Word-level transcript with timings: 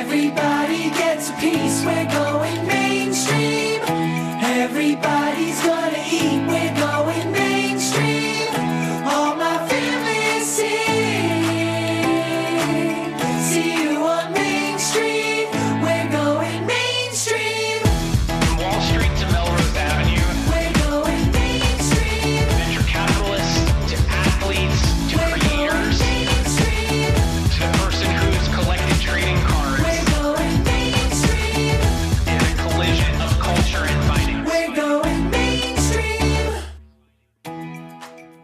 Everybody 0.00 0.88
gets 0.96 1.28
a 1.28 1.34
piece, 1.34 1.84
we're 1.84 2.06
going 2.06 2.69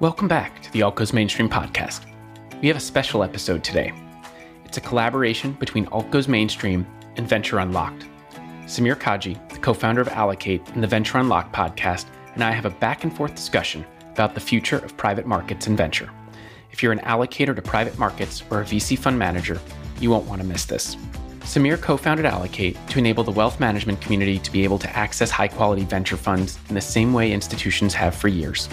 Welcome 0.06 0.28
back 0.28 0.62
to 0.62 0.72
the 0.72 0.82
Alt 0.82 0.94
Goes 0.94 1.12
Mainstream 1.12 1.48
Podcast. 1.48 2.02
We 2.62 2.68
have 2.68 2.76
a 2.76 2.80
special 2.80 3.24
episode 3.24 3.64
today. 3.64 3.92
It's 4.64 4.76
a 4.76 4.80
collaboration 4.80 5.54
between 5.54 5.88
Alt 5.88 6.12
Goes 6.12 6.28
Mainstream 6.28 6.86
and 7.16 7.28
Venture 7.28 7.58
Unlocked. 7.58 8.06
Samir 8.66 8.94
Kaji, 8.94 9.36
the 9.48 9.58
co 9.58 9.74
founder 9.74 10.00
of 10.00 10.06
Allocate 10.06 10.62
and 10.74 10.80
the 10.80 10.86
Venture 10.86 11.18
Unlocked 11.18 11.52
podcast, 11.52 12.06
and 12.34 12.44
I 12.44 12.52
have 12.52 12.66
a 12.66 12.70
back 12.70 13.02
and 13.02 13.16
forth 13.16 13.34
discussion 13.34 13.84
about 14.12 14.34
the 14.34 14.40
future 14.40 14.78
of 14.78 14.96
private 14.96 15.26
markets 15.26 15.66
and 15.66 15.76
venture. 15.76 16.08
If 16.70 16.84
you're 16.84 16.92
an 16.92 17.00
allocator 17.00 17.56
to 17.56 17.60
private 17.60 17.98
markets 17.98 18.44
or 18.48 18.60
a 18.60 18.64
VC 18.64 18.96
fund 18.96 19.18
manager, 19.18 19.60
you 19.98 20.10
won't 20.10 20.28
want 20.28 20.40
to 20.40 20.46
miss 20.46 20.66
this. 20.66 20.94
Samir 21.40 21.82
co 21.82 21.96
founded 21.96 22.26
Allocate 22.26 22.76
to 22.90 23.00
enable 23.00 23.24
the 23.24 23.32
wealth 23.32 23.58
management 23.58 24.00
community 24.00 24.38
to 24.38 24.52
be 24.52 24.62
able 24.62 24.78
to 24.78 24.96
access 24.96 25.32
high 25.32 25.48
quality 25.48 25.82
venture 25.82 26.16
funds 26.16 26.60
in 26.68 26.76
the 26.76 26.80
same 26.80 27.12
way 27.12 27.32
institutions 27.32 27.92
have 27.92 28.14
for 28.14 28.28
years. 28.28 28.68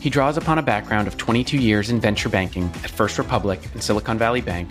He 0.00 0.08
draws 0.08 0.38
upon 0.38 0.56
a 0.56 0.62
background 0.62 1.08
of 1.08 1.18
22 1.18 1.58
years 1.58 1.90
in 1.90 2.00
venture 2.00 2.30
banking 2.30 2.64
at 2.82 2.90
First 2.90 3.18
Republic 3.18 3.60
and 3.74 3.82
Silicon 3.82 4.16
Valley 4.16 4.40
Bank, 4.40 4.70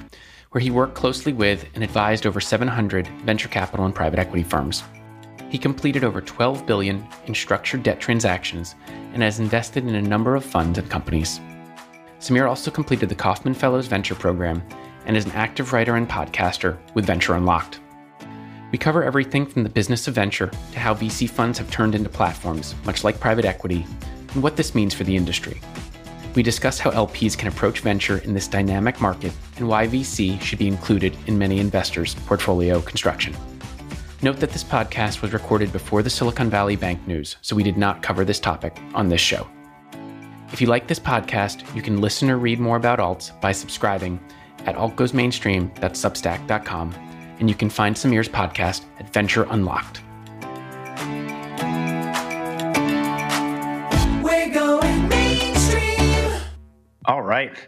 where 0.50 0.60
he 0.60 0.72
worked 0.72 0.96
closely 0.96 1.34
with 1.34 1.68
and 1.76 1.84
advised 1.84 2.26
over 2.26 2.42
700 2.42 3.08
venture 3.26 3.48
capital 3.48 3.86
and 3.86 3.94
private 3.94 4.18
equity 4.18 4.42
firms. 4.42 4.82
He 5.52 5.60
completed 5.60 6.04
over 6.04 6.20
12 6.20 6.66
billion 6.66 7.08
in 7.28 7.36
structured 7.36 7.84
debt 7.84 8.00
transactions 8.00 8.74
and 9.14 9.22
has 9.22 9.40
invested 9.40 9.86
in 9.86 9.94
a 9.94 10.02
number 10.02 10.36
of 10.36 10.44
funds 10.44 10.80
and 10.80 10.90
companies. 10.90 11.40
Samir 12.20 12.50
also 12.50 12.72
completed 12.72 13.08
the 13.08 13.14
Kauffman 13.14 13.54
Fellows 13.54 13.86
Venture 13.86 14.16
Program 14.16 14.64
and 15.06 15.16
is 15.16 15.26
an 15.26 15.32
active 15.34 15.74
writer 15.74 15.96
and 15.96 16.10
podcaster 16.10 16.76
with 16.96 17.06
Venture 17.06 17.36
Unlocked. 17.36 17.80
We 18.72 18.80
cover 18.80 19.04
everything 19.04 19.46
from 19.46 19.62
the 19.62 19.70
business 19.70 20.08
of 20.08 20.16
venture 20.16 20.52
to 20.72 20.80
how 20.80 20.96
VC 20.96 21.30
funds 21.30 21.60
have 21.60 21.70
turned 21.70 21.94
into 21.94 22.10
platforms, 22.10 22.74
much 22.84 23.04
like 23.04 23.20
private 23.20 23.46
equity, 23.46 23.86
and 24.34 24.44
what 24.44 24.56
this 24.56 24.76
means 24.76 24.94
for 24.94 25.04
the 25.04 25.16
industry. 25.16 25.60
We 26.36 26.44
discuss 26.44 26.80
how 26.80 26.92
LPs 26.92 27.38
can 27.38 27.48
approach 27.48 27.82
venture 27.82 28.20
in 28.20 28.34
this 28.34 28.48
dynamic 28.48 29.02
market 29.02 29.34
and 29.58 29.68
why 29.68 29.88
VC 29.88 30.40
should 30.42 30.60
be 30.60 30.68
included 30.68 31.18
in 31.28 31.38
many 31.38 31.60
investors' 31.60 32.16
portfolio 32.26 32.82
construction. 32.82 33.36
Note 34.22 34.38
that 34.38 34.52
this 34.52 34.64
podcast 34.64 35.22
was 35.22 35.34
recorded 35.34 35.72
before 35.72 36.04
the 36.04 36.10
Silicon 36.10 36.50
Valley 36.50 36.76
Bank 36.76 37.08
news, 37.08 37.38
so 37.42 37.56
we 37.56 37.64
did 37.64 37.78
not 37.78 38.04
cover 38.04 38.26
this 38.26 38.40
topic 38.40 38.78
on 38.94 39.08
this 39.08 39.22
show. 39.22 39.48
If 40.52 40.62
you 40.62 40.68
like 40.68 40.88
this 40.88 41.00
podcast, 41.00 41.76
you 41.76 41.82
can 41.82 42.02
listen 42.02 42.30
or 42.30 42.38
read 42.38 42.60
more 42.60 42.78
about 42.78 43.00
alts 43.00 43.40
by 43.40 43.52
subscribing 43.52 44.20
at 44.66 44.76
altgoesmainstream.substack.com, 44.76 46.96
and 47.40 47.50
you 47.50 47.56
can 47.56 47.70
find 47.70 47.96
Samir's 47.96 48.28
podcast 48.28 48.84
at 49.00 49.14
Venture 49.14 49.48
Unlocked. 49.50 50.02
Right. 57.40 57.68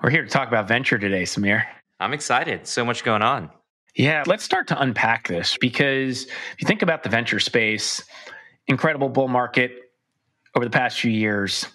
We're 0.00 0.10
here 0.10 0.22
to 0.22 0.28
talk 0.28 0.46
about 0.46 0.68
venture 0.68 0.96
today, 0.96 1.24
Samir. 1.24 1.64
I'm 1.98 2.12
excited. 2.12 2.68
So 2.68 2.84
much 2.84 3.02
going 3.02 3.22
on. 3.22 3.50
Yeah, 3.96 4.22
let's 4.28 4.44
start 4.44 4.68
to 4.68 4.80
unpack 4.80 5.26
this 5.26 5.56
because 5.60 6.26
if 6.26 6.60
you 6.60 6.68
think 6.68 6.82
about 6.82 7.02
the 7.02 7.08
venture 7.08 7.40
space, 7.40 8.04
incredible 8.68 9.08
bull 9.08 9.26
market 9.26 9.72
over 10.54 10.64
the 10.64 10.70
past 10.70 11.00
few 11.00 11.10
years, 11.10 11.66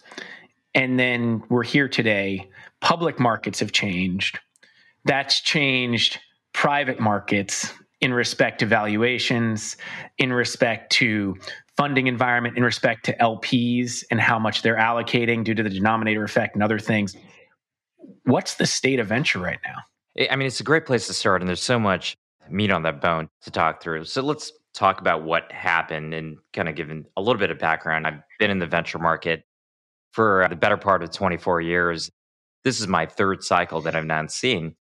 and 0.74 0.98
then 0.98 1.44
we're 1.50 1.66
here 1.66 1.90
today. 1.90 2.50
Public 2.80 3.20
markets 3.20 3.60
have 3.60 3.74
changed. 3.74 4.40
That's 5.04 5.42
changed 5.42 6.20
private 6.54 7.02
markets 7.02 7.74
in 8.00 8.14
respect 8.14 8.60
to 8.60 8.66
valuations, 8.66 9.76
in 10.18 10.32
respect 10.32 10.94
to 10.94 11.36
funding 11.76 12.08
environment, 12.08 12.56
in 12.56 12.64
respect 12.64 13.04
to 13.06 13.18
LPs 13.18 14.06
and 14.12 14.22
how 14.22 14.40
much 14.40 14.62
they're 14.62 14.78
allocating 14.78 15.44
due 15.44 15.56
to 15.56 15.64
the 15.64 15.70
denominator 15.70 16.24
effect 16.24 16.56
and 16.56 16.64
other 16.64 16.80
things. 16.80 17.18
What's 18.26 18.56
the 18.56 18.66
state 18.66 19.00
of 19.00 19.08
venture 19.08 19.40
right 19.40 19.60
now? 19.66 20.28
I 20.30 20.36
mean, 20.36 20.48
it's 20.48 20.60
a 20.60 20.64
great 20.64 20.86
place 20.86 21.08
to 21.08 21.14
start, 21.14 21.42
and 21.42 21.50
there's 21.50 21.62
so 21.62 21.80
much 21.80 22.16
meat 22.50 22.72
on 22.72 22.84
that 22.84 23.02
bone 23.02 23.30
to 23.42 23.52
talk 23.52 23.82
through. 23.82 24.06
So 24.06 24.22
let's 24.22 24.52
talk 24.74 25.02
about 25.02 25.24
what 25.24 25.52
happened 25.52 26.14
and 26.14 26.38
kind 26.54 26.70
of 26.70 26.76
give 26.76 26.90
a 26.90 27.22
little 27.22 27.40
bit 27.40 27.52
of 27.52 27.60
background. 27.60 28.08
I've 28.08 28.22
been 28.40 28.52
in 28.52 28.60
the 28.60 28.68
venture 28.68 29.00
market 29.00 29.44
for 30.12 30.44
uh, 30.44 30.48
the 30.48 30.56
better 30.56 30.78
part 30.78 31.04
of 31.04 31.12
24 31.12 31.62
years. 31.62 32.10
This 32.64 32.80
is 32.80 32.88
my 32.88 33.06
third 33.06 33.44
cycle 33.44 33.82
that 33.82 33.96
I've 33.96 34.06
now 34.06 34.26
seen. 34.28 34.76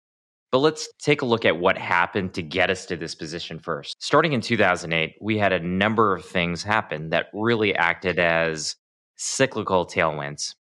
But 0.52 0.60
let's 0.60 0.90
take 1.00 1.22
a 1.22 1.26
look 1.26 1.46
at 1.46 1.58
what 1.58 1.78
happened 1.78 2.34
to 2.34 2.42
get 2.42 2.72
us 2.72 2.88
to 2.88 2.98
this 2.98 3.14
position 3.14 3.60
first. 3.60 3.96
Starting 4.00 4.34
in 4.34 4.42
2008, 4.42 5.16
we 5.22 5.38
had 5.38 5.54
a 5.54 5.60
number 5.60 6.16
of 6.16 6.26
things 6.26 6.64
happen 6.64 7.12
that 7.12 7.28
really 7.34 7.76
acted 7.76 8.18
as 8.18 8.76
cyclical 9.16 9.86
tailwinds. 9.86 10.56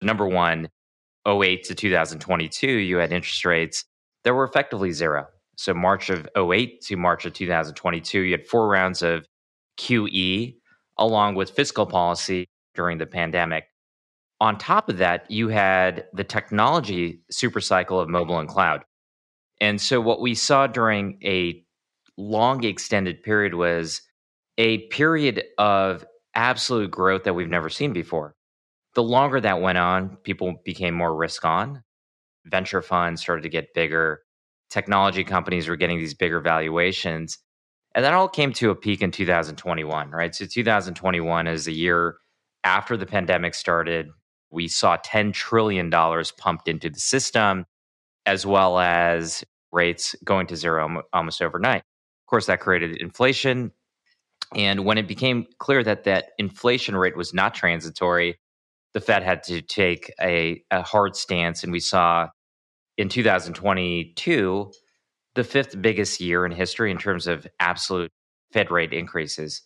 Number 0.00 0.26
one, 0.26 0.68
08 1.26 1.64
to 1.64 1.74
2022, 1.74 2.66
you 2.66 2.96
had 2.98 3.12
interest 3.12 3.44
rates 3.44 3.84
that 4.24 4.34
were 4.34 4.44
effectively 4.44 4.92
zero. 4.92 5.26
So 5.56 5.72
March 5.72 6.10
of 6.10 6.28
08 6.36 6.80
to 6.82 6.96
March 6.96 7.24
of 7.26 7.32
2022, 7.32 8.20
you 8.20 8.32
had 8.32 8.46
four 8.46 8.68
rounds 8.68 9.02
of 9.02 9.26
QE 9.78 10.56
along 10.98 11.34
with 11.34 11.50
fiscal 11.50 11.86
policy 11.86 12.46
during 12.74 12.98
the 12.98 13.06
pandemic. 13.06 13.64
On 14.40 14.58
top 14.58 14.88
of 14.88 14.98
that, 14.98 15.30
you 15.30 15.48
had 15.48 16.06
the 16.12 16.24
technology 16.24 17.20
supercycle 17.32 18.00
of 18.00 18.08
mobile 18.08 18.38
and 18.38 18.48
cloud. 18.48 18.84
And 19.60 19.80
so 19.80 20.00
what 20.00 20.20
we 20.20 20.34
saw 20.34 20.66
during 20.66 21.18
a 21.24 21.64
long 22.16 22.64
extended 22.64 23.22
period 23.22 23.54
was 23.54 24.02
a 24.58 24.78
period 24.88 25.44
of 25.58 26.04
absolute 26.34 26.90
growth 26.90 27.24
that 27.24 27.34
we've 27.34 27.48
never 27.48 27.70
seen 27.70 27.92
before. 27.92 28.33
The 28.94 29.02
longer 29.02 29.40
that 29.40 29.60
went 29.60 29.78
on, 29.78 30.16
people 30.22 30.60
became 30.64 30.94
more 30.94 31.14
risk 31.14 31.44
on. 31.44 31.82
Venture 32.46 32.82
funds 32.82 33.20
started 33.22 33.42
to 33.42 33.48
get 33.48 33.74
bigger. 33.74 34.22
Technology 34.70 35.24
companies 35.24 35.68
were 35.68 35.76
getting 35.76 35.98
these 35.98 36.14
bigger 36.14 36.40
valuations. 36.40 37.38
And 37.94 38.04
that 38.04 38.14
all 38.14 38.28
came 38.28 38.52
to 38.54 38.70
a 38.70 38.74
peak 38.74 39.02
in 39.02 39.10
2021, 39.10 40.10
right? 40.10 40.34
So 40.34 40.46
2021 40.46 41.46
is 41.46 41.66
a 41.66 41.72
year 41.72 42.16
after 42.64 42.96
the 42.96 43.06
pandemic 43.06 43.54
started. 43.54 44.08
We 44.50 44.68
saw 44.68 44.96
$10 44.96 45.32
trillion 45.32 45.90
pumped 45.90 46.68
into 46.68 46.90
the 46.90 47.00
system, 47.00 47.66
as 48.26 48.46
well 48.46 48.78
as 48.78 49.44
rates 49.72 50.14
going 50.24 50.46
to 50.48 50.56
zero 50.56 51.02
almost 51.12 51.42
overnight. 51.42 51.78
Of 51.78 52.26
course, 52.26 52.46
that 52.46 52.60
created 52.60 52.96
inflation. 52.96 53.72
And 54.54 54.84
when 54.84 54.98
it 54.98 55.08
became 55.08 55.46
clear 55.58 55.82
that 55.82 56.04
that 56.04 56.30
inflation 56.38 56.96
rate 56.96 57.16
was 57.16 57.34
not 57.34 57.54
transitory, 57.54 58.38
the 58.94 59.00
Fed 59.00 59.22
had 59.22 59.42
to 59.44 59.60
take 59.60 60.12
a, 60.20 60.62
a 60.70 60.82
hard 60.82 61.16
stance. 61.16 61.62
And 61.62 61.72
we 61.72 61.80
saw 61.80 62.28
in 62.96 63.08
2022, 63.08 64.72
the 65.34 65.44
fifth 65.44 65.82
biggest 65.82 66.20
year 66.20 66.46
in 66.46 66.52
history 66.52 66.92
in 66.92 66.98
terms 66.98 67.26
of 67.26 67.46
absolute 67.58 68.12
Fed 68.52 68.70
rate 68.70 68.92
increases. 68.92 69.62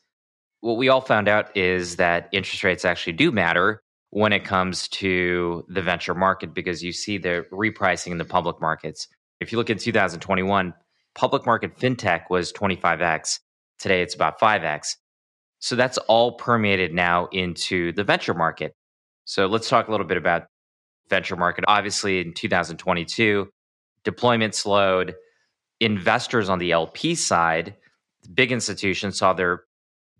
What 0.61 0.79
we 0.79 0.89
all 0.89 1.03
found 1.03 1.29
out 1.29 1.55
is 1.57 1.97
that 1.97 2.29
interest 2.33 2.65
rates 2.65 2.87
actually 2.87 3.13
do 3.13 3.31
matter 3.31 3.83
when 4.11 4.33
it 4.33 4.45
comes 4.45 4.89
to 4.89 5.65
the 5.69 5.83
venture 5.83 6.15
market 6.15 6.55
because 6.55 6.83
you 6.83 6.93
see 6.93 7.19
the 7.19 7.45
repricing 7.53 8.13
in 8.13 8.19
the 8.19 8.25
public 8.25 8.61
markets. 8.61 9.07
If 9.41 9.53
you 9.53 9.59
look 9.59 9.69
at 9.69 9.79
2021, 9.79 10.73
public 11.15 11.45
market 11.45 11.79
fintech 11.79 12.23
was 12.31 12.51
25x. 12.53 13.41
Today 13.79 14.01
it's 14.01 14.15
about 14.15 14.41
5x. 14.41 14.97
So 15.61 15.77
that's 15.77 15.99
all 15.99 16.33
permeated 16.33 16.95
now 16.95 17.27
into 17.27 17.93
the 17.93 18.05
venture 18.05 18.35
market. 18.35 18.75
So 19.29 19.47
let's 19.47 19.69
talk 19.69 19.89
a 19.89 19.91
little 19.91 20.07
bit 20.07 20.17
about 20.17 20.47
venture 21.11 21.37
market. 21.37 21.67
Obviously 21.69 22.21
in 22.21 22.33
2022, 22.33 23.47
deployment 24.03 24.55
slowed. 24.55 25.17
Investors 25.81 26.49
on 26.49 26.59
the 26.59 26.73
LP 26.73 27.15
side, 27.15 27.77
big 28.33 28.53
institutions 28.53 29.19
saw 29.19 29.35
their 29.35 29.65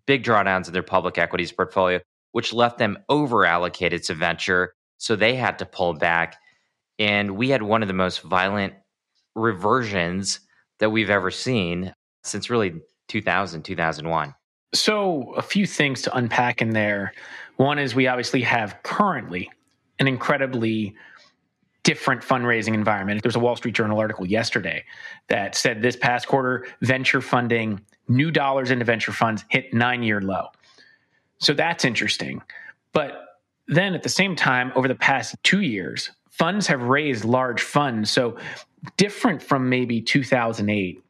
big 0.05 0.23
drawdowns 0.23 0.67
in 0.67 0.75
their 0.75 0.83
public 0.83 1.17
equities 1.17 1.51
portfolio, 1.51 2.01
which 2.33 2.53
left 2.53 2.77
them 2.77 2.99
over 3.09 3.47
allocated 3.47 4.03
to 4.03 4.15
venture. 4.15 4.75
So 4.99 5.17
they 5.17 5.37
had 5.37 5.59
to 5.61 5.65
pull 5.65 5.95
back. 5.95 6.37
And 6.99 7.31
we 7.39 7.49
had 7.49 7.63
one 7.63 7.81
of 7.81 7.89
the 7.89 7.95
most 7.95 8.21
violent 8.21 8.75
reversions 9.35 10.41
that 10.81 10.91
we've 10.91 11.09
ever 11.09 11.31
seen 11.31 11.95
since 12.25 12.51
really 12.51 12.83
2000, 13.09 13.63
2001. 13.63 14.35
So, 14.75 15.33
a 15.33 15.41
few 15.41 15.67
things 15.67 16.03
to 16.03 16.15
unpack 16.15 16.61
in 16.61 16.71
there. 16.71 17.15
One 17.59 17.79
is 17.81 17.95
we 17.95 18.07
obviously 18.07 18.43
have 18.43 18.77
currently 18.85 19.51
an 19.99 20.07
incredibly 20.07 20.95
different 21.83 22.23
fundraising 22.23 22.73
environment. 22.73 23.21
There's 23.23 23.35
a 23.35 23.41
Wall 23.41 23.57
Street 23.57 23.75
Journal 23.75 23.99
article 23.99 24.25
yesterday 24.25 24.85
that 25.27 25.57
said 25.57 25.83
this 25.83 25.97
past 25.97 26.29
quarter, 26.29 26.67
venture 26.83 27.21
funding, 27.21 27.81
new 28.07 28.31
dollars 28.31 28.71
into 28.71 28.85
venture 28.85 29.11
funds 29.11 29.45
hit 29.49 29.75
nine 29.75 30.05
year 30.05 30.21
low. 30.21 30.47
So 31.39 31.53
that's 31.53 31.85
interesting. 31.85 32.43
But 32.93 33.41
then 33.67 33.93
at 33.93 34.05
the 34.05 34.09
same 34.09 34.37
time, 34.37 34.73
over 34.77 34.87
the 34.87 34.95
past 34.95 35.35
two 35.43 35.63
years, 35.63 36.13
funds 36.31 36.69
have 36.69 36.83
raised 36.83 37.25
large 37.25 37.61
funds. 37.61 38.09
So 38.09 38.39
different 38.97 39.43
from 39.43 39.69
maybe 39.69 40.01
2008, 40.01 41.03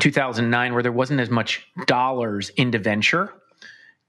2009, 0.00 0.72
where 0.72 0.82
there 0.82 0.90
wasn't 0.90 1.20
as 1.20 1.30
much 1.30 1.68
dollars 1.86 2.48
into 2.50 2.80
venture. 2.80 3.32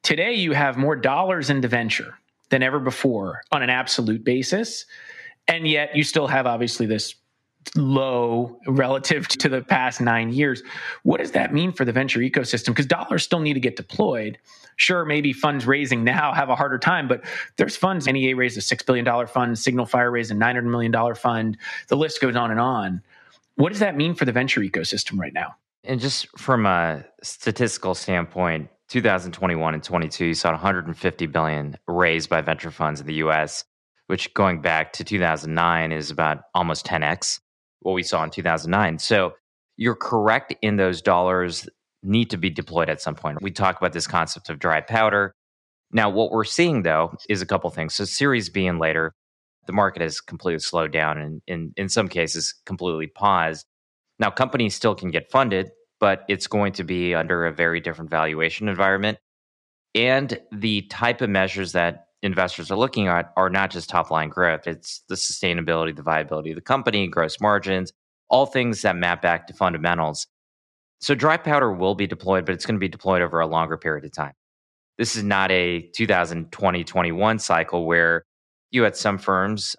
Today, 0.03 0.33
you 0.33 0.53
have 0.53 0.77
more 0.77 0.95
dollars 0.95 1.49
into 1.49 1.67
venture 1.67 2.17
than 2.49 2.63
ever 2.63 2.79
before 2.79 3.41
on 3.51 3.61
an 3.61 3.69
absolute 3.69 4.23
basis. 4.23 4.85
And 5.47 5.67
yet, 5.67 5.95
you 5.95 6.03
still 6.03 6.27
have 6.27 6.47
obviously 6.47 6.85
this 6.85 7.15
low 7.75 8.57
relative 8.67 9.27
to 9.27 9.49
the 9.49 9.61
past 9.61 10.01
nine 10.01 10.31
years. 10.31 10.63
What 11.03 11.19
does 11.19 11.31
that 11.31 11.53
mean 11.53 11.71
for 11.71 11.85
the 11.85 11.91
venture 11.91 12.19
ecosystem? 12.19 12.67
Because 12.67 12.85
dollars 12.85 13.23
still 13.23 13.39
need 13.39 13.53
to 13.53 13.59
get 13.59 13.75
deployed. 13.75 14.37
Sure, 14.77 15.03
maybe 15.05 15.33
funds 15.33 15.67
raising 15.67 16.03
now 16.03 16.33
have 16.33 16.49
a 16.49 16.55
harder 16.55 16.79
time, 16.79 17.07
but 17.07 17.21
there's 17.57 17.75
funds. 17.75 18.07
NEA 18.07 18.35
raised 18.35 18.57
a 18.57 18.61
$6 18.61 18.85
billion 18.85 19.27
fund, 19.27 19.59
Signal 19.59 19.85
Fire 19.85 20.09
raised 20.09 20.31
a 20.31 20.35
$900 20.35 20.63
million 20.63 21.15
fund. 21.15 21.57
The 21.89 21.97
list 21.97 22.21
goes 22.21 22.35
on 22.35 22.49
and 22.49 22.59
on. 22.59 23.01
What 23.55 23.69
does 23.71 23.79
that 23.79 23.97
mean 23.97 24.15
for 24.15 24.23
the 24.23 24.31
venture 24.31 24.61
ecosystem 24.61 25.19
right 25.19 25.33
now? 25.33 25.55
And 25.83 25.99
just 25.99 26.27
from 26.37 26.65
a 26.65 27.03
statistical 27.21 27.93
standpoint, 27.93 28.69
2021 28.89 29.73
and 29.73 29.83
22, 29.83 30.25
you 30.25 30.33
saw 30.33 30.51
150 30.51 31.25
billion 31.27 31.77
raised 31.87 32.29
by 32.29 32.41
venture 32.41 32.71
funds 32.71 32.99
in 32.99 33.07
the 33.07 33.15
US, 33.15 33.63
which 34.07 34.33
going 34.33 34.61
back 34.61 34.93
to 34.93 35.03
2009 35.03 35.91
is 35.91 36.11
about 36.11 36.39
almost 36.53 36.85
10x 36.85 37.39
what 37.81 37.93
we 37.93 38.03
saw 38.03 38.23
in 38.23 38.29
2009. 38.29 38.99
So 38.99 39.33
you're 39.77 39.95
correct 39.95 40.53
in 40.61 40.75
those 40.75 41.01
dollars 41.01 41.69
need 42.03 42.29
to 42.31 42.37
be 42.37 42.49
deployed 42.49 42.89
at 42.89 43.01
some 43.01 43.15
point. 43.15 43.41
We 43.41 43.51
talk 43.51 43.77
about 43.77 43.93
this 43.93 44.07
concept 44.07 44.49
of 44.49 44.59
dry 44.59 44.81
powder. 44.81 45.35
Now, 45.91 46.09
what 46.09 46.31
we're 46.31 46.43
seeing 46.43 46.83
though 46.83 47.13
is 47.29 47.41
a 47.41 47.45
couple 47.45 47.69
things. 47.69 47.95
So 47.95 48.05
Series 48.05 48.49
B 48.49 48.65
and 48.67 48.79
later, 48.79 49.13
the 49.67 49.73
market 49.73 50.01
has 50.01 50.19
completely 50.19 50.59
slowed 50.59 50.91
down 50.91 51.17
and 51.17 51.41
in, 51.47 51.73
in 51.77 51.89
some 51.89 52.07
cases 52.07 52.55
completely 52.65 53.07
paused. 53.07 53.65
Now, 54.17 54.31
companies 54.31 54.75
still 54.75 54.95
can 54.95 55.11
get 55.11 55.31
funded, 55.31 55.71
but 55.99 56.23
it's 56.27 56.47
going 56.47 56.73
to 56.73 56.83
be 56.83 57.13
under 57.13 57.45
a 57.45 57.53
very 57.53 57.79
different 57.79 58.09
valuation 58.09 58.69
environment. 58.69 59.17
And 59.95 60.39
the 60.51 60.83
type 60.83 61.21
of 61.21 61.29
measures 61.29 61.71
that 61.73 62.07
investors 62.21 62.69
are 62.71 62.77
looking 62.77 63.07
at 63.07 63.31
are 63.37 63.49
not 63.49 63.71
just 63.71 63.89
top 63.89 64.11
line 64.11 64.29
growth, 64.29 64.67
it's 64.67 65.03
the 65.09 65.15
sustainability, 65.15 65.95
the 65.95 66.03
viability 66.03 66.51
of 66.51 66.55
the 66.55 66.61
company, 66.61 67.07
gross 67.07 67.39
margins, 67.39 67.91
all 68.29 68.45
things 68.45 68.81
that 68.81 68.95
map 68.95 69.21
back 69.21 69.47
to 69.47 69.53
fundamentals. 69.53 70.27
So 71.01 71.15
dry 71.15 71.37
powder 71.37 71.71
will 71.71 71.95
be 71.95 72.07
deployed, 72.07 72.45
but 72.45 72.53
it's 72.53 72.65
going 72.65 72.75
to 72.75 72.79
be 72.79 72.89
deployed 72.89 73.21
over 73.21 73.39
a 73.39 73.47
longer 73.47 73.77
period 73.77 74.05
of 74.05 74.11
time. 74.11 74.33
This 74.97 75.15
is 75.15 75.23
not 75.23 75.49
a 75.49 75.89
2020 75.95 76.83
21 76.83 77.39
cycle 77.39 77.85
where 77.85 78.25
you 78.71 78.83
had 78.83 78.97
some 78.97 79.17
firms, 79.17 79.75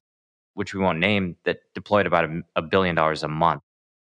which 0.55 0.75
we 0.75 0.81
won't 0.81 0.99
name, 0.99 1.37
that 1.45 1.59
deployed 1.75 2.07
about 2.07 2.25
a, 2.25 2.41
a 2.57 2.63
billion 2.63 2.95
dollars 2.97 3.23
a 3.23 3.29
month 3.29 3.63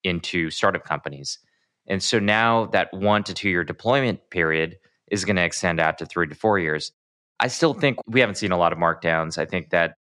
into 0.02 0.50
startup 0.50 0.84
companies. 0.84 1.38
And 1.86 2.02
so 2.02 2.18
now 2.18 2.66
that 2.66 2.92
one 2.92 3.22
to 3.24 3.34
two 3.34 3.48
year 3.48 3.64
deployment 3.64 4.30
period 4.30 4.78
is 5.10 5.24
going 5.24 5.36
to 5.36 5.44
extend 5.44 5.80
out 5.80 5.98
to 5.98 6.06
three 6.06 6.26
to 6.26 6.34
four 6.34 6.58
years. 6.58 6.92
I 7.38 7.48
still 7.48 7.74
think 7.74 7.98
we 8.06 8.20
haven't 8.20 8.36
seen 8.36 8.52
a 8.52 8.58
lot 8.58 8.72
of 8.72 8.78
markdowns. 8.78 9.38
I 9.38 9.46
think 9.46 9.70
that 9.70 9.94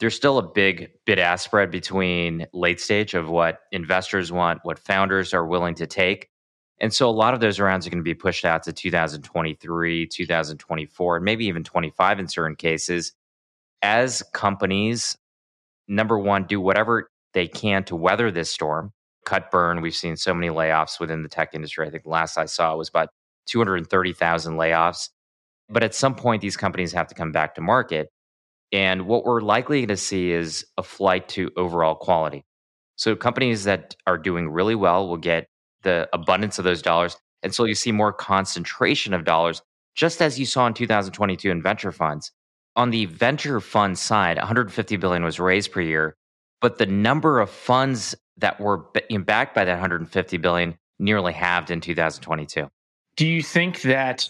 there's 0.00 0.14
still 0.14 0.38
a 0.38 0.42
big 0.42 0.90
bid 1.06 1.18
ask 1.18 1.44
spread 1.44 1.70
between 1.70 2.46
late 2.52 2.80
stage 2.80 3.14
of 3.14 3.28
what 3.28 3.60
investors 3.72 4.30
want, 4.30 4.60
what 4.62 4.78
founders 4.78 5.34
are 5.34 5.44
willing 5.44 5.74
to 5.76 5.86
take. 5.86 6.28
And 6.80 6.94
so 6.94 7.08
a 7.08 7.10
lot 7.10 7.34
of 7.34 7.40
those 7.40 7.58
rounds 7.58 7.86
are 7.86 7.90
going 7.90 7.98
to 7.98 8.04
be 8.04 8.14
pushed 8.14 8.44
out 8.44 8.62
to 8.64 8.72
2023, 8.72 10.06
2024, 10.06 11.16
and 11.16 11.24
maybe 11.24 11.46
even 11.46 11.64
25 11.64 12.20
in 12.20 12.28
certain 12.28 12.54
cases. 12.54 13.12
As 13.82 14.22
companies, 14.32 15.18
number 15.88 16.16
one, 16.16 16.44
do 16.44 16.60
whatever 16.60 17.10
they 17.34 17.48
can 17.48 17.82
to 17.84 17.96
weather 17.96 18.30
this 18.30 18.50
storm, 18.50 18.92
cut 19.28 19.50
burn. 19.50 19.80
We've 19.80 19.94
seen 19.94 20.16
so 20.16 20.34
many 20.34 20.48
layoffs 20.48 20.98
within 21.00 21.22
the 21.22 21.28
tech 21.28 21.54
industry. 21.54 21.86
I 21.86 21.90
think 21.90 22.04
the 22.04 22.10
last 22.10 22.38
I 22.38 22.46
saw 22.46 22.76
was 22.76 22.88
about 22.88 23.10
230,000 23.46 24.56
layoffs 24.56 25.08
but 25.68 25.82
at 25.82 25.94
some 25.94 26.14
point, 26.14 26.42
these 26.42 26.56
companies 26.56 26.92
have 26.92 27.08
to 27.08 27.14
come 27.14 27.32
back 27.32 27.54
to 27.54 27.60
market. 27.60 28.10
And 28.72 29.06
what 29.06 29.24
we're 29.24 29.40
likely 29.40 29.80
going 29.80 29.88
to 29.88 29.96
see 29.96 30.32
is 30.32 30.64
a 30.76 30.82
flight 30.82 31.28
to 31.30 31.50
overall 31.56 31.94
quality. 31.94 32.44
So 32.96 33.14
companies 33.16 33.64
that 33.64 33.94
are 34.06 34.18
doing 34.18 34.48
really 34.48 34.74
well 34.74 35.08
will 35.08 35.16
get 35.18 35.46
the 35.82 36.08
abundance 36.12 36.58
of 36.58 36.64
those 36.64 36.82
dollars. 36.82 37.16
And 37.42 37.54
so 37.54 37.64
you 37.64 37.74
see 37.74 37.92
more 37.92 38.12
concentration 38.12 39.14
of 39.14 39.24
dollars, 39.24 39.62
just 39.94 40.20
as 40.20 40.38
you 40.38 40.46
saw 40.46 40.66
in 40.66 40.74
2022 40.74 41.50
in 41.50 41.62
venture 41.62 41.92
funds. 41.92 42.32
On 42.76 42.90
the 42.90 43.06
venture 43.06 43.60
fund 43.60 43.98
side, 43.98 44.36
150 44.36 44.96
billion 44.96 45.24
was 45.24 45.40
raised 45.40 45.72
per 45.72 45.80
year, 45.80 46.16
but 46.60 46.78
the 46.78 46.86
number 46.86 47.40
of 47.40 47.50
funds 47.50 48.14
that 48.38 48.60
were 48.60 48.86
backed 49.24 49.54
by 49.54 49.64
that 49.64 49.72
150 49.72 50.36
billion 50.38 50.78
nearly 50.98 51.32
halved 51.32 51.70
in 51.70 51.80
2022. 51.80 52.68
Do 53.16 53.26
you 53.26 53.42
think 53.42 53.82
that 53.82 54.28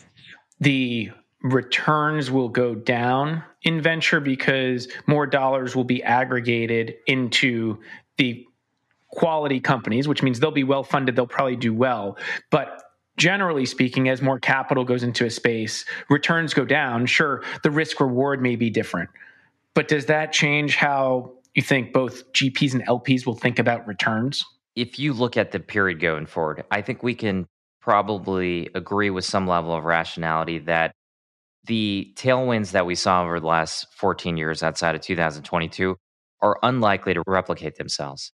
the 0.61 1.11
returns 1.43 2.31
will 2.31 2.49
go 2.49 2.75
down 2.75 3.45
in 3.63 3.81
venture 3.81 4.21
because 4.21 4.89
more 5.07 5.27
dollars 5.27 5.77
will 5.77 5.85
be 5.85 6.03
aggregated 6.03 6.95
into 7.07 7.79
the 8.17 8.45
quality 9.11 9.61
companies, 9.61 10.09
which 10.09 10.23
means 10.23 10.41
they'll 10.41 10.51
be 10.51 10.65
well 10.65 10.83
funded, 10.83 11.17
they'll 11.17 11.27
probably 11.27 11.57
do 11.57 11.73
well. 11.73 12.19
But 12.51 12.83
generally 13.17 13.67
speaking, 13.67 14.09
as 14.09 14.21
more 14.21 14.39
capital 14.39 14.85
goes 14.85 15.03
into 15.03 15.25
a 15.25 15.31
space, 15.31 15.85
returns 16.11 16.55
go 16.55 16.65
down. 16.65 17.07
Sure, 17.07 17.43
the 17.63 17.71
risk 17.71 18.01
reward 18.01 18.43
may 18.43 18.57
be 18.57 18.71
different. 18.71 19.11
But 19.75 19.89
does 19.89 20.07
that 20.07 20.33
change 20.33 20.77
how 20.77 21.38
you 21.59 21.63
think 21.63 21.93
both 21.93 22.33
GPs 22.35 22.73
and 22.73 22.87
LPs 22.87 23.27
will 23.27 23.35
think 23.35 23.59
about 23.59 23.85
returns? 23.85 24.45
If 24.77 24.97
you 24.97 25.13
look 25.13 25.37
at 25.37 25.51
the 25.51 25.59
period 25.59 25.99
going 25.99 26.27
forward, 26.27 26.65
I 26.71 26.83
think 26.83 27.03
we 27.03 27.17
can 27.17 27.47
probably 27.81 28.71
agree 28.77 29.11
with 29.11 29.25
some 29.25 29.49
level 29.49 29.75
of 29.75 29.83
rationality 29.83 30.61
that 30.61 30.93
the 31.65 32.13
tailwinds 32.15 32.71
that 32.71 32.87
we 32.87 32.95
saw 32.95 33.25
over 33.25 33.41
the 33.41 33.47
last 33.49 33.89
14 33.97 34.37
years 34.37 34.63
outside 34.63 34.95
of 34.95 35.01
2022 35.01 35.97
are 36.43 36.61
unlikely 36.63 37.15
to 37.15 37.25
replicate 37.27 37.75
themselves. 37.75 38.31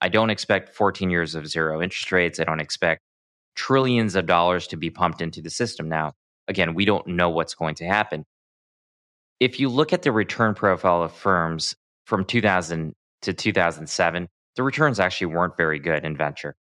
I 0.00 0.08
don't 0.08 0.30
expect 0.30 0.76
14 0.76 1.10
years 1.10 1.34
of 1.34 1.48
zero 1.48 1.82
interest 1.82 2.12
rates. 2.12 2.38
I 2.38 2.44
don't 2.44 2.60
expect 2.60 3.00
trillions 3.56 4.14
of 4.14 4.26
dollars 4.26 4.68
to 4.68 4.76
be 4.76 4.88
pumped 4.88 5.20
into 5.20 5.42
the 5.42 5.50
system. 5.50 5.88
Now, 5.88 6.12
again, 6.46 6.74
we 6.74 6.84
don't 6.84 7.08
know 7.08 7.28
what's 7.28 7.56
going 7.56 7.74
to 7.76 7.86
happen. 7.86 8.24
If 9.40 9.58
you 9.58 9.68
look 9.68 9.92
at 9.92 10.02
the 10.02 10.12
return 10.12 10.54
profile 10.54 11.02
of 11.02 11.12
firms 11.12 11.74
from 12.08 12.24
2000 12.24 12.94
to 13.22 13.34
2007, 13.34 14.28
the 14.56 14.62
returns 14.62 14.98
actually 14.98 15.26
weren't 15.26 15.58
very 15.58 15.78
good 15.78 16.04
in 16.04 16.16
venture. 16.16 16.56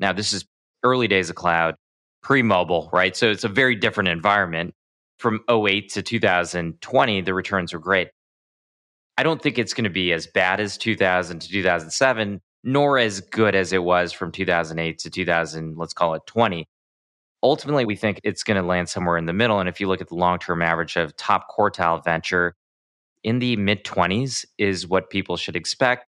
Now, 0.00 0.14
this 0.14 0.32
is 0.32 0.46
early 0.82 1.06
days 1.06 1.28
of 1.28 1.36
cloud, 1.36 1.74
pre 2.22 2.42
mobile, 2.42 2.88
right? 2.92 3.14
So 3.14 3.30
it's 3.30 3.44
a 3.44 3.48
very 3.48 3.76
different 3.76 4.08
environment 4.08 4.74
from 5.18 5.40
08 5.50 5.90
to 5.92 6.02
2020, 6.02 7.20
the 7.20 7.34
returns 7.34 7.72
were 7.72 7.78
great. 7.78 8.08
I 9.18 9.22
don't 9.22 9.40
think 9.40 9.58
it's 9.58 9.74
going 9.74 9.84
to 9.84 9.90
be 9.90 10.12
as 10.12 10.26
bad 10.26 10.60
as 10.60 10.76
2000 10.78 11.40
to 11.40 11.48
2007, 11.48 12.40
nor 12.64 12.98
as 12.98 13.20
good 13.20 13.54
as 13.54 13.72
it 13.72 13.82
was 13.82 14.12
from 14.12 14.32
2008 14.32 14.98
to 14.98 15.10
2000, 15.10 15.76
let's 15.76 15.94
call 15.94 16.14
it 16.14 16.22
20. 16.26 16.66
Ultimately, 17.42 17.84
we 17.84 17.96
think 17.96 18.20
it's 18.24 18.42
going 18.42 18.60
to 18.60 18.66
land 18.66 18.88
somewhere 18.88 19.18
in 19.18 19.26
the 19.26 19.32
middle. 19.32 19.60
And 19.60 19.68
if 19.68 19.80
you 19.80 19.88
look 19.88 20.00
at 20.00 20.08
the 20.08 20.14
long 20.14 20.38
term 20.38 20.62
average 20.62 20.96
of 20.96 21.16
top 21.16 21.48
quartile 21.48 22.02
venture 22.02 22.54
in 23.26 23.40
the 23.40 23.56
mid 23.56 23.84
20s, 23.84 24.44
is 24.56 24.86
what 24.86 25.10
people 25.10 25.36
should 25.36 25.56
expect. 25.56 26.06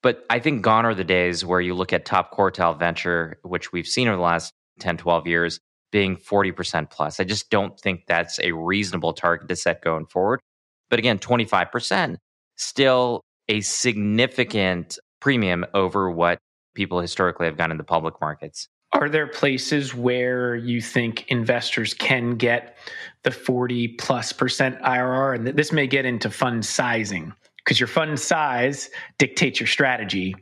But 0.00 0.24
I 0.30 0.38
think 0.38 0.62
gone 0.62 0.86
are 0.86 0.94
the 0.94 1.04
days 1.04 1.44
where 1.44 1.60
you 1.60 1.74
look 1.74 1.92
at 1.92 2.06
top 2.06 2.32
quartile 2.32 2.78
venture, 2.78 3.38
which 3.42 3.72
we've 3.72 3.86
seen 3.86 4.06
over 4.06 4.16
the 4.16 4.22
last 4.22 4.54
10, 4.78 4.96
12 4.96 5.26
years, 5.26 5.60
being 5.90 6.16
40% 6.16 6.88
plus. 6.88 7.18
I 7.18 7.24
just 7.24 7.50
don't 7.50 7.78
think 7.78 8.04
that's 8.06 8.38
a 8.38 8.52
reasonable 8.52 9.12
target 9.12 9.48
to 9.48 9.56
set 9.56 9.82
going 9.82 10.06
forward. 10.06 10.40
But 10.88 11.00
again, 11.00 11.18
25%, 11.18 12.16
still 12.56 13.22
a 13.48 13.60
significant 13.60 15.00
premium 15.20 15.66
over 15.74 16.08
what 16.08 16.38
people 16.74 17.00
historically 17.00 17.46
have 17.46 17.56
gotten 17.56 17.72
in 17.72 17.76
the 17.76 17.84
public 17.84 18.20
markets. 18.20 18.68
Are 18.92 19.08
there 19.08 19.28
places 19.28 19.94
where 19.94 20.56
you 20.56 20.80
think 20.80 21.26
investors 21.28 21.94
can 21.94 22.36
get 22.36 22.76
the 23.22 23.30
40 23.30 23.88
plus 23.98 24.32
percent 24.32 24.80
IRR? 24.80 25.36
And 25.36 25.46
this 25.46 25.70
may 25.70 25.86
get 25.86 26.04
into 26.04 26.28
fund 26.28 26.66
sizing 26.66 27.32
because 27.58 27.78
your 27.78 27.86
fund 27.86 28.18
size 28.18 28.90
dictates 29.18 29.60
your 29.60 29.68
strategy. 29.68 30.34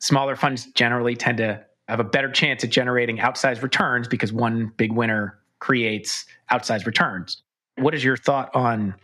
Smaller 0.00 0.36
funds 0.36 0.66
generally 0.74 1.16
tend 1.16 1.38
to 1.38 1.64
have 1.88 1.98
a 1.98 2.04
better 2.04 2.30
chance 2.30 2.62
at 2.62 2.70
generating 2.70 3.18
outsized 3.18 3.62
returns 3.62 4.06
because 4.06 4.32
one 4.32 4.72
big 4.76 4.92
winner 4.92 5.38
creates 5.58 6.26
outsized 6.50 6.84
returns. 6.84 7.42
What 7.78 7.94
is 7.94 8.04
your 8.04 8.18
thought 8.18 8.54
on 8.54 8.94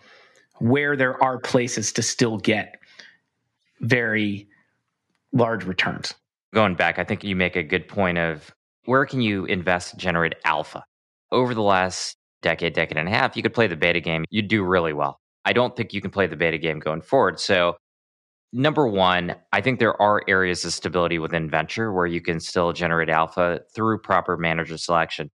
where 0.58 0.94
there 0.94 1.22
are 1.22 1.38
places 1.38 1.90
to 1.92 2.02
still 2.02 2.36
get 2.36 2.78
very 3.80 4.46
large 5.32 5.64
returns? 5.64 6.12
Going 6.52 6.74
back, 6.74 6.98
I 6.98 7.04
think 7.04 7.24
you 7.24 7.34
make 7.34 7.56
a 7.56 7.62
good 7.62 7.88
point 7.88 8.18
of 8.18 8.54
where 8.88 9.04
can 9.04 9.20
you 9.20 9.44
invest 9.44 9.98
generate 9.98 10.34
alpha? 10.46 10.82
Over 11.30 11.52
the 11.52 11.60
last 11.60 12.16
decade, 12.40 12.72
decade 12.72 12.96
and 12.96 13.06
a 13.06 13.10
half, 13.10 13.36
you 13.36 13.42
could 13.42 13.52
play 13.52 13.66
the 13.66 13.76
beta 13.76 14.00
game, 14.00 14.24
you'd 14.30 14.48
do 14.48 14.64
really 14.64 14.94
well. 14.94 15.20
I 15.44 15.52
don't 15.52 15.76
think 15.76 15.92
you 15.92 16.00
can 16.00 16.10
play 16.10 16.26
the 16.26 16.36
beta 16.36 16.56
game 16.56 16.78
going 16.78 17.02
forward. 17.02 17.38
So, 17.38 17.76
number 18.50 18.88
one, 18.88 19.34
I 19.52 19.60
think 19.60 19.78
there 19.78 20.00
are 20.00 20.22
areas 20.26 20.64
of 20.64 20.72
stability 20.72 21.18
within 21.18 21.50
venture 21.50 21.92
where 21.92 22.06
you 22.06 22.22
can 22.22 22.40
still 22.40 22.72
generate 22.72 23.10
alpha 23.10 23.60
through 23.74 23.98
proper 23.98 24.38
manager 24.38 24.78
selection. 24.78 25.30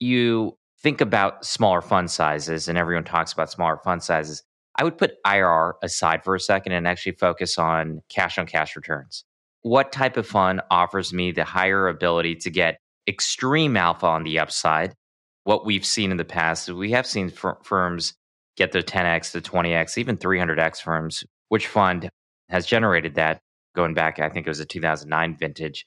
You 0.00 0.58
think 0.82 1.00
about 1.00 1.46
smaller 1.46 1.80
fund 1.80 2.10
sizes, 2.10 2.68
and 2.68 2.76
everyone 2.76 3.04
talks 3.04 3.32
about 3.32 3.50
smaller 3.50 3.78
fund 3.82 4.02
sizes. 4.02 4.42
I 4.76 4.84
would 4.84 4.98
put 4.98 5.14
IRR 5.26 5.72
aside 5.82 6.24
for 6.24 6.34
a 6.34 6.40
second 6.40 6.72
and 6.72 6.86
actually 6.86 7.12
focus 7.12 7.56
on 7.56 8.02
cash 8.10 8.36
on 8.36 8.44
cash 8.44 8.76
returns. 8.76 9.24
What 9.62 9.92
type 9.92 10.18
of 10.18 10.26
fund 10.26 10.60
offers 10.70 11.14
me 11.14 11.32
the 11.32 11.44
higher 11.44 11.88
ability 11.88 12.36
to 12.36 12.50
get 12.50 12.80
extreme 13.08 13.76
alpha 13.76 14.06
on 14.06 14.24
the 14.24 14.38
upside? 14.38 14.94
What 15.44 15.64
we've 15.64 15.84
seen 15.84 16.10
in 16.10 16.18
the 16.18 16.24
past, 16.24 16.68
is 16.68 16.74
we 16.74 16.90
have 16.92 17.06
seen 17.06 17.30
fir- 17.30 17.58
firms 17.62 18.14
get 18.56 18.72
their 18.72 18.82
10x 18.82 19.32
to 19.32 19.40
20x, 19.40 19.96
even 19.98 20.16
300x 20.16 20.82
firms. 20.82 21.24
Which 21.48 21.66
fund 21.66 22.10
has 22.50 22.66
generated 22.66 23.14
that 23.14 23.40
going 23.74 23.94
back? 23.94 24.18
I 24.18 24.28
think 24.28 24.46
it 24.46 24.50
was 24.50 24.60
a 24.60 24.66
2009 24.66 25.36
vintage. 25.38 25.86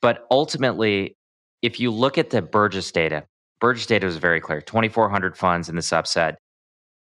But 0.00 0.26
ultimately, 0.30 1.16
if 1.62 1.80
you 1.80 1.90
look 1.90 2.18
at 2.18 2.30
the 2.30 2.42
Burgiss 2.42 2.92
data, 2.92 3.24
Burgiss 3.60 3.86
data 3.86 4.06
was 4.06 4.16
very 4.16 4.40
clear 4.40 4.60
2,400 4.60 5.36
funds 5.36 5.68
in 5.68 5.74
the 5.74 5.82
subset 5.82 6.36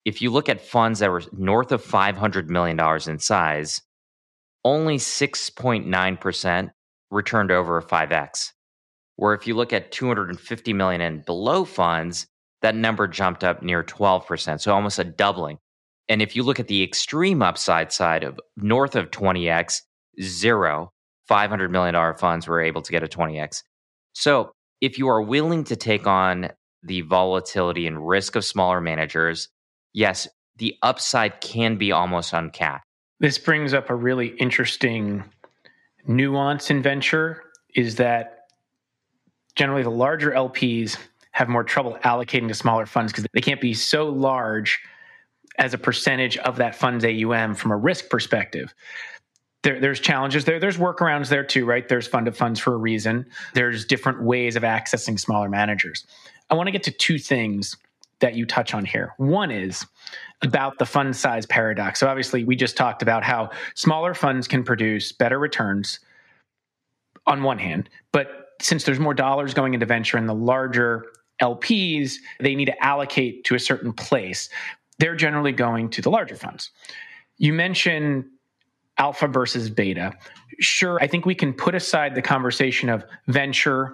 if 0.07 0.23
you 0.23 0.31
look 0.31 0.49
at 0.49 0.61
funds 0.61 1.01
that 1.01 1.11
were 1.11 1.23
north 1.33 1.73
of 1.73 1.85
$500 1.85 2.47
million 2.47 2.79
in 3.09 3.19
size, 3.19 3.83
only 4.65 4.99
6.9% 4.99 6.71
returned 7.11 7.51
over 7.51 7.77
a 7.77 7.83
5x. 7.83 8.53
Where 9.17 9.35
if 9.35 9.47
you 9.47 9.55
look 9.55 9.73
at 9.73 9.93
250 9.93 10.73
million 10.73 11.01
and 11.01 11.25
below 11.25 11.65
funds, 11.65 12.27
that 12.63 12.75
number 12.75 13.07
jumped 13.09 13.45
up 13.45 13.63
near 13.63 13.83
12%, 13.83 14.61
so 14.61 14.73
almost 14.73 14.99
a 14.99 15.05
doubling. 15.05 15.59
And 16.09 16.23
if 16.23 16.37
you 16.37 16.43
look 16.43 16.61
at 16.61 16.69
the 16.69 16.83
extreme 16.83 17.43
upside 17.43 17.93
side 17.93 18.23
of 18.23 18.39
north 18.57 18.95
of 18.95 19.11
20x, 19.11 19.83
zero, 20.23 20.93
$500 21.29 21.71
million 21.71 22.15
funds 22.17 22.47
were 22.47 22.61
able 22.61 22.83
to 22.83 22.93
get 22.93 23.03
a 23.03 23.09
20x. 23.09 23.63
So 24.13 24.53
if 24.81 24.99
you 24.99 25.09
are 25.09 25.21
willing 25.21 25.65
to 25.65 25.77
take 25.77 26.07
on 26.07 26.51
the 26.83 27.01
volatility 27.03 27.87
and 27.87 28.07
risk 28.07 28.37
of 28.37 28.45
smaller 28.45 28.81
managers, 28.81 29.49
yes, 29.93 30.29
the 30.57 30.77
upside 30.83 31.41
can 31.41 31.77
be 31.77 31.93
almost 31.93 32.33
uncapped. 32.33 32.85
This 33.19 33.39
brings 33.39 33.75
up 33.75 33.91
a 33.91 33.95
really 33.95 34.29
interesting 34.39 35.25
nuance 36.07 36.71
in 36.71 36.83
venture 36.83 37.43
is 37.75 37.97
that 37.97 38.36
generally 39.57 39.83
the 39.83 39.91
larger 39.91 40.31
LPs 40.31 40.97
have 41.33 41.49
more 41.49 41.65
trouble 41.65 41.99
allocating 42.05 42.49
to 42.49 42.55
smaller 42.55 42.87
funds 42.87 43.13
because 43.13 43.27
they 43.33 43.41
can't 43.41 43.61
be 43.61 43.75
so 43.75 44.09
large 44.09 44.81
as 45.59 45.75
a 45.75 45.79
percentage 45.79 46.37
of 46.39 46.57
that 46.57 46.75
fund's 46.75 47.05
AUM 47.05 47.55
from 47.55 47.71
a 47.71 47.77
risk 47.77 48.09
perspective. 48.09 48.75
There, 49.63 49.81
there's 49.81 50.01
challenges 50.01 50.45
there. 50.45 50.61
There's 50.61 50.77
workarounds 50.77 51.29
there 51.29 51.45
too, 51.45 51.65
right? 51.65 51.89
There's 51.89 52.07
fund 52.07 52.29
of 52.29 52.37
funds 52.37 52.61
for 52.61 52.75
a 52.75 52.77
reason. 52.77 53.27
There's 53.55 53.85
different 53.85 54.23
ways 54.23 54.57
of 54.57 54.63
accessing 54.63 55.19
smaller 55.19 55.49
managers. 55.49 56.07
I 56.51 56.55
want 56.55 56.69
to 56.69 56.73
get 56.73 56.85
to 56.85 56.91
two 56.91 57.19
things 57.19 57.77
that 58.21 58.35
you 58.35 58.47
touch 58.47 58.73
on 58.73 58.85
here. 58.85 59.13
One 59.17 59.51
is 59.51 59.85
about 60.43 60.79
the 60.79 60.87
fund 60.87 61.17
size 61.17 61.47
paradox. 61.47 62.01
So, 62.01 62.09
obviously, 62.09 62.45
we 62.45 62.57
just 62.57 62.77
talked 62.77 63.03
about 63.03 63.25
how 63.25 63.51
smaller 63.75 64.15
funds 64.15 64.47
can 64.47 64.63
produce 64.63 65.13
better 65.13 65.39
returns 65.39 66.01
on 67.27 67.43
one 67.43 67.59
hand, 67.59 67.91
but 68.13 68.46
since 68.61 68.85
there's 68.85 68.99
more 68.99 69.15
dollars 69.15 69.55
going 69.55 69.75
into 69.75 69.87
venture 69.87 70.17
and 70.17 70.29
the 70.29 70.35
larger 70.35 71.07
LPs, 71.41 72.15
they 72.41 72.55
need 72.55 72.67
to 72.67 72.85
allocate 72.85 73.45
to 73.45 73.55
a 73.55 73.59
certain 73.59 73.93
place. 73.93 74.49
They're 74.99 75.17
generally 75.17 75.53
going 75.53 75.91
to 75.91 76.03
the 76.03 76.11
larger 76.11 76.37
funds. 76.37 76.71
You 77.37 77.53
mentioned 77.53 78.25
alpha 78.99 79.29
versus 79.29 79.69
beta. 79.69 80.13
Sure, 80.61 80.99
I 81.01 81.07
think 81.07 81.27
we 81.27 81.35
can 81.35 81.53
put 81.53 81.75
aside 81.75 82.15
the 82.15 82.23
conversation 82.23 82.89
of 82.89 83.05
venture 83.27 83.93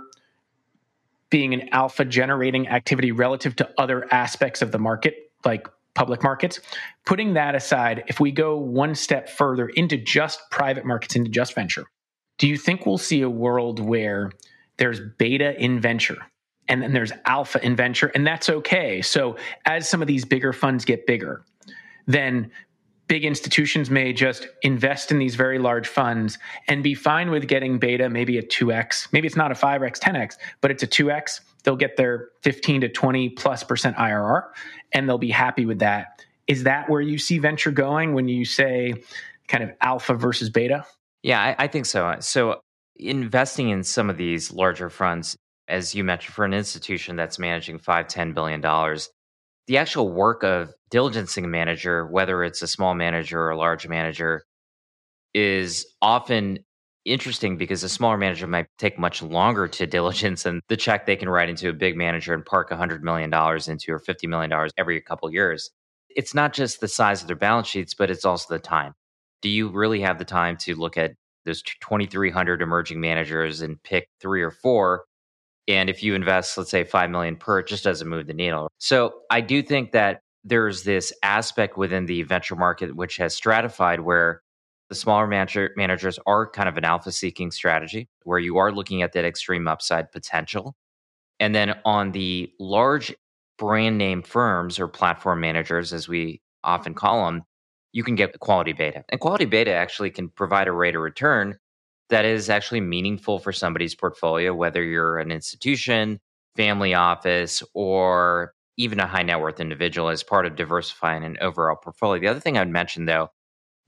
being 1.30 1.54
an 1.54 1.68
alpha 1.70 2.04
generating 2.04 2.68
activity 2.68 3.10
relative 3.10 3.56
to 3.56 3.68
other 3.78 4.06
aspects 4.12 4.62
of 4.62 4.70
the 4.70 4.78
market, 4.78 5.32
like 5.44 5.66
public 5.94 6.22
markets. 6.22 6.60
Putting 7.06 7.34
that 7.34 7.54
aside, 7.54 8.04
if 8.06 8.20
we 8.20 8.30
go 8.30 8.56
one 8.56 8.94
step 8.94 9.28
further 9.28 9.68
into 9.70 9.96
just 9.96 10.40
private 10.50 10.84
markets, 10.84 11.16
into 11.16 11.30
just 11.30 11.54
venture, 11.54 11.86
do 12.42 12.48
you 12.48 12.56
think 12.56 12.86
we'll 12.86 12.98
see 12.98 13.22
a 13.22 13.30
world 13.30 13.78
where 13.78 14.32
there's 14.76 14.98
beta 15.16 15.56
in 15.62 15.78
venture 15.78 16.16
and 16.66 16.82
then 16.82 16.92
there's 16.92 17.12
alpha 17.24 17.64
in 17.64 17.76
venture, 17.76 18.08
and 18.16 18.26
that's 18.26 18.50
okay? 18.50 19.00
So 19.00 19.36
as 19.64 19.88
some 19.88 20.02
of 20.02 20.08
these 20.08 20.24
bigger 20.24 20.52
funds 20.52 20.84
get 20.84 21.06
bigger, 21.06 21.44
then 22.08 22.50
big 23.06 23.24
institutions 23.24 23.90
may 23.90 24.12
just 24.12 24.48
invest 24.62 25.12
in 25.12 25.20
these 25.20 25.36
very 25.36 25.60
large 25.60 25.86
funds 25.86 26.36
and 26.66 26.82
be 26.82 26.96
fine 26.96 27.30
with 27.30 27.46
getting 27.46 27.78
beta 27.78 28.08
maybe 28.08 28.38
a 28.38 28.42
2x 28.42 29.12
maybe 29.12 29.26
it's 29.26 29.36
not 29.36 29.52
a 29.52 29.54
5x 29.54 29.98
10x 29.98 30.36
but 30.62 30.70
it's 30.70 30.82
a 30.82 30.86
2x 30.86 31.40
they'll 31.62 31.76
get 31.76 31.96
their 31.96 32.30
15 32.42 32.80
to 32.80 32.88
20 32.88 33.28
plus 33.30 33.62
percent 33.62 33.96
irr 33.98 34.48
and 34.92 35.08
they'll 35.08 35.18
be 35.18 35.30
happy 35.30 35.64
with 35.64 35.78
that. 35.78 36.24
Is 36.48 36.64
that 36.64 36.90
where 36.90 37.02
you 37.02 37.18
see 37.18 37.38
venture 37.38 37.70
going 37.70 38.14
when 38.14 38.28
you 38.28 38.44
say 38.44 38.94
kind 39.46 39.62
of 39.62 39.70
alpha 39.80 40.14
versus 40.14 40.50
beta 40.50 40.84
yeah 41.22 41.40
I, 41.40 41.64
I 41.64 41.66
think 41.66 41.86
so 41.86 42.06
uh, 42.06 42.20
so 42.20 42.60
investing 42.96 43.70
in 43.70 43.82
some 43.82 44.10
of 44.10 44.16
these 44.16 44.52
larger 44.52 44.90
funds 44.90 45.36
as 45.68 45.94
you 45.94 46.04
mentioned 46.04 46.34
for 46.34 46.44
an 46.44 46.54
institution 46.54 47.16
that's 47.16 47.38
managing 47.38 47.78
5 47.78 48.08
10 48.08 48.32
billion 48.32 48.60
dollars 48.60 49.10
the 49.66 49.78
actual 49.78 50.10
work 50.10 50.42
of 50.42 50.72
diligencing 50.92 51.44
a 51.44 51.48
manager, 51.48 52.06
whether 52.06 52.42
it's 52.42 52.62
a 52.62 52.66
small 52.66 52.94
manager 52.94 53.40
or 53.40 53.50
a 53.50 53.56
large 53.56 53.86
manager, 53.86 54.44
is 55.34 55.86
often 56.02 56.58
interesting 57.04 57.56
because 57.56 57.82
a 57.82 57.88
smaller 57.88 58.16
manager 58.16 58.46
might 58.46 58.66
take 58.78 58.98
much 58.98 59.22
longer 59.22 59.66
to 59.68 59.86
diligence 59.98 60.44
than 60.44 60.60
the 60.68 60.76
check 60.76 61.06
they 61.06 61.16
can 61.16 61.28
write 61.28 61.48
into 61.48 61.68
a 61.68 61.72
big 61.72 61.96
manager 61.96 62.34
and 62.34 62.44
park 62.44 62.70
$100 62.70 63.00
million 63.02 63.32
into 63.32 63.92
or 63.92 64.00
$50 64.00 64.28
million 64.28 64.52
every 64.76 65.00
couple 65.00 65.32
years. 65.32 65.70
It's 66.10 66.34
not 66.34 66.52
just 66.52 66.80
the 66.80 66.88
size 66.88 67.22
of 67.22 67.26
their 67.26 67.36
balance 67.36 67.68
sheets, 67.68 67.94
but 67.94 68.10
it's 68.10 68.24
also 68.24 68.52
the 68.52 68.60
time. 68.60 68.92
Do 69.42 69.48
you 69.48 69.68
really 69.68 70.00
have 70.00 70.18
the 70.18 70.24
time 70.24 70.56
to 70.58 70.74
look 70.74 70.96
at 70.96 71.12
those 71.44 71.62
2,300 71.62 72.62
emerging 72.62 73.00
managers 73.00 73.60
and 73.60 73.82
pick 73.82 74.08
three 74.20 74.42
or 74.42 74.50
four 74.50 75.04
and 75.68 75.88
if 75.88 76.02
you 76.02 76.14
invest, 76.14 76.58
let's 76.58 76.70
say 76.70 76.84
5 76.84 77.10
million 77.10 77.36
per, 77.36 77.60
it 77.60 77.66
just 77.66 77.84
doesn't 77.84 78.08
move 78.08 78.26
the 78.26 78.34
needle. 78.34 78.68
So 78.78 79.14
I 79.30 79.40
do 79.40 79.62
think 79.62 79.92
that 79.92 80.20
there's 80.44 80.82
this 80.82 81.12
aspect 81.22 81.76
within 81.76 82.06
the 82.06 82.22
venture 82.24 82.56
market 82.56 82.96
which 82.96 83.16
has 83.18 83.34
stratified 83.34 84.00
where 84.00 84.42
the 84.88 84.96
smaller 84.96 85.26
manager, 85.26 85.70
managers 85.76 86.18
are 86.26 86.50
kind 86.50 86.68
of 86.68 86.76
an 86.76 86.84
alpha 86.84 87.12
seeking 87.12 87.52
strategy 87.52 88.08
where 88.24 88.40
you 88.40 88.58
are 88.58 88.72
looking 88.72 89.02
at 89.02 89.12
that 89.12 89.24
extreme 89.24 89.68
upside 89.68 90.10
potential. 90.10 90.74
And 91.38 91.54
then 91.54 91.78
on 91.84 92.10
the 92.10 92.52
large 92.58 93.14
brand 93.56 93.98
name 93.98 94.22
firms 94.22 94.80
or 94.80 94.88
platform 94.88 95.40
managers, 95.40 95.92
as 95.92 96.08
we 96.08 96.42
often 96.64 96.94
call 96.94 97.24
them, 97.26 97.42
you 97.92 98.02
can 98.02 98.14
get 98.14 98.38
quality 98.40 98.72
beta. 98.72 99.04
And 99.08 99.20
quality 99.20 99.44
beta 99.44 99.72
actually 99.72 100.10
can 100.10 100.28
provide 100.28 100.68
a 100.68 100.72
rate 100.72 100.96
of 100.96 101.02
return 101.02 101.58
that 102.08 102.24
is 102.24 102.50
actually 102.50 102.80
meaningful 102.80 103.38
for 103.38 103.52
somebody's 103.52 103.94
portfolio, 103.94 104.54
whether 104.54 104.82
you're 104.82 105.18
an 105.18 105.30
institution, 105.30 106.20
family 106.56 106.94
office, 106.94 107.62
or 107.74 108.54
even 108.76 109.00
a 109.00 109.06
high 109.06 109.22
net 109.22 109.40
worth 109.40 109.60
individual 109.60 110.08
as 110.08 110.22
part 110.22 110.46
of 110.46 110.56
diversifying 110.56 111.24
an 111.24 111.38
overall 111.40 111.76
portfolio. 111.76 112.20
The 112.20 112.28
other 112.28 112.40
thing 112.40 112.58
I'd 112.58 112.68
mention, 112.68 113.06
though, 113.06 113.28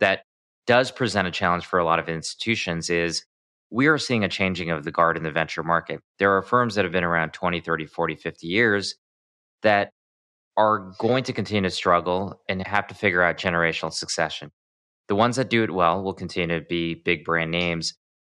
that 0.00 0.24
does 0.66 0.90
present 0.90 1.28
a 1.28 1.30
challenge 1.30 1.66
for 1.66 1.78
a 1.78 1.84
lot 1.84 1.98
of 1.98 2.08
institutions 2.08 2.90
is 2.90 3.24
we 3.70 3.86
are 3.86 3.98
seeing 3.98 4.24
a 4.24 4.28
changing 4.28 4.70
of 4.70 4.84
the 4.84 4.92
guard 4.92 5.16
in 5.16 5.22
the 5.22 5.30
venture 5.30 5.62
market. 5.62 6.00
There 6.18 6.36
are 6.36 6.42
firms 6.42 6.74
that 6.74 6.84
have 6.84 6.92
been 6.92 7.04
around 7.04 7.32
20, 7.32 7.60
30, 7.60 7.86
40, 7.86 8.14
50 8.14 8.46
years 8.46 8.94
that 9.62 9.90
are 10.56 10.92
going 10.98 11.24
to 11.24 11.32
continue 11.32 11.62
to 11.62 11.74
struggle 11.74 12.40
and 12.48 12.66
have 12.66 12.86
to 12.86 12.94
figure 12.94 13.22
out 13.22 13.36
generational 13.38 13.92
succession. 13.92 14.50
The 15.08 15.16
ones 15.16 15.36
that 15.36 15.50
do 15.50 15.62
it 15.62 15.70
well 15.70 16.02
will 16.02 16.14
continue 16.14 16.58
to 16.58 16.64
be 16.64 16.94
big 16.94 17.24
brand 17.24 17.50
names, 17.50 17.94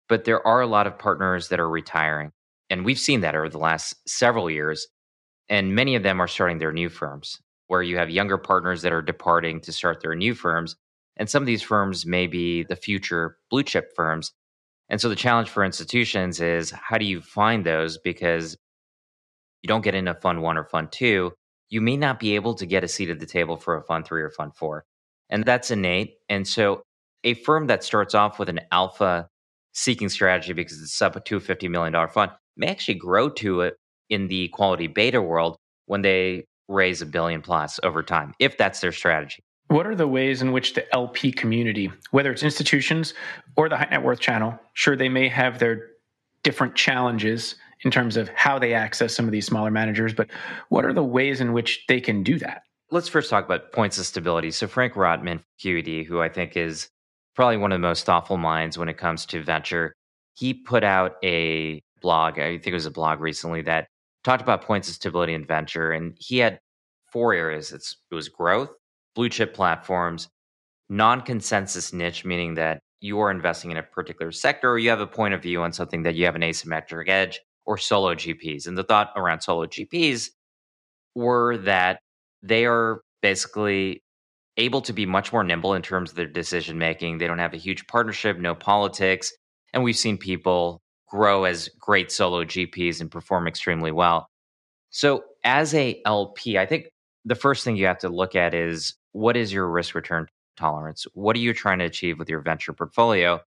but 0.09 0.25
there 0.25 0.47
are 0.47 0.61
a 0.61 0.67
lot 0.67 0.87
of 0.87 0.99
partners 0.99 1.49
that 1.49 1.61
are 1.61 1.69
retiring. 1.69 2.33
And 2.71 2.85
we've 2.85 2.99
seen 2.99 3.21
that 3.21 3.35
over 3.35 3.49
the 3.49 3.59
last 3.59 3.95
several 4.09 4.51
years 4.51 4.87
and 5.49 5.75
many 5.75 5.95
of 5.95 6.03
them 6.03 6.21
are 6.21 6.29
starting 6.29 6.59
their 6.59 6.73
new 6.73 6.89
firms 6.89 7.39
where 7.67 7.83
you 7.83 7.97
have 7.97 8.11
younger 8.11 8.39
partners 8.39 8.83
that 8.83 8.93
are 8.93 9.03
departing 9.03 9.61
to 9.61 9.73
start 9.73 10.01
their 10.01 10.15
new 10.15 10.35
firms. 10.35 10.77
And 11.17 11.29
some 11.29 11.43
of 11.43 11.47
these 11.47 11.63
firms 11.63 12.05
may 12.05 12.27
be 12.27 12.63
the 12.65 12.77
future 12.77 13.39
blue 13.51 13.63
chip 13.63 13.91
firms. 13.97 14.33
And 14.89 15.01
so 15.01 15.09
the 15.09 15.17
challenge 15.17 15.49
for 15.49 15.65
institutions 15.65 16.41
is 16.41 16.71
how 16.71 16.99
do 16.99 17.05
you 17.05 17.21
find 17.21 17.65
those? 17.65 17.99
Because 17.99 18.57
you 19.63 19.69
don't 19.69 19.83
get 19.83 19.95
into 19.95 20.15
fund 20.15 20.43
one 20.43 20.59
or 20.59 20.65
fund 20.65 20.93
two, 20.93 21.33
you 21.75 21.81
may 21.81 21.97
not 21.97 22.21
be 22.21 22.37
able 22.37 22.55
to 22.55 22.67
get 22.67 22.85
a 22.85 22.89
seat 22.89 23.11
at 23.11 23.19
the 23.19 23.27
table 23.27 23.57
for 23.57 23.77
a 23.77 23.83
fund 23.83 24.07
three 24.07 24.23
or 24.23 24.31
fund 24.31 24.55
four. 24.55 24.85
And 25.29 25.45
that's 25.45 25.73
innate. 25.73 26.15
And 26.29 26.47
so 26.47 26.83
a 27.25 27.35
firm 27.35 27.67
that 27.67 27.83
starts 27.83 28.15
off 28.15 28.39
with 28.39 28.49
an 28.49 28.61
alpha 28.71 29.29
seeking 29.73 30.09
strategy 30.09 30.53
because 30.53 30.81
it's 30.81 30.95
sub 30.95 31.17
a 31.17 31.21
$250 31.21 31.69
million 31.69 32.09
fund 32.09 32.31
may 32.57 32.69
actually 32.69 32.95
grow 32.95 33.29
to 33.29 33.63
it 33.63 33.77
in 34.09 34.29
the 34.29 34.47
quality 34.49 34.87
beta 34.87 35.21
world 35.21 35.57
when 35.87 36.03
they 36.03 36.45
raise 36.69 37.03
a 37.03 37.07
billion 37.07 37.43
plus 37.43 37.81
over 37.83 38.05
time, 38.05 38.35
if 38.39 38.57
that's 38.57 38.81
their 38.81 38.93
strategy. 38.93 39.43
What 39.67 39.89
are 39.89 39.97
the 39.97 40.07
ways 40.07 40.43
in 40.43 40.53
which 40.53 40.75
the 40.75 40.95
LP 40.95 41.33
community, 41.33 41.91
whether 42.13 42.31
it's 42.31 42.45
institutions 42.45 43.15
or 43.57 43.69
the 43.69 43.79
high 43.79 43.89
net 43.91 44.05
worth 44.05 44.21
channel, 44.21 44.57
sure, 44.75 44.95
they 44.95 45.09
may 45.09 45.29
have 45.29 45.59
their 45.59 45.89
different 46.45 46.77
challenges 46.77 47.57
in 47.85 47.91
terms 47.91 48.17
of 48.17 48.29
how 48.31 48.59
they 48.59 48.75
access 48.75 49.15
some 49.15 49.27
of 49.27 49.33
these 49.33 49.47
smaller 49.47 49.71
managers, 49.71 50.13
but 50.13 50.29
what 50.69 50.85
are 50.85 50.93
the 50.93 51.05
ways 51.05 51.41
in 51.41 51.53
which 51.53 51.85
they 51.89 52.01
can 52.01 52.23
do 52.23 52.39
that? 52.39 52.63
Let's 52.91 53.09
first 53.09 53.31
talk 53.31 53.45
about 53.45 53.73
points 53.73 53.99
of 53.99 54.07
stability. 54.07 54.51
So, 54.51 54.67
Frank 54.67 54.95
Rotman, 54.95 55.43
QED, 55.63 56.07
who 56.07 56.21
I 56.21 56.29
think 56.29 56.57
is 56.57 56.89
probably 57.35 57.57
one 57.57 57.73
of 57.73 57.77
the 57.77 57.87
most 57.87 58.07
thoughtful 58.07 58.37
minds 58.37 58.79
when 58.79 58.89
it 58.89 58.99
comes 58.99 59.27
to 59.27 59.43
venture, 59.43 59.95
he 60.35 60.55
put 60.55 60.85
out 60.85 61.17
a 61.23 61.83
blog, 62.01 62.39
I 62.39 62.59
think 62.59 62.69
it 62.69 62.75
was 62.75 62.87
a 62.87 62.91
blog 62.91 63.21
recently, 63.21 63.63
that 63.63 63.89
talked 64.23 64.43
about 64.43 64.63
points 64.63 64.89
of 64.89 64.95
stability 64.95 65.35
in 65.35 65.45
venture. 65.45 65.93
And 65.93 66.17
he 66.19 66.39
had 66.39 66.61
four 67.11 67.33
areas 67.33 67.73
it's, 67.73 67.97
it 68.11 68.15
was 68.15 68.29
growth, 68.29 68.75
blue 69.15 69.29
chip 69.29 69.55
platforms, 69.55 70.29
non 70.89 71.21
consensus 71.23 71.93
niche, 71.93 72.25
meaning 72.25 72.55
that 72.55 72.81
you 73.01 73.21
are 73.21 73.31
investing 73.31 73.71
in 73.71 73.77
a 73.77 73.83
particular 73.83 74.33
sector 74.33 74.73
or 74.73 74.79
you 74.79 74.91
have 74.91 75.01
a 75.01 75.07
point 75.07 75.35
of 75.35 75.43
view 75.43 75.63
on 75.63 75.73
something 75.73 76.03
that 76.03 76.15
you 76.15 76.25
have 76.25 76.37
an 76.37 76.43
asymmetric 76.43 77.09
edge, 77.09 77.41
or 77.67 77.79
solo 77.79 78.15
GPs. 78.15 78.67
And 78.67 78.77
the 78.77 78.85
thought 78.85 79.13
around 79.17 79.41
solo 79.41 79.67
GPs 79.67 80.31
were 81.15 81.57
that 81.59 82.01
they 82.43 82.67
are 82.67 83.01
basically 83.23 84.03
able 84.57 84.81
to 84.83 84.93
be 84.93 85.07
much 85.07 85.33
more 85.33 85.43
nimble 85.43 85.75
in 85.75 85.83
terms 85.83 86.11
of 86.11 86.17
their 86.17 86.27
decision 86.27 86.79
making. 86.79 87.19
They 87.19 87.27
don't 87.27 87.39
have 87.39 87.55
a 87.55 87.59
huge 87.59 87.87
partnership, 87.87 88.39
no 88.39 88.55
politics. 88.55 89.33
And 89.73 89.83
we've 89.83 89.97
seen 89.97 90.19
people 90.19 90.81
grow 91.09 91.45
as 91.45 91.69
great 91.79 92.13
solo 92.13 92.45
GPs 92.45 93.01
and 93.01 93.11
perform 93.11 93.47
extremely 93.49 93.93
well. 93.93 94.29
So, 94.91 95.25
as 95.43 95.75
a 95.75 96.01
LP, 96.07 96.57
I 96.57 96.67
think 96.67 96.87
the 97.25 97.35
first 97.35 97.65
thing 97.65 97.77
you 97.77 97.87
have 97.87 97.99
to 97.99 98.09
look 98.09 98.37
at 98.37 98.55
is 98.55 98.95
what 99.13 99.37
is 99.37 99.53
your 99.53 99.69
risk 99.69 99.95
return 99.95 100.27
tolerance? 100.57 101.07
What 101.15 101.37
are 101.37 101.41
you 101.41 101.53
trying 101.53 101.81
to 101.81 101.85
achieve 101.85 102.19
with 102.19 102.29
your 102.29 102.41
venture 102.41 102.73
portfolio? 102.73 103.41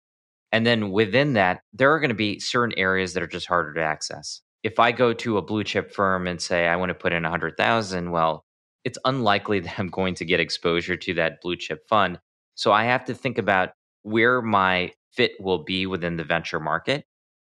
And 0.57 0.65
then 0.65 0.91
within 0.91 1.35
that, 1.35 1.61
there 1.75 1.93
are 1.93 2.01
going 2.01 2.09
to 2.09 2.15
be 2.15 2.41
certain 2.41 2.73
areas 2.79 3.13
that 3.13 3.23
are 3.23 3.27
just 3.27 3.47
harder 3.47 3.75
to 3.75 3.83
access. 3.83 4.41
If 4.63 4.81
I 4.81 4.91
go 4.91 5.13
to 5.13 5.37
a 5.37 5.43
blue 5.43 5.65
chip 5.65 5.93
firm 5.93 6.27
and 6.27 6.41
say 6.41 6.67
I 6.67 6.77
want 6.77 6.89
to 6.89 6.95
put 6.95 7.13
in 7.13 7.25
100,000, 7.25 8.11
well, 8.11 8.43
it's 8.83 8.97
unlikely 9.05 9.61
that 9.65 9.79
I'm 9.79 9.89
going 9.89 10.15
to 10.15 10.25
get 10.25 10.41
exposure 10.41 10.97
to 10.97 11.13
that 11.13 11.43
blue 11.43 11.57
chip 11.57 11.87
fund. 11.91 12.19
So 12.55 12.73
I 12.73 12.85
have 12.85 13.05
to 13.05 13.15
think 13.15 13.37
about 13.37 13.73
where 14.01 14.41
my 14.41 14.93
fit 15.13 15.33
will 15.39 15.63
be 15.63 15.85
within 15.85 16.17
the 16.17 16.25
venture 16.25 16.59
market 16.59 17.05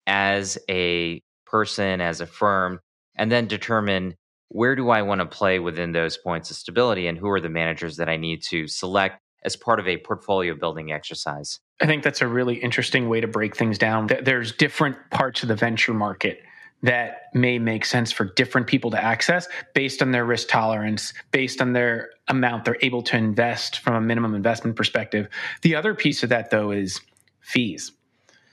as 0.07 0.57
a 0.67 1.21
person, 1.45 2.01
as 2.01 2.21
a 2.21 2.25
firm, 2.25 2.79
and 3.15 3.31
then 3.31 3.45
determine 3.45 4.15
where 4.49 4.75
do 4.75 4.89
I 4.89 5.03
want 5.03 5.21
to 5.21 5.27
play 5.27 5.59
within 5.59 5.91
those 5.91 6.17
points 6.17 6.49
of 6.49 6.57
stability 6.57 7.05
and 7.05 7.19
who 7.19 7.29
are 7.29 7.39
the 7.39 7.49
managers 7.49 7.97
that 7.97 8.09
I 8.09 8.17
need 8.17 8.41
to 8.49 8.67
select 8.67 9.21
as 9.45 9.55
part 9.55 9.79
of 9.79 9.87
a 9.87 9.97
portfolio 9.97 10.55
building 10.55 10.91
exercise. 10.91 11.59
I 11.81 11.85
think 11.85 12.03
that's 12.03 12.21
a 12.21 12.27
really 12.27 12.55
interesting 12.55 13.07
way 13.07 13.21
to 13.21 13.27
break 13.27 13.55
things 13.55 13.77
down. 13.77 14.07
There's 14.07 14.51
different 14.51 14.97
parts 15.11 15.43
of 15.43 15.49
the 15.49 15.55
venture 15.55 15.93
market 15.93 16.39
that 16.83 17.29
may 17.33 17.57
make 17.57 17.85
sense 17.85 18.11
for 18.11 18.25
different 18.25 18.67
people 18.67 18.91
to 18.91 19.03
access 19.03 19.47
based 19.73 20.01
on 20.01 20.11
their 20.11 20.25
risk 20.25 20.49
tolerance, 20.49 21.13
based 21.31 21.61
on 21.61 21.73
their 21.73 22.09
amount 22.27 22.65
they're 22.65 22.77
able 22.81 23.01
to 23.01 23.17
invest 23.17 23.79
from 23.79 23.95
a 23.95 24.01
minimum 24.01 24.35
investment 24.35 24.75
perspective. 24.75 25.27
The 25.61 25.75
other 25.75 25.95
piece 25.95 26.21
of 26.23 26.29
that, 26.29 26.51
though, 26.51 26.71
is 26.71 27.01
fees. 27.39 27.91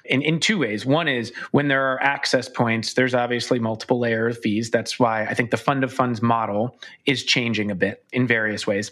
In, 0.05 0.21
in 0.23 0.41
two 0.41 0.59
ways. 0.59 0.85
One 0.85 1.07
is 1.07 1.33
when 1.53 1.69
there 1.69 1.93
are 1.93 2.03
access 2.03 2.49
points, 2.49 2.95
there's 2.95 3.15
obviously 3.15 3.61
multiple 3.61 4.01
layer 4.01 4.27
of 4.27 4.39
fees. 4.39 4.71
That's 4.71 4.99
why 4.99 5.25
I 5.25 5.35
think 5.35 5.51
the 5.51 5.57
fund 5.57 5.85
of 5.85 5.93
funds 5.93 6.21
model 6.21 6.77
is 7.07 7.23
changing 7.23 7.71
a 7.71 7.77
bit 7.77 8.05
in 8.13 8.27
various 8.27 8.67
ways. 8.67 8.91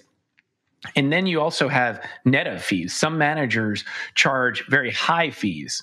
And 0.96 1.12
then 1.12 1.26
you 1.26 1.40
also 1.40 1.68
have 1.68 2.02
net 2.24 2.46
of 2.46 2.62
fees. 2.62 2.94
Some 2.94 3.18
managers 3.18 3.84
charge 4.14 4.66
very 4.68 4.90
high 4.90 5.30
fees. 5.30 5.82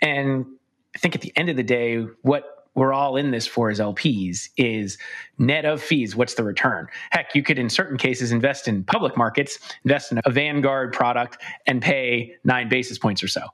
And 0.00 0.46
I 0.94 0.98
think 0.98 1.14
at 1.14 1.20
the 1.20 1.32
end 1.36 1.48
of 1.48 1.56
the 1.56 1.62
day, 1.62 2.06
what 2.22 2.56
we're 2.76 2.92
all 2.92 3.16
in 3.16 3.30
this 3.30 3.46
for 3.46 3.70
as 3.70 3.80
LPs 3.80 4.50
is 4.56 4.98
net 5.38 5.64
of 5.64 5.82
fees. 5.82 6.14
What's 6.14 6.34
the 6.34 6.44
return? 6.44 6.86
Heck, 7.10 7.34
you 7.34 7.42
could 7.42 7.58
in 7.58 7.70
certain 7.70 7.96
cases 7.96 8.32
invest 8.32 8.68
in 8.68 8.84
public 8.84 9.16
markets, 9.16 9.58
invest 9.84 10.12
in 10.12 10.20
a 10.24 10.30
Vanguard 10.30 10.92
product 10.92 11.38
and 11.66 11.80
pay 11.80 12.34
nine 12.44 12.68
basis 12.68 12.98
points 12.98 13.22
or 13.22 13.28
so. 13.28 13.46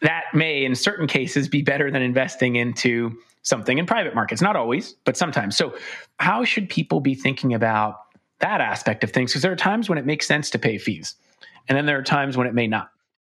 That 0.00 0.24
may 0.32 0.64
in 0.64 0.74
certain 0.74 1.06
cases 1.06 1.48
be 1.48 1.62
better 1.62 1.90
than 1.90 2.02
investing 2.02 2.56
into 2.56 3.16
something 3.42 3.76
in 3.76 3.84
private 3.84 4.14
markets. 4.14 4.40
Not 4.40 4.56
always, 4.56 4.94
but 5.04 5.18
sometimes. 5.18 5.54
So 5.54 5.74
how 6.18 6.44
should 6.44 6.70
people 6.70 7.00
be 7.00 7.14
thinking 7.14 7.52
about 7.52 7.96
that 8.40 8.60
aspect 8.60 9.04
of 9.04 9.10
things? 9.10 9.32
Because 9.32 9.42
there 9.42 9.52
are 9.52 9.56
times 9.56 9.88
when 9.88 9.98
it 9.98 10.06
makes 10.06 10.26
sense 10.26 10.50
to 10.50 10.58
pay 10.58 10.78
fees. 10.78 11.14
And 11.68 11.76
then 11.76 11.86
there 11.86 11.98
are 11.98 12.02
times 12.02 12.36
when 12.36 12.46
it 12.46 12.54
may 12.54 12.66
not. 12.66 12.90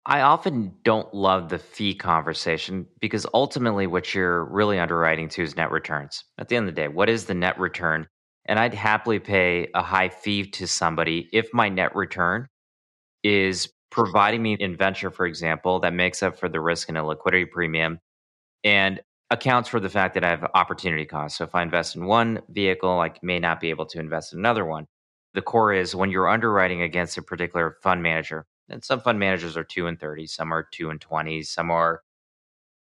I 0.06 0.22
often 0.22 0.74
don't 0.84 1.12
love 1.12 1.50
the 1.50 1.58
fee 1.58 1.94
conversation 1.94 2.86
because 3.00 3.26
ultimately 3.34 3.86
what 3.86 4.14
you're 4.14 4.44
really 4.44 4.78
underwriting 4.78 5.28
to 5.30 5.42
is 5.42 5.56
net 5.56 5.70
returns. 5.70 6.24
At 6.38 6.48
the 6.48 6.56
end 6.56 6.68
of 6.68 6.74
the 6.74 6.80
day, 6.80 6.88
what 6.88 7.10
is 7.10 7.26
the 7.26 7.34
net 7.34 7.58
return? 7.58 8.06
And 8.46 8.58
I'd 8.58 8.72
happily 8.72 9.18
pay 9.18 9.68
a 9.74 9.82
high 9.82 10.08
fee 10.08 10.50
to 10.52 10.66
somebody 10.66 11.28
if 11.32 11.52
my 11.52 11.68
net 11.68 11.94
return 11.94 12.48
is 13.22 13.68
providing 13.90 14.42
me 14.42 14.54
in 14.54 14.76
venture, 14.76 15.10
for 15.10 15.26
example, 15.26 15.80
that 15.80 15.92
makes 15.92 16.22
up 16.22 16.38
for 16.38 16.48
the 16.48 16.60
risk 16.60 16.88
and 16.88 16.96
a 16.96 17.04
liquidity 17.04 17.44
premium 17.44 18.00
and 18.64 19.00
accounts 19.30 19.68
for 19.68 19.80
the 19.80 19.90
fact 19.90 20.14
that 20.14 20.24
I 20.24 20.30
have 20.30 20.50
opportunity 20.54 21.04
costs. 21.04 21.38
So 21.38 21.44
if 21.44 21.54
I 21.54 21.62
invest 21.62 21.96
in 21.96 22.06
one 22.06 22.40
vehicle, 22.48 23.00
I 23.00 23.12
may 23.22 23.38
not 23.38 23.60
be 23.60 23.70
able 23.70 23.86
to 23.86 24.00
invest 24.00 24.32
in 24.32 24.38
another 24.38 24.64
one. 24.64 24.86
The 25.34 25.42
core 25.42 25.72
is 25.72 25.94
when 25.94 26.10
you're 26.10 26.28
underwriting 26.28 26.82
against 26.82 27.18
a 27.18 27.22
particular 27.22 27.76
fund 27.82 28.02
manager, 28.02 28.46
and 28.70 28.82
some 28.82 29.00
fund 29.00 29.18
managers 29.18 29.56
are 29.56 29.64
two 29.64 29.86
and 29.86 30.00
30, 30.00 30.26
some 30.26 30.52
are 30.52 30.66
two 30.72 30.90
and 30.90 31.00
20, 31.00 31.42
some 31.42 31.70
are 31.70 32.02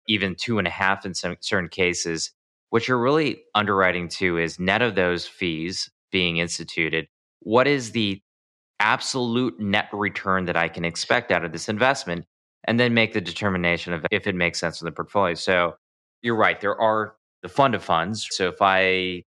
even 0.08 0.36
two 0.36 0.58
and 0.58 0.67
a 0.67 0.72
half 0.72 1.06
in 1.06 1.13
some 1.13 1.38
certain 1.39 1.69
cases. 1.69 2.32
What 2.69 2.88
you're 2.88 2.98
really 2.98 3.43
underwriting 3.54 4.08
to 4.10 4.38
is 4.39 4.60
net 4.60 4.82
of 4.82 4.96
those 4.96 5.28
fees 5.28 5.89
being 6.12 6.38
instituted. 6.38 7.08
What 7.39 7.67
is 7.67 7.91
the 7.91 8.22
absolute 8.80 9.60
net 9.60 9.88
return 9.93 10.46
that 10.46 10.58
I 10.58 10.67
can 10.67 10.84
expect 10.84 11.32
out 11.32 11.46
of 11.46 11.52
this 11.52 11.69
investment? 11.69 12.26
And 12.65 12.80
then 12.80 12.93
make 12.93 13.13
the 13.13 13.22
determination 13.22 13.93
of 13.93 14.06
if 14.10 14.26
it 14.26 14.36
makes 14.36 14.60
sense 14.60 14.82
in 14.82 14.86
the 14.86 14.91
portfolio. 14.91 15.36
So 15.36 15.76
you're 16.23 16.36
right. 16.36 16.59
There 16.59 16.79
are 16.79 17.15
the 17.43 17.49
fund 17.49 17.75
of 17.75 17.83
funds. 17.83 18.27
So 18.31 18.47
if 18.47 18.62
I 18.62 19.23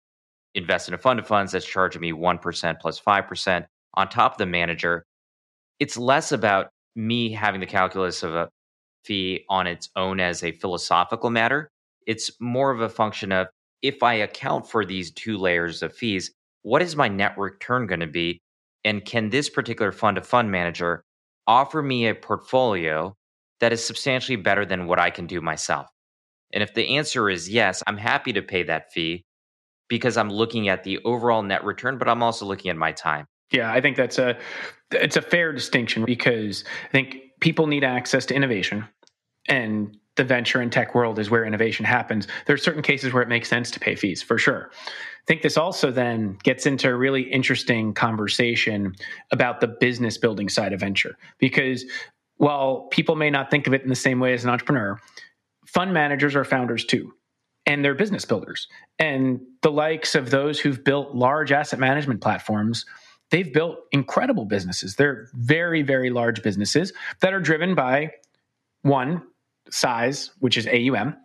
invest 0.55 0.89
in 0.89 0.95
a 0.95 0.99
fund 0.99 1.21
of 1.21 1.27
funds 1.27 1.53
that's 1.53 1.65
charging 1.65 2.03
me 2.03 2.13
1% 2.13 2.81
plus 2.81 3.01
5% 3.01 3.65
on 3.95 4.09
top 4.09 4.33
of 4.33 4.39
the 4.39 4.47
manager, 4.47 5.05
it's 5.79 5.97
less 5.97 6.33
about 6.33 6.69
me 6.97 7.33
having 7.33 7.61
the 7.61 7.67
calculus 7.67 8.23
of 8.23 8.35
a 8.35 8.49
fee 9.05 9.45
on 9.49 9.67
its 9.67 9.89
own 9.97 10.21
as 10.21 10.43
a 10.43 10.53
philosophical 10.53 11.31
matter. 11.31 11.71
It's 12.07 12.33
more 12.41 12.71
of 12.73 12.81
a 12.81 12.89
function 12.89 13.33
of 13.33 13.47
if 13.81 14.03
I 14.03 14.15
account 14.15 14.69
for 14.69 14.85
these 14.85 15.13
two 15.13 15.39
layers 15.39 15.83
of 15.83 15.95
fees, 15.95 16.33
what 16.63 16.83
is 16.83 16.97
my 16.97 17.09
net 17.09 17.39
return 17.39 17.87
going 17.87 18.01
to 18.01 18.07
be? 18.07 18.41
And 18.85 19.05
can 19.05 19.31
this 19.31 19.49
particular 19.49 19.93
fund 19.93 20.19
of 20.19 20.27
fund 20.27 20.51
manager 20.51 21.03
offer 21.47 21.83
me 21.83 22.07
a 22.07 22.15
portfolio 22.15 23.15
that 23.61 23.73
is 23.73 23.85
substantially 23.85 24.37
better 24.37 24.67
than 24.67 24.87
what 24.87 24.99
I 24.99 25.11
can 25.11 25.27
do 25.27 25.41
myself? 25.41 25.87
And 26.53 26.63
if 26.63 26.75
the 26.75 26.97
answer 26.97 27.31
is 27.31 27.49
yes, 27.49 27.83
I'm 27.87 27.97
happy 27.97 28.33
to 28.33 28.43
pay 28.43 28.63
that 28.65 28.93
fee 28.93 29.25
because 29.89 30.17
I'm 30.17 30.31
looking 30.31 30.69
at 30.69 30.85
the 30.85 30.99
overall 31.05 31.43
net 31.43 31.65
return, 31.65 31.99
but 31.99 32.09
I'm 32.09 32.23
also 32.23 32.47
looking 32.47 32.71
at 32.71 32.77
my 32.77 32.93
time. 32.93 33.27
Yeah, 33.53 33.73
I 33.73 33.81
think 33.81 33.97
that's 33.97 34.19
a 34.19 34.39
it's 34.93 35.17
a 35.17 35.23
fair 35.23 35.53
distinction 35.53 36.05
because 36.05 36.65
I 36.89 36.93
think 36.93 37.17
people 37.41 37.67
need 37.67 37.85
access 37.85 38.27
to 38.27 38.35
innovation 38.35 38.87
and 39.49 39.97
the 40.17 40.25
venture 40.25 40.61
and 40.61 40.71
tech 40.71 40.95
world 40.95 41.19
is 41.19 41.31
where 41.31 41.45
innovation 41.45 41.85
happens. 41.85 42.27
There 42.47 42.55
are 42.55 42.59
certain 42.59 42.83
cases 42.83 43.13
where 43.13 43.23
it 43.23 43.29
makes 43.29 43.49
sense 43.49 43.71
to 43.73 43.81
pay 43.81 43.95
fees 43.95 44.23
for 44.23 44.39
sure. 44.39 44.71
I 44.73 45.27
think 45.27 45.43
this 45.43 45.57
also 45.57 45.91
then 45.91 46.39
gets 46.43 46.67
into 46.67 46.89
a 46.89 46.95
really 46.95 47.23
interesting 47.23 47.95
conversation 47.95 48.95
about 49.31 49.61
the 49.61 49.69
business 49.69 50.19
building 50.19 50.49
side 50.49 50.73
of 50.73 50.81
venture 50.81 51.17
because 51.39 51.85
while 52.37 52.89
people 52.91 53.17
may 53.17 53.31
not 53.31 53.51
think 53.51 53.67
of 53.67 53.75
it 53.75 53.83
in 53.83 53.89
the 53.89 53.95
same 53.95 54.19
way 54.19 54.33
as 54.33 54.45
an 54.45 54.51
entrepreneur, 54.51 54.99
fund 55.73 55.93
managers 55.93 56.35
are 56.37 56.45
founders 56.45 56.85
too 56.85 57.13
and 57.67 57.85
they're 57.85 57.95
business 57.95 58.25
builders. 58.25 58.69
And 58.99 59.41
the 59.63 59.71
likes 59.71 60.15
of 60.15 60.31
those 60.31 60.59
who've 60.59 60.83
built 60.83 61.15
large 61.15 61.53
asset 61.53 61.79
management 61.79 62.21
platforms 62.21 62.85
they've 63.31 63.53
built 63.53 63.79
incredible 63.93 64.45
businesses. 64.45 64.97
They're 64.97 65.29
very, 65.35 65.83
very 65.83 66.11
large 66.11 66.43
businesses 66.43 66.93
that 67.21 67.33
are 67.33 67.41
driven 67.41 67.75
by 67.75 68.11
one, 68.83 69.23
size, 69.71 70.31
which 70.41 70.59
is 70.59 70.67
AUM, 70.67 71.17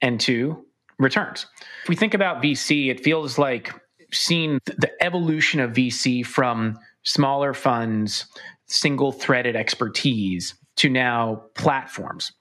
and 0.00 0.20
two, 0.20 0.66
returns. 0.98 1.46
If 1.84 1.88
we 1.88 1.96
think 1.96 2.14
about 2.14 2.42
VC, 2.42 2.90
it 2.90 3.04
feels 3.04 3.38
like 3.38 3.72
seeing 4.12 4.58
the 4.64 4.90
evolution 5.00 5.60
of 5.60 5.70
VC 5.70 6.26
from 6.26 6.78
smaller 7.04 7.54
funds, 7.54 8.26
single 8.66 9.12
threaded 9.12 9.56
expertise 9.56 10.54
to 10.76 10.88
now 10.88 11.44
platforms 11.54 12.32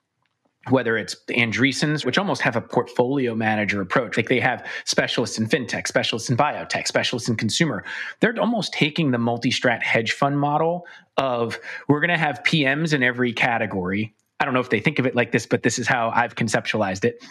whether 0.70 0.96
it's 0.96 1.16
Andreessens, 1.30 2.06
which 2.06 2.18
almost 2.18 2.42
have 2.42 2.56
a 2.56 2.62
portfolio 2.62 3.34
manager 3.34 3.82
approach. 3.82 4.16
Like 4.16 4.30
they 4.30 4.40
have 4.40 4.66
specialists 4.86 5.40
in 5.40 5.48
fintech, 5.48 5.88
specialists 5.88 6.30
in 6.30 6.38
biotech, 6.38 6.88
specialists 6.88 7.28
in 7.30 7.36
consumer. 7.36 7.84
They're 8.20 8.40
almost 8.40 8.74
taking 8.74 9.12
the 9.12 9.18
multi 9.18 9.50
strat 9.50 9.82
hedge 9.82 10.12
fund 10.12 10.40
model 10.40 10.86
of 11.18 11.60
we're 11.88 12.00
going 12.00 12.10
to 12.10 12.18
have 12.18 12.44
PMs 12.44 12.94
in 12.94 13.02
every 13.02 13.34
category. 13.34 14.14
I 14.40 14.46
don't 14.46 14.54
know 14.54 14.60
if 14.60 14.70
they 14.70 14.80
think 14.80 15.00
of 15.00 15.06
it 15.06 15.16
like 15.16 15.32
this, 15.32 15.46
but 15.46 15.64
this 15.64 15.80
is 15.80 15.88
how 15.88 16.12
I've 16.14 16.36
conceptualized 16.36 17.06
it. 17.06 17.24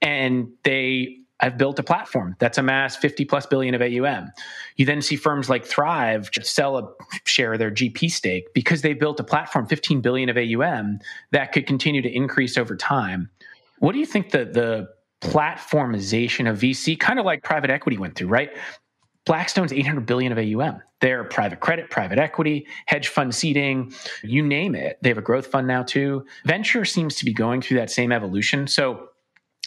And 0.00 0.48
they 0.64 1.19
have 1.40 1.56
built 1.56 1.78
a 1.78 1.82
platform 1.82 2.36
that's 2.38 2.58
amassed 2.58 3.00
50 3.00 3.24
plus 3.24 3.46
billion 3.46 3.74
of 3.74 3.82
AUM. 3.82 4.30
You 4.76 4.86
then 4.86 5.02
see 5.02 5.16
firms 5.16 5.48
like 5.48 5.64
Thrive 5.64 6.30
sell 6.42 6.78
a 6.78 6.88
share 7.24 7.52
of 7.52 7.58
their 7.58 7.70
GP 7.70 8.10
stake 8.10 8.52
because 8.54 8.82
they 8.82 8.94
built 8.94 9.20
a 9.20 9.24
platform 9.24 9.66
15 9.66 10.00
billion 10.00 10.28
of 10.28 10.36
AUM 10.36 11.00
that 11.32 11.52
could 11.52 11.66
continue 11.66 12.02
to 12.02 12.10
increase 12.10 12.58
over 12.58 12.76
time. 12.76 13.30
What 13.78 13.92
do 13.92 13.98
you 13.98 14.06
think 14.06 14.30
the 14.30 14.44
the 14.44 14.88
platformization 15.20 16.48
of 16.48 16.58
VC 16.58 16.98
kind 16.98 17.18
of 17.18 17.26
like 17.26 17.42
private 17.42 17.70
equity 17.70 17.98
went 17.98 18.14
through, 18.14 18.28
right? 18.28 18.50
Blackstone's 19.26 19.72
800 19.72 20.06
billion 20.06 20.32
of 20.32 20.38
AUM. 20.38 20.80
They're 21.00 21.24
private 21.24 21.60
credit, 21.60 21.90
private 21.90 22.18
equity, 22.18 22.66
hedge 22.86 23.08
fund 23.08 23.34
seeding, 23.34 23.92
you 24.22 24.42
name 24.42 24.74
it. 24.74 24.98
They 25.02 25.10
have 25.10 25.18
a 25.18 25.22
growth 25.22 25.46
fund 25.46 25.66
now 25.66 25.82
too. 25.82 26.24
Venture 26.44 26.84
seems 26.84 27.16
to 27.16 27.24
be 27.24 27.32
going 27.32 27.60
through 27.60 27.78
that 27.78 27.90
same 27.90 28.12
evolution. 28.12 28.66
So 28.66 29.09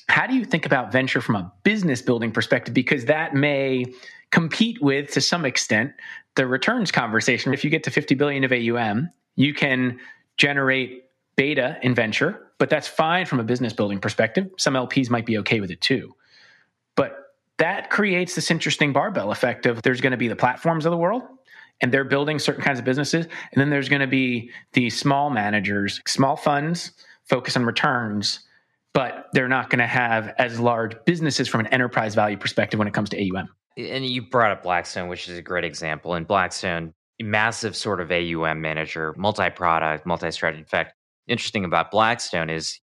how 0.08 0.28
do 0.28 0.36
you 0.36 0.46
think 0.46 0.66
about 0.66 0.92
venture 0.92 1.22
from 1.22 1.36
a 1.36 1.52
business 1.64 2.02
building 2.02 2.32
perspective? 2.32 2.74
Because 2.74 3.06
that 3.06 3.34
may 3.34 3.86
compete 4.32 4.82
with, 4.82 5.12
to 5.12 5.22
some 5.22 5.46
extent, 5.46 5.94
the 6.36 6.48
returns 6.48 6.92
conversation. 6.92 7.54
If 7.54 7.64
you 7.64 7.70
get 7.70 7.84
to 7.84 7.92
50 7.92 8.16
billion 8.16 8.44
of 8.44 8.52
AUM, 8.52 9.10
you 9.36 9.54
can 9.54 10.00
generate 10.38 11.06
beta 11.36 11.78
in 11.82 11.96
venture, 11.96 12.48
but 12.58 12.70
that's 12.70 12.88
fine 12.88 13.26
from 13.26 13.40
a 13.40 13.44
business 13.44 13.74
building 13.74 14.00
perspective. 14.00 14.50
Some 14.58 14.74
LPs 14.74 15.10
might 15.10 15.26
be 15.26 15.38
okay 15.40 15.60
with 15.60 15.72
it 15.72 15.82
too. 15.82 16.14
But 16.96 17.16
that 17.58 17.90
creates 17.90 18.36
this 18.36 18.52
interesting 18.52 18.94
barbell 18.94 19.32
effect 19.32 19.66
of 19.66 19.82
there's 19.82 20.02
going 20.02 20.12
to 20.12 20.18
be 20.18 20.28
the 20.28 20.36
platforms 20.36 20.86
of 20.86 20.92
the 20.92 20.98
world 20.98 21.24
and 21.82 21.92
they're 21.92 22.04
building 22.04 22.40
certain 22.40 22.64
kinds 22.64 22.80
of 22.80 22.86
businesses. 22.86 23.26
And 23.26 23.62
then 23.62 23.70
there's 23.70 23.90
going 23.90 24.02
to 24.02 24.08
be 24.08 24.52
the 24.74 24.90
small 24.90 25.30
managers, 25.30 26.02
small 26.06 26.36
funds 26.36 26.92
focus 27.26 27.56
on 27.56 27.66
returns 27.66 28.40
but 28.94 29.28
they're 29.34 29.48
not 29.48 29.70
going 29.70 29.80
to 29.80 29.88
have 29.88 30.34
as 30.38 30.60
large 30.60 30.96
businesses 31.06 31.48
from 31.48 31.62
an 31.62 31.68
enterprise 31.68 32.16
value 32.16 32.38
perspective 32.38 32.78
when 32.78 32.88
it 32.88 32.94
comes 32.94 33.10
to 33.10 33.18
AUM. 33.18 33.50
And 33.78 34.06
you 34.06 34.22
brought 34.22 34.52
up 34.52 34.64
Blackstone, 34.64 35.10
which 35.10 35.28
is 35.28 35.38
a 35.38 35.42
great 35.42 35.64
example. 35.64 36.14
And 36.14 36.28
Blackstone, 36.28 36.94
massive 37.22 37.76
sort 37.76 38.02
of 38.02 38.12
AUM 38.12 38.62
manager, 38.62 39.16
multi 39.18 39.50
product, 39.50 40.06
multi 40.06 40.30
strategy. 40.32 40.60
In 40.60 40.66
fact, 40.66 40.94
interesting 41.28 41.66
about 41.66 41.90
Blackstone 41.90 42.50
is 42.50 42.80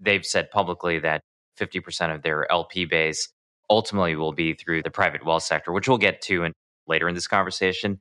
they've 0.00 0.24
said 0.24 0.50
publicly 0.50 0.98
that 1.00 1.22
50% 1.60 2.14
of 2.14 2.22
their 2.22 2.50
LP 2.50 2.86
base 2.86 3.28
ultimately 3.68 4.16
will 4.16 4.32
be 4.32 4.54
through 4.54 4.82
the 4.82 4.90
private 4.90 5.24
wealth 5.24 5.42
sector, 5.42 5.70
which 5.72 5.88
we'll 5.88 5.98
get 5.98 6.22
to 6.22 6.44
in, 6.44 6.52
later 6.86 7.08
in 7.08 7.14
this 7.14 7.28
conversation. 7.28 8.00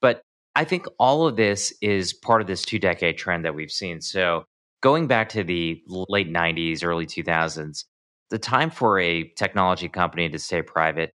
But 0.00 0.22
I 0.54 0.64
think 0.64 0.86
all 0.98 1.26
of 1.26 1.36
this 1.36 1.72
is 1.82 2.12
part 2.12 2.40
of 2.40 2.46
this 2.46 2.62
two 2.62 2.78
decade 2.78 3.18
trend 3.18 3.44
that 3.44 3.54
we've 3.54 3.70
seen. 3.70 4.00
So 4.00 4.44
going 4.86 5.08
back 5.08 5.28
to 5.28 5.42
the 5.42 5.82
late 5.88 6.32
90s, 6.32 6.84
early 6.84 7.06
2000s, 7.06 7.86
the 8.30 8.38
time 8.38 8.70
for 8.70 9.00
a 9.00 9.28
technology 9.36 9.88
company 9.88 10.28
to 10.28 10.38
stay 10.38 10.62
private, 10.62 11.10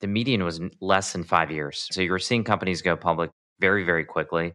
the 0.00 0.08
median 0.08 0.42
was 0.42 0.60
less 0.80 1.12
than 1.12 1.22
five 1.22 1.48
years. 1.48 1.86
So 1.92 2.00
you 2.00 2.10
were 2.10 2.18
seeing 2.18 2.42
companies 2.42 2.82
go 2.82 2.96
public 2.96 3.30
very, 3.60 3.84
very 3.84 4.04
quickly. 4.04 4.52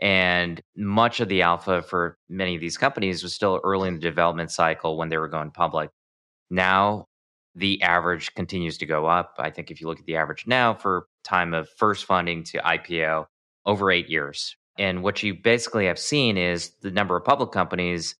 And 0.00 0.58
much 0.74 1.20
of 1.20 1.28
the 1.28 1.42
alpha 1.42 1.82
for 1.82 2.16
many 2.30 2.54
of 2.54 2.62
these 2.62 2.78
companies 2.78 3.22
was 3.22 3.34
still 3.34 3.60
early 3.62 3.88
in 3.88 3.94
the 3.96 4.00
development 4.00 4.50
cycle 4.50 4.96
when 4.96 5.10
they 5.10 5.18
were 5.18 5.28
going 5.28 5.50
public. 5.50 5.90
Now, 6.48 7.08
the 7.54 7.82
average 7.82 8.34
continues 8.34 8.78
to 8.78 8.86
go 8.86 9.04
up. 9.04 9.34
I 9.38 9.50
think 9.50 9.70
if 9.70 9.82
you 9.82 9.86
look 9.86 10.00
at 10.00 10.06
the 10.06 10.16
average 10.16 10.46
now 10.46 10.72
for 10.72 11.08
time 11.24 11.52
of 11.52 11.68
first 11.76 12.06
funding 12.06 12.42
to 12.44 12.58
IPO, 12.60 13.26
over 13.66 13.90
eight 13.90 14.08
years. 14.08 14.56
And 14.78 15.02
what 15.02 15.22
you 15.22 15.34
basically 15.34 15.86
have 15.86 15.98
seen 15.98 16.36
is 16.36 16.72
the 16.80 16.90
number 16.90 17.16
of 17.16 17.24
public 17.24 17.52
companies 17.52 18.14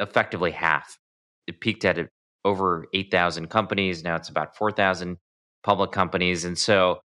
effectively 0.00 0.50
half. 0.50 0.98
It 1.46 1.60
peaked 1.60 1.84
at 1.84 1.98
uh, 1.98 2.04
over 2.44 2.86
8,000 2.92 3.48
companies. 3.48 4.04
Now 4.04 4.16
it's 4.16 4.28
about 4.28 4.56
4,000 4.56 5.18
public 5.62 5.92
companies. 5.92 6.44
And 6.44 6.58
so 6.58 7.00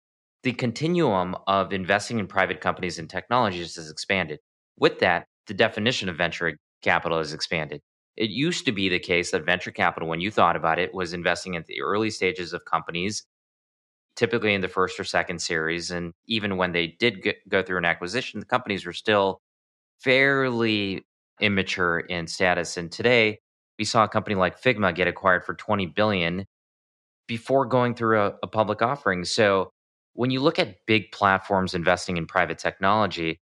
the 0.43 0.53
continuum 0.53 1.35
of 1.47 1.73
investing 1.73 2.19
in 2.19 2.27
private 2.27 2.61
companies 2.61 2.99
and 2.99 3.09
technologies 3.09 3.75
has 3.75 3.89
expanded. 3.89 4.39
With 4.77 4.99
that, 4.99 5.25
the 5.47 5.53
definition 5.53 6.07
of 6.09 6.17
venture 6.17 6.57
capital 6.81 7.17
has 7.17 7.33
expanded. 7.33 7.81
It 8.15 8.29
used 8.29 8.65
to 8.65 8.71
be 8.71 8.87
the 8.87 8.99
case 8.99 9.31
that 9.31 9.45
venture 9.45 9.71
capital, 9.71 10.07
when 10.07 10.21
you 10.21 10.31
thought 10.31 10.55
about 10.55 10.79
it, 10.79 10.93
was 10.93 11.13
investing 11.13 11.55
in 11.55 11.65
the 11.67 11.81
early 11.81 12.09
stages 12.09 12.53
of 12.53 12.63
companies 12.63 13.25
typically 14.15 14.53
in 14.53 14.61
the 14.61 14.67
first 14.67 14.99
or 14.99 15.03
second 15.03 15.41
series. 15.41 15.91
And 15.91 16.13
even 16.27 16.57
when 16.57 16.71
they 16.71 16.87
did 16.87 17.33
go 17.49 17.61
through 17.61 17.77
an 17.77 17.85
acquisition, 17.85 18.39
the 18.39 18.45
companies 18.45 18.85
were 18.85 18.93
still 18.93 19.41
fairly 19.99 21.05
immature 21.39 21.99
in 21.99 22.27
status. 22.27 22.77
And 22.77 22.91
today, 22.91 23.39
we 23.77 23.85
saw 23.85 24.05
a 24.05 24.09
company 24.09 24.35
like 24.35 24.61
Figma 24.61 24.95
get 24.95 25.07
acquired 25.07 25.45
for 25.45 25.53
20 25.53 25.87
billion 25.87 26.45
before 27.27 27.65
going 27.65 27.95
through 27.95 28.21
a, 28.21 28.33
a 28.43 28.47
public 28.47 28.81
offering. 28.81 29.25
So 29.25 29.69
when 30.13 30.31
you 30.31 30.39
look 30.39 30.59
at 30.59 30.77
big 30.87 31.11
platforms 31.11 31.73
investing 31.73 32.17
in 32.17 32.25
private 32.25 32.57
technology, 32.57 33.41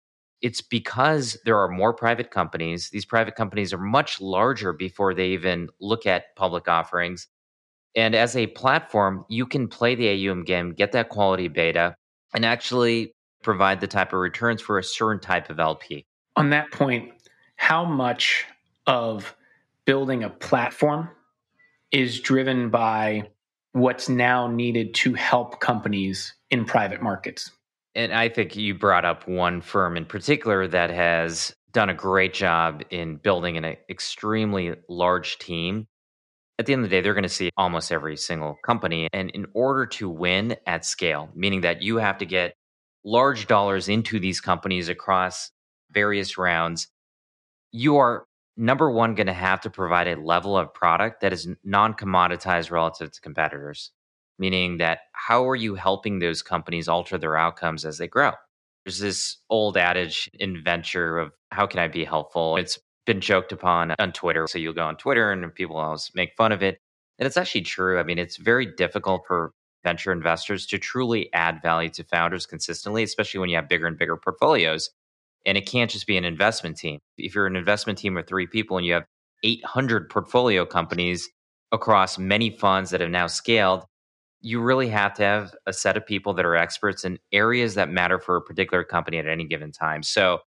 it's 0.41 0.61
because 0.61 1.39
there 1.45 1.59
are 1.59 1.69
more 1.69 1.93
private 1.93 2.31
companies. 2.31 2.91
These 2.91 3.05
private 3.05 3.35
companies 3.35 3.73
are 3.73 3.79
much 3.79 4.21
larger 4.21 4.73
before 4.73 5.15
they 5.15 5.29
even 5.29 5.69
look 5.81 6.07
at 6.07 6.35
public 6.37 6.69
offerings. 6.69 7.29
And 7.97 8.15
as 8.15 8.37
a 8.37 8.49
platform, 8.49 9.25
you 9.29 9.47
can 9.47 9.69
play 9.69 9.95
the 9.95 10.29
AUM 10.29 10.45
game, 10.45 10.73
get 10.73 10.93
that 10.93 11.09
quality 11.09 11.49
beta, 11.49 11.97
and 12.35 12.45
actually 12.45 13.15
provide 13.43 13.81
the 13.81 13.87
type 13.87 14.13
of 14.13 14.19
returns 14.19 14.61
for 14.61 14.79
a 14.79 14.83
certain 14.83 15.21
type 15.21 15.51
of 15.51 15.61
LP. 15.61 16.07
On 16.37 16.51
that 16.51 16.73
point, 16.73 17.13
how 17.57 17.85
much 17.85 18.45
of 18.87 19.37
building 19.85 20.25
a 20.25 20.31
platform 20.31 21.09
is 21.93 22.21
driven 22.21 22.71
by 22.71 23.31
what's 23.73 24.09
now 24.09 24.49
needed 24.49 24.95
to 24.95 25.15
help 25.15 25.61
companies 25.61 26.35
in 26.51 26.65
private 26.65 27.03
markets? 27.03 27.51
And 27.95 28.13
I 28.13 28.29
think 28.29 28.57
you 28.57 28.75
brought 28.75 29.05
up 29.05 29.29
one 29.29 29.61
firm 29.61 29.97
in 29.97 30.05
particular 30.05 30.67
that 30.67 30.91
has 30.91 31.55
done 31.73 31.91
a 31.91 31.95
great 31.95 32.35
job 32.35 32.83
in 32.91 33.17
building 33.17 33.57
an 33.57 33.77
extremely 33.89 34.75
large 34.89 35.39
team 35.39 35.87
at 36.59 36.67
the 36.67 36.73
end 36.73 36.85
of 36.85 36.91
the 36.91 36.97
day, 36.97 37.01
they're 37.01 37.15
going 37.15 37.25
to 37.25 37.29
see 37.29 37.51
almost 37.57 37.91
every 37.91 38.17
single 38.17 38.57
company. 38.65 39.09
And 39.13 39.31
in 39.31 39.47
order 39.55 39.87
to 39.87 40.09
win 40.09 40.57
at 40.67 40.85
scale, 40.85 41.31
meaning 41.35 41.63
that 41.63 41.83
you 41.83 41.97
have 41.97 42.19
to 42.19 42.27
get 42.27 42.55
large 43.05 43.47
dollars 43.47 43.89
into 43.89 44.21
these 44.21 44.41
companies 44.41 44.89
across 44.89 45.51
various 45.91 46.39
rounds, 46.39 46.89
you 47.73 47.97
are 47.97 48.27
number 48.57 48.89
one 48.91 49.15
going 49.15 49.27
to 49.27 49.33
have 49.33 49.63
to 49.63 49.71
provide 49.71 50.07
a 50.07 50.21
level 50.21 50.57
of 50.57 50.73
product 50.73 51.23
that 51.23 51.33
is 51.33 51.49
non 51.65 51.95
commoditized 51.95 52.71
relative 52.71 53.11
to 53.13 53.21
competitors. 53.21 53.91
Meaning 54.39 54.79
that 54.79 55.01
how 55.13 55.49
are 55.49 55.57
you 55.57 55.77
helping 55.77 56.19
those 56.19 56.43
companies 56.43 56.89
alter 56.89 57.19
their 57.19 57.37
outcomes 57.37 57.85
as 57.85 57.99
they 57.99 58.09
grow? 58.09 58.33
There's 58.85 58.99
this 58.99 59.37
old 59.49 59.77
adage 59.77 60.29
in 60.35 60.63
venture 60.63 61.19
of 61.19 61.33
how 61.51 61.67
can 61.67 61.81
I 61.81 61.89
be 61.89 62.05
helpful? 62.05 62.57
It's 62.57 62.79
been 63.07 63.21
joked 63.21 63.53
upon 63.53 63.95
on 63.99 64.13
Twitter. 64.13 64.47
So 64.47 64.59
you'll 64.59 64.73
go 64.73 64.87
on 64.87 64.97
Twitter 64.97 65.31
and 65.31 65.55
people 65.55 65.77
always 65.77 66.11
make 66.15 66.35
fun 66.37 66.53
of 66.53 66.63
it. 66.63 66.79
And 67.19 67.27
it's 67.27 67.37
actually 67.37 67.63
true. 67.63 67.99
I 67.99 68.03
mean, 68.03 68.19
it's 68.19 68.37
very 68.37 68.67
difficult 68.67 69.23
for 69.27 69.53
venture 69.85 70.13
investors 70.13 70.67
to 70.67 70.79
truly 70.79 71.33
add 71.33 71.61
value 71.63 71.91
to 71.91 72.05
founders 72.05 72.47
consistently, 72.47 73.03
especially 73.03 73.41
when 73.41 73.51
you 73.51 73.57
have 73.57 73.69
bigger 73.69 73.87
and 73.87 73.99
bigger 73.99 74.17
portfolios. 74.17 74.91
And 75.47 75.59
it 75.59 75.67
can't 75.67 75.91
just 75.91 76.07
be 76.07 76.17
an 76.17 76.25
investment 76.25 76.79
team. 76.79 76.99
If 77.19 77.35
you're 77.35 77.47
an 77.47 77.57
investment 77.57 77.99
team 77.99 78.17
of 78.17 78.27
three 78.27 78.47
people 78.47 78.79
and 78.79 78.87
you 78.87 78.95
have 78.95 79.05
800 79.45 80.09
portfolio 80.09 80.65
companies 80.65 81.29
across 81.71 82.19
many 82.19 82.51
funds 82.51 82.91
that 82.91 83.03
have 83.03 83.11
now 83.11 83.27
scaled, 83.27 83.85
you 84.41 84.61
really 84.61 84.89
have 84.89 85.15
to 85.15 85.23
have 85.23 85.55
a 85.67 85.73
set 85.73 85.97
of 85.97 86.07
people 86.07 86.35
that 86.35 86.45
are 86.45 86.57
experts 86.57 87.05
in 87.05 87.19
areas 87.33 87.75
that 87.75 87.91
matter 87.91 88.19
for 88.19 88.37
a 88.37 88.43
particular 88.43 88.85
company 88.85 89.19
at 89.19 89.27
any 89.27 89.45
given 89.45 89.71
time. 89.71 90.03
So 90.03 90.41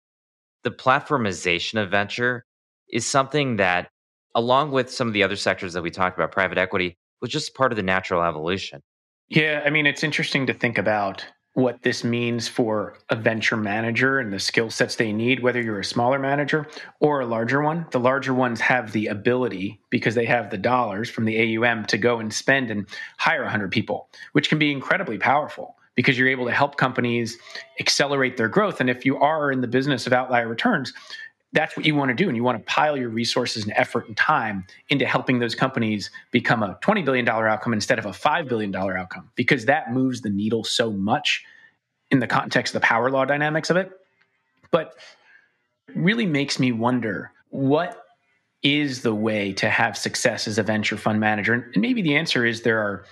the 0.64 0.70
platformization 0.70 1.81
of 1.81 1.90
venture 1.90 2.44
is 2.90 3.07
something 3.07 3.57
that, 3.57 3.90
along 4.35 4.72
with 4.72 4.90
some 4.90 5.07
of 5.07 5.14
the 5.14 5.22
other 5.22 5.37
sectors 5.37 5.74
that 5.74 5.83
we 5.83 5.90
talked 5.90 6.18
about, 6.18 6.33
private 6.33 6.59
equity, 6.59 6.96
was 7.20 7.31
just 7.31 7.55
part 7.55 7.70
of 7.70 7.77
the 7.77 7.83
natural 7.83 8.22
evolution. 8.22 8.83
Yeah, 9.29 9.62
I 9.64 9.70
mean, 9.70 9.87
it's 9.87 10.03
interesting 10.03 10.46
to 10.46 10.55
think 10.55 10.77
about 10.79 11.24
what 11.55 11.83
this 11.83 12.03
means 12.03 12.48
for 12.48 12.98
a 13.11 13.16
venture 13.16 13.57
manager 13.57 14.18
and 14.18 14.33
the 14.33 14.40
skill 14.40 14.70
sets 14.70 14.96
they 14.96 15.12
need, 15.12 15.40
whether 15.40 15.62
you're 15.62 15.79
a 15.79 15.85
smaller 15.85 16.18
manager 16.18 16.66
or 16.98 17.20
a 17.20 17.27
larger 17.27 17.62
one. 17.62 17.87
The 17.92 18.00
larger 18.00 18.35
ones 18.35 18.61
have 18.61 18.90
the 18.90 19.07
ability, 19.07 19.81
because 19.88 20.16
they 20.16 20.24
have 20.27 20.50
the 20.50 20.59
dollars 20.59 21.09
from 21.09 21.27
the 21.27 21.57
AUM, 21.57 21.85
to 21.87 21.96
go 21.96 22.18
and 22.18 22.35
spend 22.35 22.70
and 22.70 22.88
hire 23.18 23.42
100 23.42 23.70
people, 23.70 24.09
which 24.33 24.48
can 24.48 24.59
be 24.59 24.72
incredibly 24.72 25.16
powerful 25.16 25.77
because 25.94 26.18
you're 26.18 26.28
able 26.28 26.46
to 26.46 26.52
help 26.52 26.76
companies 26.76 27.38
accelerate 27.80 28.37
their 28.37 28.48
growth. 28.48 28.80
And 28.80 28.90
if 28.90 29.04
you 29.04 29.16
are 29.18 29.52
in 29.52 29.61
the 29.61 29.68
business 29.68 30.07
of 30.07 30.12
outlier 30.12 30.48
returns, 30.48 30.92
that's 31.52 31.76
what 31.76 31.87
you 31.87 31.94
want 31.94 32.09
to 32.09 32.14
do. 32.14 32.28
And 32.28 32.37
you 32.37 32.42
want 32.42 32.59
to 32.59 32.64
pile 32.64 32.96
your 32.96 33.09
resources 33.09 33.62
and 33.62 33.72
effort 33.76 34.09
and 34.09 34.16
time 34.16 34.66
into 34.88 35.07
helping 35.07 35.38
those 35.38 35.54
companies 35.54 36.11
become 36.33 36.62
a 36.62 36.78
$20 36.83 37.04
billion 37.04 37.28
outcome 37.28 37.72
instead 37.72 37.98
of 37.98 38.07
a 38.07 38.11
$5 38.11 38.48
billion 38.48 38.74
outcome, 38.74 39.30
because 39.37 39.66
that 39.66 39.92
moves 39.92 40.20
the 40.20 40.30
needle 40.30 40.64
so 40.64 40.90
much 40.90 41.44
in 42.11 42.18
the 42.18 42.26
context 42.26 42.74
of 42.74 42.83
the 42.83 42.87
power 42.87 43.11
law 43.11 43.24
dynamics 43.24 43.70
of 43.70 43.76
it. 43.76 43.92
But 44.72 44.94
really 45.94 46.26
makes 46.26 46.59
me 46.59 46.72
wonder 46.72 47.30
what 47.50 48.00
is 48.64 49.02
the 49.02 49.14
way 49.14 49.52
to 49.52 49.68
have 49.68 49.96
success 49.96 50.48
as 50.48 50.59
a 50.59 50.62
venture 50.62 50.96
fund 50.96 51.20
manager? 51.20 51.52
And 51.52 51.76
maybe 51.76 52.02
the 52.02 52.16
answer 52.16 52.44
is 52.44 52.62
there 52.62 52.80
are 52.80 53.04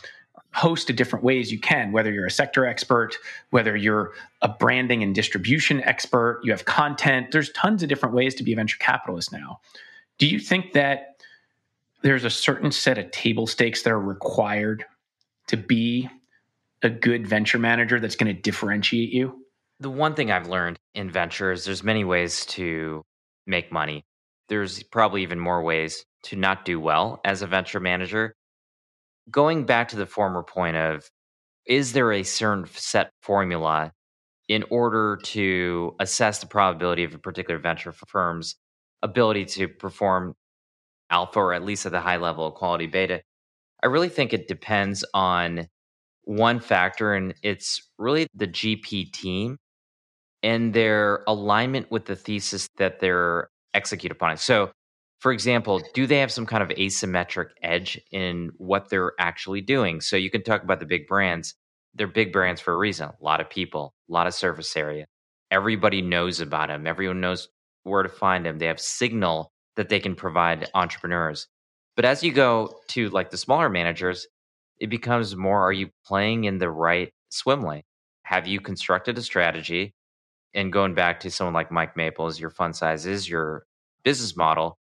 host 0.54 0.90
of 0.90 0.96
different 0.96 1.24
ways 1.24 1.50
you 1.50 1.58
can, 1.58 1.92
whether 1.92 2.12
you're 2.12 2.26
a 2.26 2.30
sector 2.30 2.66
expert, 2.66 3.16
whether 3.50 3.74
you're 3.74 4.12
a 4.42 4.48
branding 4.48 5.02
and 5.02 5.14
distribution 5.14 5.82
expert, 5.84 6.40
you 6.44 6.52
have 6.52 6.64
content. 6.64 7.30
There's 7.32 7.50
tons 7.52 7.82
of 7.82 7.88
different 7.88 8.14
ways 8.14 8.34
to 8.36 8.42
be 8.42 8.52
a 8.52 8.56
venture 8.56 8.78
capitalist 8.78 9.32
now. 9.32 9.60
Do 10.18 10.26
you 10.26 10.38
think 10.38 10.72
that 10.74 11.22
there's 12.02 12.24
a 12.24 12.30
certain 12.30 12.70
set 12.70 12.98
of 12.98 13.10
table 13.10 13.46
stakes 13.46 13.82
that 13.82 13.90
are 13.90 14.00
required 14.00 14.84
to 15.46 15.56
be 15.56 16.08
a 16.82 16.90
good 16.90 17.26
venture 17.26 17.58
manager 17.58 17.98
that's 17.98 18.16
going 18.16 18.34
to 18.34 18.40
differentiate 18.40 19.10
you? 19.10 19.44
The 19.80 19.90
one 19.90 20.14
thing 20.14 20.30
I've 20.30 20.48
learned 20.48 20.78
in 20.94 21.10
venture 21.10 21.50
is 21.50 21.64
there's 21.64 21.82
many 21.82 22.04
ways 22.04 22.44
to 22.46 23.02
make 23.46 23.72
money. 23.72 24.04
There's 24.48 24.82
probably 24.82 25.22
even 25.22 25.38
more 25.38 25.62
ways 25.62 26.04
to 26.24 26.36
not 26.36 26.64
do 26.64 26.78
well 26.78 27.20
as 27.24 27.42
a 27.42 27.46
venture 27.46 27.80
manager 27.80 28.34
going 29.30 29.64
back 29.64 29.88
to 29.88 29.96
the 29.96 30.06
former 30.06 30.42
point 30.42 30.76
of 30.76 31.08
is 31.66 31.92
there 31.92 32.12
a 32.12 32.22
certain 32.22 32.66
set 32.74 33.10
formula 33.22 33.92
in 34.48 34.64
order 34.70 35.18
to 35.22 35.94
assess 36.00 36.40
the 36.40 36.46
probability 36.46 37.04
of 37.04 37.14
a 37.14 37.18
particular 37.18 37.58
venture 37.58 37.92
firm's 37.92 38.56
ability 39.02 39.44
to 39.44 39.68
perform 39.68 40.34
alpha 41.10 41.38
or 41.38 41.52
at 41.52 41.64
least 41.64 41.86
at 41.86 41.92
the 41.92 42.00
high 42.00 42.16
level 42.16 42.46
of 42.46 42.54
quality 42.54 42.86
beta? 42.86 43.22
I 43.82 43.86
really 43.86 44.08
think 44.08 44.32
it 44.32 44.48
depends 44.48 45.04
on 45.14 45.68
one 46.24 46.60
factor, 46.60 47.14
and 47.14 47.34
it's 47.42 47.90
really 47.98 48.28
the 48.34 48.46
GP 48.46 49.12
team 49.12 49.58
and 50.42 50.72
their 50.72 51.24
alignment 51.26 51.90
with 51.90 52.06
the 52.06 52.16
thesis 52.16 52.68
that 52.76 53.00
they're 53.00 53.48
execute 53.74 54.12
upon. 54.12 54.32
it. 54.32 54.38
So, 54.38 54.70
for 55.22 55.30
example, 55.30 55.80
do 55.94 56.08
they 56.08 56.18
have 56.18 56.32
some 56.32 56.46
kind 56.46 56.64
of 56.64 56.70
asymmetric 56.70 57.50
edge 57.62 58.00
in 58.10 58.50
what 58.56 58.88
they're 58.88 59.12
actually 59.20 59.60
doing? 59.60 60.00
So 60.00 60.16
you 60.16 60.30
can 60.30 60.42
talk 60.42 60.64
about 60.64 60.80
the 60.80 60.84
big 60.84 61.06
brands. 61.06 61.54
They're 61.94 62.08
big 62.08 62.32
brands 62.32 62.60
for 62.60 62.74
a 62.74 62.76
reason. 62.76 63.08
A 63.08 63.24
lot 63.24 63.40
of 63.40 63.48
people, 63.48 63.94
a 64.10 64.12
lot 64.12 64.26
of 64.26 64.34
surface 64.34 64.76
area. 64.76 65.06
Everybody 65.52 66.02
knows 66.02 66.40
about 66.40 66.70
them. 66.70 66.88
Everyone 66.88 67.20
knows 67.20 67.46
where 67.84 68.02
to 68.02 68.08
find 68.08 68.44
them. 68.44 68.58
They 68.58 68.66
have 68.66 68.80
signal 68.80 69.52
that 69.76 69.88
they 69.88 70.00
can 70.00 70.16
provide 70.16 70.68
entrepreneurs. 70.74 71.46
But 71.94 72.04
as 72.04 72.24
you 72.24 72.32
go 72.32 72.74
to 72.88 73.08
like 73.10 73.30
the 73.30 73.36
smaller 73.36 73.68
managers, 73.68 74.26
it 74.80 74.90
becomes 74.90 75.36
more 75.36 75.62
are 75.62 75.72
you 75.72 75.90
playing 76.04 76.44
in 76.44 76.58
the 76.58 76.68
right 76.68 77.12
swim 77.30 77.62
lane? 77.62 77.84
Have 78.24 78.48
you 78.48 78.60
constructed 78.60 79.16
a 79.18 79.22
strategy? 79.22 79.94
And 80.52 80.72
going 80.72 80.94
back 80.94 81.20
to 81.20 81.30
someone 81.30 81.54
like 81.54 81.70
Mike 81.70 81.96
Maples, 81.96 82.40
your 82.40 82.50
fund 82.50 82.74
size 82.74 83.06
is 83.06 83.28
your 83.28 83.62
business 84.02 84.36
model 84.36 84.78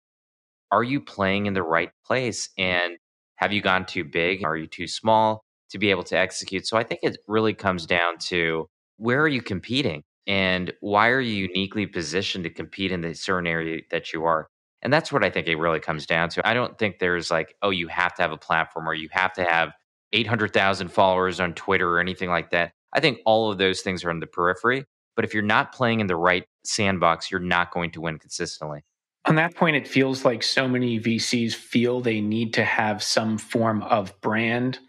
are 0.71 0.83
you 0.83 1.01
playing 1.01 1.45
in 1.45 1.53
the 1.53 1.63
right 1.63 1.91
place? 2.05 2.49
And 2.57 2.97
have 3.35 3.51
you 3.51 3.61
gone 3.61 3.85
too 3.85 4.03
big? 4.03 4.43
Are 4.45 4.55
you 4.55 4.67
too 4.67 4.87
small 4.87 5.43
to 5.71 5.77
be 5.77 5.89
able 5.89 6.03
to 6.03 6.17
execute? 6.17 6.67
So 6.67 6.77
I 6.77 6.83
think 6.83 7.01
it 7.03 7.17
really 7.27 7.53
comes 7.53 7.85
down 7.85 8.17
to 8.19 8.67
where 8.97 9.21
are 9.21 9.27
you 9.27 9.41
competing 9.41 10.03
and 10.27 10.71
why 10.79 11.09
are 11.09 11.19
you 11.19 11.47
uniquely 11.47 11.87
positioned 11.87 12.43
to 12.43 12.49
compete 12.49 12.91
in 12.91 13.01
the 13.01 13.13
certain 13.13 13.47
area 13.47 13.81
that 13.91 14.13
you 14.13 14.23
are? 14.25 14.47
And 14.83 14.91
that's 14.91 15.11
what 15.11 15.23
I 15.23 15.29
think 15.29 15.47
it 15.47 15.55
really 15.57 15.79
comes 15.79 16.05
down 16.05 16.29
to. 16.29 16.47
I 16.47 16.53
don't 16.53 16.77
think 16.77 16.99
there's 16.99 17.29
like, 17.29 17.55
oh, 17.61 17.69
you 17.69 17.87
have 17.87 18.13
to 18.15 18.21
have 18.21 18.31
a 18.31 18.37
platform 18.37 18.87
or 18.87 18.93
you 18.93 19.09
have 19.11 19.33
to 19.33 19.43
have 19.43 19.73
800,000 20.13 20.89
followers 20.89 21.39
on 21.39 21.53
Twitter 21.53 21.89
or 21.89 21.99
anything 21.99 22.29
like 22.29 22.51
that. 22.51 22.71
I 22.93 22.99
think 22.99 23.19
all 23.25 23.51
of 23.51 23.57
those 23.57 23.81
things 23.81 24.03
are 24.03 24.11
in 24.11 24.19
the 24.19 24.27
periphery. 24.27 24.85
But 25.15 25.25
if 25.25 25.33
you're 25.33 25.43
not 25.43 25.73
playing 25.73 25.99
in 25.99 26.07
the 26.07 26.15
right 26.15 26.45
sandbox, 26.63 27.29
you're 27.29 27.39
not 27.39 27.71
going 27.71 27.91
to 27.91 28.01
win 28.01 28.17
consistently 28.17 28.81
on 29.25 29.35
that 29.35 29.55
point, 29.55 29.75
it 29.75 29.87
feels 29.87 30.25
like 30.25 30.41
so 30.41 30.67
many 30.67 30.99
VCs 30.99 31.53
feel 31.53 32.01
they 32.01 32.21
need 32.21 32.53
to 32.55 32.63
have 32.63 33.03
some 33.03 33.37
form 33.37 33.83
of 33.83 34.19
brand 34.21 34.79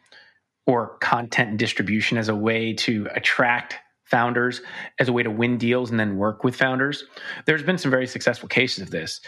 or 0.67 0.97
content 0.99 1.59
distribution 1.59 2.17
as 2.17 2.29
a 2.29 2.35
way 2.35 2.73
to 2.73 3.09
attract 3.15 3.77
founders, 4.05 4.61
as 4.99 5.09
a 5.09 5.13
way 5.13 5.23
to 5.23 5.31
win 5.31 5.59
deals 5.59 5.91
and 5.91 5.99
then 5.99 6.17
work 6.17 6.45
with 6.45 6.55
founders. 6.55 7.05
There's 7.47 7.63
been 7.63 7.79
some 7.79 7.91
very 7.91 8.07
successful 8.07 8.49
cases 8.49 8.83
of 8.83 8.91
this. 8.91 9.21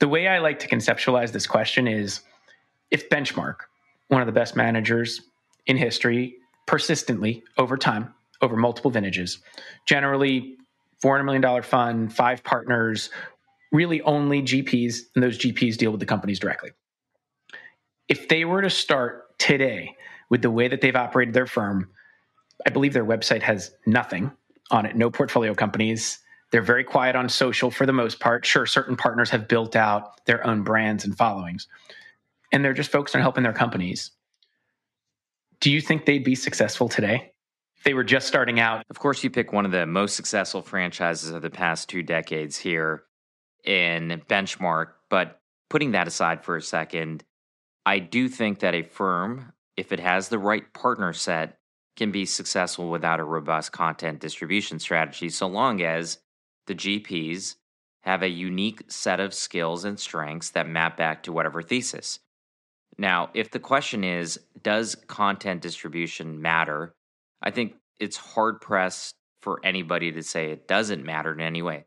The 0.00 0.08
way 0.08 0.28
I 0.28 0.38
like 0.38 0.58
to 0.60 0.68
conceptualize 0.68 1.32
this 1.32 1.46
question 1.46 1.86
is 1.86 2.20
if 2.90 3.08
Benchmark, 3.08 3.56
one 4.08 4.20
of 4.20 4.26
the 4.26 4.32
best 4.32 4.56
managers 4.56 5.22
in 5.66 5.76
history, 5.76 6.36
persistently 6.66 7.42
over 7.58 7.76
time, 7.76 8.14
over 8.42 8.56
multiple 8.56 8.90
vintages, 8.90 9.38
generally 9.86 10.56
$400 11.02 11.24
million 11.24 11.62
fund, 11.62 12.14
five 12.14 12.42
partners, 12.44 13.10
really 13.74 14.00
only 14.02 14.40
GPs, 14.40 15.00
and 15.14 15.22
those 15.22 15.36
GPs 15.36 15.76
deal 15.76 15.90
with 15.90 15.98
the 15.98 16.06
companies 16.06 16.38
directly. 16.38 16.70
If 18.08 18.28
they 18.28 18.44
were 18.44 18.62
to 18.62 18.70
start 18.70 19.36
today 19.38 19.96
with 20.30 20.42
the 20.42 20.50
way 20.50 20.68
that 20.68 20.80
they've 20.80 20.94
operated 20.94 21.34
their 21.34 21.46
firm, 21.46 21.90
I 22.64 22.70
believe 22.70 22.92
their 22.92 23.04
website 23.04 23.42
has 23.42 23.72
nothing 23.84 24.30
on 24.70 24.86
it, 24.86 24.94
no 24.94 25.10
portfolio 25.10 25.54
companies. 25.54 26.20
They're 26.52 26.62
very 26.62 26.84
quiet 26.84 27.16
on 27.16 27.28
social 27.28 27.68
for 27.68 27.84
the 27.84 27.92
most 27.92 28.20
part. 28.20 28.46
Sure, 28.46 28.64
certain 28.64 28.96
partners 28.96 29.28
have 29.30 29.48
built 29.48 29.74
out 29.74 30.24
their 30.24 30.46
own 30.46 30.62
brands 30.62 31.04
and 31.04 31.16
followings, 31.16 31.66
and 32.52 32.64
they're 32.64 32.74
just 32.74 32.92
focused 32.92 33.16
on 33.16 33.22
helping 33.22 33.42
their 33.42 33.52
companies. 33.52 34.12
Do 35.58 35.72
you 35.72 35.80
think 35.80 36.06
they'd 36.06 36.22
be 36.22 36.36
successful 36.36 36.88
today? 36.88 37.32
They 37.84 37.94
were 37.94 38.04
just 38.04 38.28
starting 38.28 38.60
out. 38.60 38.84
Of 38.88 39.00
course, 39.00 39.24
you 39.24 39.30
pick 39.30 39.52
one 39.52 39.66
of 39.66 39.72
the 39.72 39.84
most 39.84 40.14
successful 40.14 40.62
franchises 40.62 41.30
of 41.30 41.42
the 41.42 41.50
past 41.50 41.88
two 41.88 42.04
decades 42.04 42.56
here 42.56 43.02
in 43.64 44.22
benchmark. 44.28 44.92
But 45.10 45.40
putting 45.70 45.92
that 45.92 46.06
aside 46.06 46.44
for 46.44 46.56
a 46.56 46.62
second, 46.62 47.24
I 47.86 47.98
do 47.98 48.28
think 48.28 48.60
that 48.60 48.74
a 48.74 48.82
firm, 48.82 49.52
if 49.76 49.92
it 49.92 50.00
has 50.00 50.28
the 50.28 50.38
right 50.38 50.72
partner 50.72 51.12
set, 51.12 51.58
can 51.96 52.10
be 52.10 52.24
successful 52.26 52.90
without 52.90 53.20
a 53.20 53.24
robust 53.24 53.72
content 53.72 54.20
distribution 54.20 54.78
strategy, 54.78 55.28
so 55.28 55.46
long 55.46 55.80
as 55.82 56.18
the 56.66 56.74
GPs 56.74 57.56
have 58.02 58.22
a 58.22 58.28
unique 58.28 58.82
set 58.88 59.20
of 59.20 59.32
skills 59.32 59.84
and 59.84 59.98
strengths 59.98 60.50
that 60.50 60.68
map 60.68 60.96
back 60.96 61.22
to 61.22 61.32
whatever 61.32 61.62
thesis. 61.62 62.18
Now, 62.98 63.30
if 63.34 63.50
the 63.50 63.58
question 63.58 64.04
is, 64.04 64.38
does 64.62 64.94
content 64.94 65.62
distribution 65.62 66.40
matter? 66.40 66.94
I 67.42 67.50
think 67.50 67.76
it's 67.98 68.16
hard 68.16 68.60
pressed 68.60 69.14
for 69.40 69.60
anybody 69.64 70.12
to 70.12 70.22
say 70.22 70.50
it 70.50 70.68
doesn't 70.68 71.04
matter 71.04 71.32
in 71.32 71.40
any 71.40 71.62
way 71.62 71.84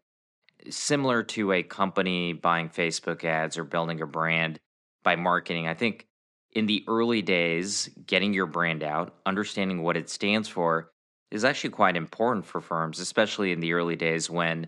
similar 0.70 1.24
to 1.24 1.52
a 1.52 1.64
company 1.64 2.34
buying 2.34 2.70
Facebook 2.70 3.24
ads 3.24 3.58
or 3.58 3.64
building 3.64 4.02
a 4.02 4.08
brand 4.08 4.60
by 5.04 5.16
marketing. 5.16 5.68
I 5.68 5.74
think 5.74 6.08
in 6.52 6.66
the 6.66 6.84
early 6.88 7.22
days, 7.22 7.90
getting 8.06 8.34
your 8.34 8.48
brand 8.48 8.84
out, 8.84 9.16
understanding 9.26 9.84
what 9.84 9.98
it 9.98 10.10
stands 10.10 10.48
for, 10.48 10.92
is 11.30 11.44
actually 11.44 11.72
quite 11.72 11.96
important 11.96 12.46
for 12.46 12.62
firms, 12.62 13.00
especially 13.00 13.52
in 13.52 13.60
the 13.60 13.74
early 13.74 13.96
days 13.96 14.30
when 14.30 14.68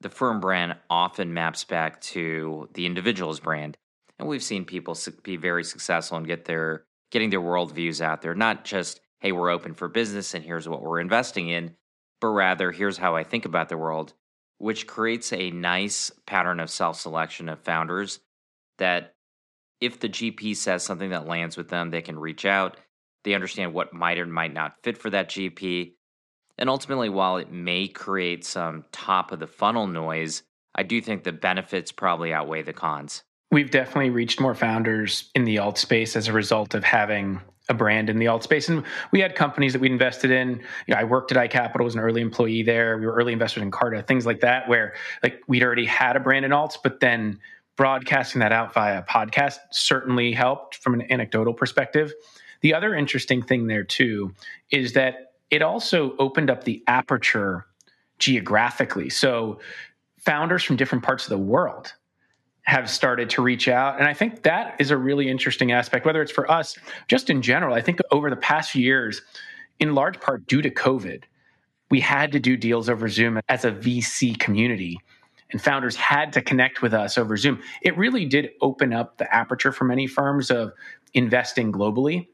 the 0.00 0.08
firm 0.08 0.40
brand 0.40 0.76
often 0.88 1.34
maps 1.34 1.64
back 1.64 2.00
to 2.00 2.68
the 2.72 2.86
individual's 2.86 3.40
brand. 3.40 3.76
And 4.18 4.28
we've 4.28 4.42
seen 4.42 4.64
people 4.64 4.96
be 5.22 5.36
very 5.36 5.64
successful 5.64 6.16
and 6.16 6.26
get 6.26 6.44
their 6.46 6.84
getting 7.10 7.30
their 7.30 7.40
worldviews 7.40 8.00
out 8.00 8.22
there, 8.22 8.34
not 8.34 8.64
just 8.64 9.00
hey, 9.20 9.32
we're 9.32 9.50
open 9.50 9.74
for 9.74 9.88
business 9.88 10.34
and 10.34 10.44
here's 10.44 10.68
what 10.68 10.82
we're 10.82 11.00
investing 11.00 11.48
in, 11.48 11.74
but 12.20 12.28
rather 12.28 12.72
here's 12.72 12.96
how 12.96 13.16
I 13.16 13.24
think 13.24 13.44
about 13.44 13.68
the 13.68 13.76
world 13.76 14.14
which 14.60 14.86
creates 14.86 15.32
a 15.32 15.50
nice 15.50 16.12
pattern 16.26 16.60
of 16.60 16.68
self 16.68 17.00
selection 17.00 17.48
of 17.48 17.58
founders 17.60 18.20
that 18.76 19.14
if 19.80 19.98
the 19.98 20.08
GP 20.08 20.54
says 20.54 20.82
something 20.82 21.10
that 21.10 21.26
lands 21.26 21.56
with 21.56 21.70
them, 21.70 21.90
they 21.90 22.02
can 22.02 22.18
reach 22.18 22.44
out. 22.44 22.76
They 23.24 23.32
understand 23.32 23.72
what 23.72 23.94
might 23.94 24.18
or 24.18 24.26
might 24.26 24.52
not 24.52 24.76
fit 24.82 24.98
for 24.98 25.08
that 25.10 25.30
GP. 25.30 25.94
And 26.58 26.68
ultimately, 26.68 27.08
while 27.08 27.38
it 27.38 27.50
may 27.50 27.88
create 27.88 28.44
some 28.44 28.84
top 28.92 29.32
of 29.32 29.40
the 29.40 29.46
funnel 29.46 29.86
noise, 29.86 30.42
I 30.74 30.82
do 30.82 31.00
think 31.00 31.24
the 31.24 31.32
benefits 31.32 31.90
probably 31.90 32.34
outweigh 32.34 32.62
the 32.62 32.74
cons. 32.74 33.22
We've 33.50 33.70
definitely 33.70 34.10
reached 34.10 34.40
more 34.40 34.54
founders 34.54 35.30
in 35.34 35.44
the 35.44 35.58
alt 35.58 35.78
space 35.78 36.16
as 36.16 36.28
a 36.28 36.34
result 36.34 36.74
of 36.74 36.84
having 36.84 37.40
a 37.70 37.74
brand 37.74 38.10
in 38.10 38.18
the 38.18 38.26
alt 38.26 38.42
space. 38.42 38.68
And 38.68 38.84
we 39.12 39.20
had 39.20 39.34
companies 39.34 39.72
that 39.72 39.80
we 39.80 39.88
invested 39.88 40.30
in. 40.30 40.60
You 40.86 40.94
know, 40.94 40.96
I 40.96 41.04
worked 41.04 41.32
at 41.32 41.50
iCapital, 41.50 41.84
was 41.84 41.94
an 41.94 42.00
early 42.00 42.20
employee 42.20 42.62
there. 42.62 42.98
We 42.98 43.06
were 43.06 43.14
early 43.14 43.32
investors 43.32 43.62
in 43.62 43.70
Carta, 43.70 44.02
things 44.02 44.26
like 44.26 44.40
that, 44.40 44.68
where 44.68 44.94
like 45.22 45.40
we'd 45.46 45.62
already 45.62 45.86
had 45.86 46.16
a 46.16 46.20
brand 46.20 46.44
in 46.44 46.50
alts, 46.50 46.76
but 46.82 47.00
then 47.00 47.38
broadcasting 47.76 48.40
that 48.40 48.52
out 48.52 48.74
via 48.74 49.02
podcast 49.04 49.56
certainly 49.70 50.32
helped 50.32 50.76
from 50.76 50.92
an 50.92 51.10
anecdotal 51.10 51.54
perspective. 51.54 52.12
The 52.60 52.74
other 52.74 52.94
interesting 52.94 53.40
thing 53.40 53.68
there 53.68 53.84
too 53.84 54.34
is 54.70 54.92
that 54.92 55.32
it 55.48 55.62
also 55.62 56.14
opened 56.18 56.50
up 56.50 56.64
the 56.64 56.82
aperture 56.86 57.66
geographically. 58.18 59.08
So 59.08 59.60
founders 60.18 60.62
from 60.62 60.76
different 60.76 61.04
parts 61.04 61.24
of 61.24 61.30
the 61.30 61.38
world 61.38 61.94
have 62.70 62.88
started 62.88 63.28
to 63.30 63.42
reach 63.42 63.66
out. 63.66 63.98
And 63.98 64.06
I 64.06 64.14
think 64.14 64.44
that 64.44 64.76
is 64.78 64.92
a 64.92 64.96
really 64.96 65.28
interesting 65.28 65.72
aspect, 65.72 66.06
whether 66.06 66.22
it's 66.22 66.30
for 66.30 66.48
us, 66.48 66.78
just 67.08 67.28
in 67.28 67.42
general. 67.42 67.74
I 67.74 67.80
think 67.80 67.98
over 68.12 68.30
the 68.30 68.36
past 68.36 68.76
years, 68.76 69.22
in 69.80 69.96
large 69.96 70.20
part 70.20 70.46
due 70.46 70.62
to 70.62 70.70
COVID, 70.70 71.24
we 71.90 71.98
had 71.98 72.30
to 72.30 72.38
do 72.38 72.56
deals 72.56 72.88
over 72.88 73.08
Zoom 73.08 73.40
as 73.48 73.64
a 73.64 73.72
VC 73.72 74.38
community. 74.38 75.00
And 75.50 75.60
founders 75.60 75.96
had 75.96 76.32
to 76.34 76.42
connect 76.42 76.80
with 76.80 76.94
us 76.94 77.18
over 77.18 77.36
Zoom. 77.36 77.60
It 77.82 77.98
really 77.98 78.24
did 78.24 78.50
open 78.60 78.92
up 78.92 79.18
the 79.18 79.34
aperture 79.34 79.72
for 79.72 79.84
many 79.84 80.06
firms 80.06 80.48
of 80.48 80.72
investing 81.12 81.72
globally. 81.72 82.28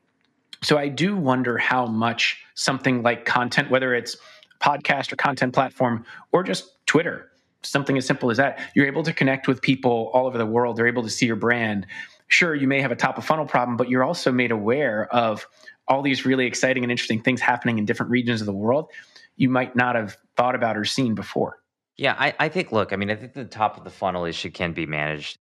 So 0.63 0.77
I 0.77 0.89
do 0.89 1.17
wonder 1.17 1.57
how 1.57 1.87
much 1.87 2.45
something 2.55 3.03
like 3.03 3.25
content, 3.25 3.71
whether 3.71 3.95
it's 3.95 4.19
podcast 4.61 5.13
or 5.13 5.17
content 5.17 5.55
platform 5.55 6.05
or 6.33 6.43
just 6.43 6.85
Twitter, 6.85 7.31
something 7.67 7.97
as 7.97 8.07
simple 8.07 8.31
as 8.31 8.37
that. 8.37 8.61
You're 8.75 8.87
able 8.87 9.03
to 9.03 9.13
connect 9.13 9.49
with 9.49 9.63
people 9.63 10.11
all 10.15 10.27
over 10.27 10.39
the 10.39 10.47
world. 10.47 10.77
They're 10.77 10.87
able 10.87 11.03
to 11.03 11.11
see 11.11 11.27
your 11.27 11.37
brand. 11.37 11.87
Sure, 12.29 12.55
you 12.55 12.67
may 12.67 12.81
have 12.81 12.91
a 12.91 12.97
top 12.97 13.19
of 13.19 13.25
funnel 13.25 13.47
problem, 13.47 13.77
but 13.77 13.89
you're 13.89 14.05
also 14.05 14.33
made 14.33 14.51
aware 14.51 15.07
of 15.15 15.47
all 15.89 16.03
these 16.03 16.27
really 16.27 16.47
exciting 16.47 16.83
and 16.83 16.91
interesting 16.91 17.23
things 17.23 17.41
happening 17.41 17.79
in 17.79 17.85
different 17.85 18.11
regions 18.11 18.41
of 18.41 18.47
the 18.47 18.53
world 18.53 18.91
you 19.37 19.49
might 19.49 19.77
not 19.77 19.95
have 19.95 20.17
thought 20.37 20.55
about 20.55 20.77
or 20.77 20.85
seen 20.85 21.15
before. 21.15 21.59
Yeah, 21.97 22.15
I, 22.19 22.35
I 22.39 22.49
think, 22.49 22.73
look, 22.73 22.93
I 22.93 22.97
mean, 22.97 23.11
I 23.11 23.17
think 23.17 23.33
the 23.33 23.45
top 23.45 23.79
of 23.79 23.85
the 23.85 23.91
funnel 23.91 24.25
issue 24.25 24.51
can 24.51 24.73
be 24.73 24.87
managed 24.87 25.39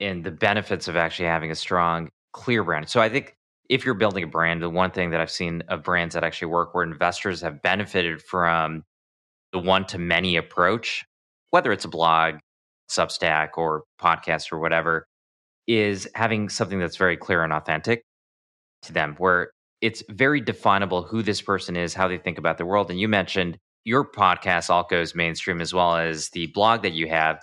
and 0.00 0.24
the 0.24 0.30
benefits 0.30 0.88
of 0.88 0.96
actually 0.96 1.26
having 1.26 1.50
a 1.50 1.54
strong, 1.54 2.08
clear 2.32 2.62
brand. 2.62 2.88
So 2.88 3.00
I 3.00 3.08
think 3.08 3.36
if 3.68 3.84
you're 3.84 3.94
building 3.94 4.24
a 4.24 4.28
brand, 4.28 4.62
the 4.62 4.70
one 4.70 4.90
thing 4.90 5.10
that 5.10 5.20
I've 5.20 5.30
seen 5.30 5.62
of 5.68 5.82
brands 5.82 6.14
that 6.14 6.24
actually 6.24 6.48
work 6.48 6.74
where 6.74 6.84
investors 6.84 7.42
have 7.42 7.60
benefited 7.60 8.22
from 8.22 8.84
the 9.52 9.58
one 9.58 9.86
to 9.86 9.98
many 9.98 10.36
approach 10.36 11.04
whether 11.50 11.72
it's 11.72 11.84
a 11.84 11.88
blog, 11.88 12.36
Substack, 12.90 13.50
or 13.56 13.84
podcast 14.00 14.52
or 14.52 14.58
whatever, 14.58 15.06
is 15.66 16.08
having 16.14 16.48
something 16.48 16.78
that's 16.78 16.96
very 16.96 17.16
clear 17.16 17.42
and 17.42 17.52
authentic 17.52 18.02
to 18.82 18.92
them, 18.92 19.14
where 19.18 19.50
it's 19.80 20.02
very 20.08 20.40
definable 20.40 21.02
who 21.02 21.22
this 21.22 21.42
person 21.42 21.76
is, 21.76 21.94
how 21.94 22.08
they 22.08 22.18
think 22.18 22.38
about 22.38 22.58
the 22.58 22.66
world. 22.66 22.90
And 22.90 22.98
you 22.98 23.08
mentioned 23.08 23.58
your 23.84 24.04
podcast, 24.04 24.70
Alt 24.70 24.90
Goes 24.90 25.14
Mainstream, 25.14 25.60
as 25.60 25.72
well 25.72 25.96
as 25.96 26.30
the 26.30 26.46
blog 26.48 26.82
that 26.82 26.92
you 26.92 27.08
have. 27.08 27.40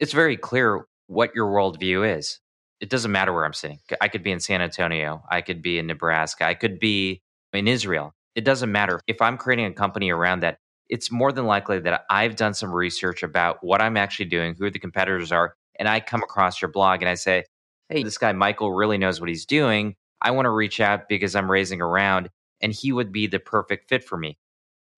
It's 0.00 0.12
very 0.12 0.36
clear 0.36 0.84
what 1.06 1.34
your 1.34 1.46
worldview 1.46 2.18
is. 2.18 2.40
It 2.80 2.90
doesn't 2.90 3.12
matter 3.12 3.32
where 3.32 3.44
I'm 3.44 3.54
sitting. 3.54 3.78
I 4.00 4.08
could 4.08 4.22
be 4.22 4.32
in 4.32 4.40
San 4.40 4.60
Antonio. 4.60 5.22
I 5.30 5.40
could 5.40 5.62
be 5.62 5.78
in 5.78 5.86
Nebraska. 5.86 6.44
I 6.44 6.54
could 6.54 6.78
be 6.78 7.22
in 7.52 7.68
Israel. 7.68 8.12
It 8.34 8.44
doesn't 8.44 8.70
matter. 8.70 9.00
If 9.06 9.22
I'm 9.22 9.38
creating 9.38 9.66
a 9.66 9.72
company 9.72 10.10
around 10.10 10.40
that, 10.40 10.58
it's 10.88 11.10
more 11.10 11.32
than 11.32 11.46
likely 11.46 11.80
that 11.80 12.04
I've 12.10 12.36
done 12.36 12.54
some 12.54 12.72
research 12.72 13.22
about 13.22 13.58
what 13.62 13.82
I'm 13.82 13.96
actually 13.96 14.26
doing, 14.26 14.54
who 14.58 14.70
the 14.70 14.78
competitors 14.78 15.32
are, 15.32 15.54
and 15.78 15.88
I 15.88 16.00
come 16.00 16.22
across 16.22 16.62
your 16.62 16.70
blog 16.70 17.02
and 17.02 17.08
I 17.08 17.14
say, 17.14 17.44
hey, 17.88 18.02
this 18.02 18.18
guy 18.18 18.32
Michael 18.32 18.72
really 18.72 18.98
knows 18.98 19.20
what 19.20 19.28
he's 19.28 19.46
doing. 19.46 19.94
I 20.22 20.30
want 20.30 20.46
to 20.46 20.50
reach 20.50 20.80
out 20.80 21.08
because 21.08 21.36
I'm 21.36 21.50
raising 21.50 21.80
around 21.80 22.30
and 22.60 22.72
he 22.72 22.92
would 22.92 23.12
be 23.12 23.26
the 23.26 23.38
perfect 23.38 23.88
fit 23.88 24.02
for 24.02 24.16
me. 24.16 24.38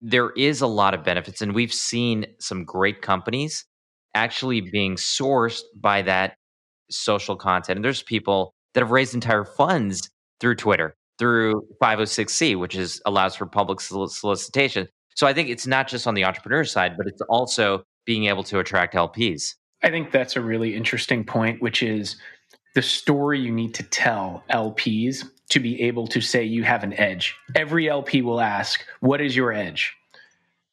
There 0.01 0.29
is 0.31 0.61
a 0.61 0.67
lot 0.67 0.93
of 0.93 1.03
benefits, 1.03 1.41
and 1.41 1.53
we've 1.53 1.73
seen 1.73 2.25
some 2.39 2.63
great 2.63 3.01
companies 3.01 3.65
actually 4.15 4.61
being 4.61 4.95
sourced 4.95 5.61
by 5.75 6.01
that 6.03 6.35
social 6.89 7.35
content. 7.35 7.77
And 7.77 7.85
there's 7.85 8.01
people 8.01 8.53
that 8.73 8.81
have 8.81 8.91
raised 8.91 9.13
entire 9.13 9.43
funds 9.43 10.09
through 10.39 10.55
Twitter, 10.55 10.95
through 11.17 11.67
506c, 11.81 12.57
which 12.57 12.75
is 12.75 13.01
allows 13.05 13.35
for 13.35 13.45
public 13.45 13.81
solicitation. 13.81 14.87
So 15.19 15.27
I 15.27 15.33
think 15.33 15.49
it's 15.49 15.67
not 15.67 15.89
just 15.89 16.07
on 16.07 16.13
the 16.13 16.23
entrepreneur 16.23 16.63
side, 16.63 16.95
but 16.95 17.05
it's 17.05 17.19
also 17.23 17.83
being 18.05 18.27
able 18.27 18.45
to 18.45 18.59
attract 18.59 18.93
LPs. 18.93 19.55
I 19.83 19.89
think 19.89 20.13
that's 20.13 20.37
a 20.37 20.41
really 20.41 20.73
interesting 20.73 21.25
point, 21.25 21.61
which 21.61 21.83
is 21.83 22.15
the 22.73 22.81
story 22.81 23.41
you 23.41 23.51
need 23.51 23.73
to 23.73 23.83
tell 23.83 24.45
LPs 24.49 25.25
to 25.49 25.59
be 25.59 25.81
able 25.81 26.07
to 26.07 26.21
say 26.21 26.45
you 26.45 26.63
have 26.63 26.85
an 26.85 26.93
edge. 26.93 27.35
Every 27.53 27.89
LP 27.89 28.21
will 28.21 28.39
ask, 28.39 28.85
What 29.01 29.19
is 29.19 29.35
your 29.35 29.51
edge? 29.51 29.93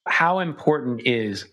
How 0.06 0.38
important 0.38 1.00
is 1.04 1.46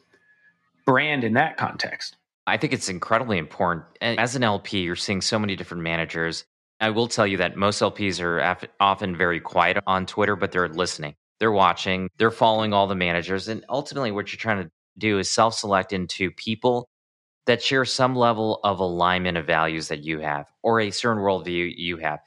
brand 0.86 1.24
in 1.24 1.34
that 1.34 1.58
context? 1.58 2.16
I 2.46 2.58
think 2.58 2.74
it's 2.74 2.90
incredibly 2.90 3.40
important. 3.40 3.86
As 4.02 4.36
an 4.36 4.44
LP, 4.44 4.84
you're 4.84 4.96
seeing 4.96 5.22
so 5.22 5.40
many 5.40 5.56
different 5.56 5.82
managers. 5.82 6.46
I 6.80 6.92
will 6.92 7.08
tell 7.08 7.26
you 7.26 7.38
that 7.38 7.58
most 7.58 7.82
LPs 7.82 8.22
are 8.22 8.56
often 8.80 9.18
very 9.18 9.40
quiet 9.40 9.80
on 9.88 10.06
Twitter, 10.06 10.36
but 10.36 10.52
they're 10.52 10.70
listening 10.70 11.16
they're 11.40 11.52
watching, 11.52 12.10
they're 12.18 12.32
following 12.32 12.74
all 12.74 12.88
the 12.88 12.96
managers. 12.96 13.48
And 13.48 13.66
ultimately, 13.70 14.12
what 14.12 14.32
you're 14.32 14.38
trying 14.38 14.64
to 14.64 14.72
do 14.98 15.20
is 15.20 15.32
self 15.32 15.56
select 15.56 15.94
into 15.94 16.32
people 16.32 16.88
that 17.46 17.62
share 17.62 17.86
some 17.86 18.16
level 18.16 18.60
of 18.64 18.80
alignment 18.80 19.38
of 19.38 19.46
values 19.46 19.90
that 19.90 20.04
you 20.04 20.20
have 20.20 20.46
or 20.62 20.80
a 20.80 20.92
certain 20.92 21.22
worldview 21.22 21.74
you 21.76 21.98
have. 21.98 22.20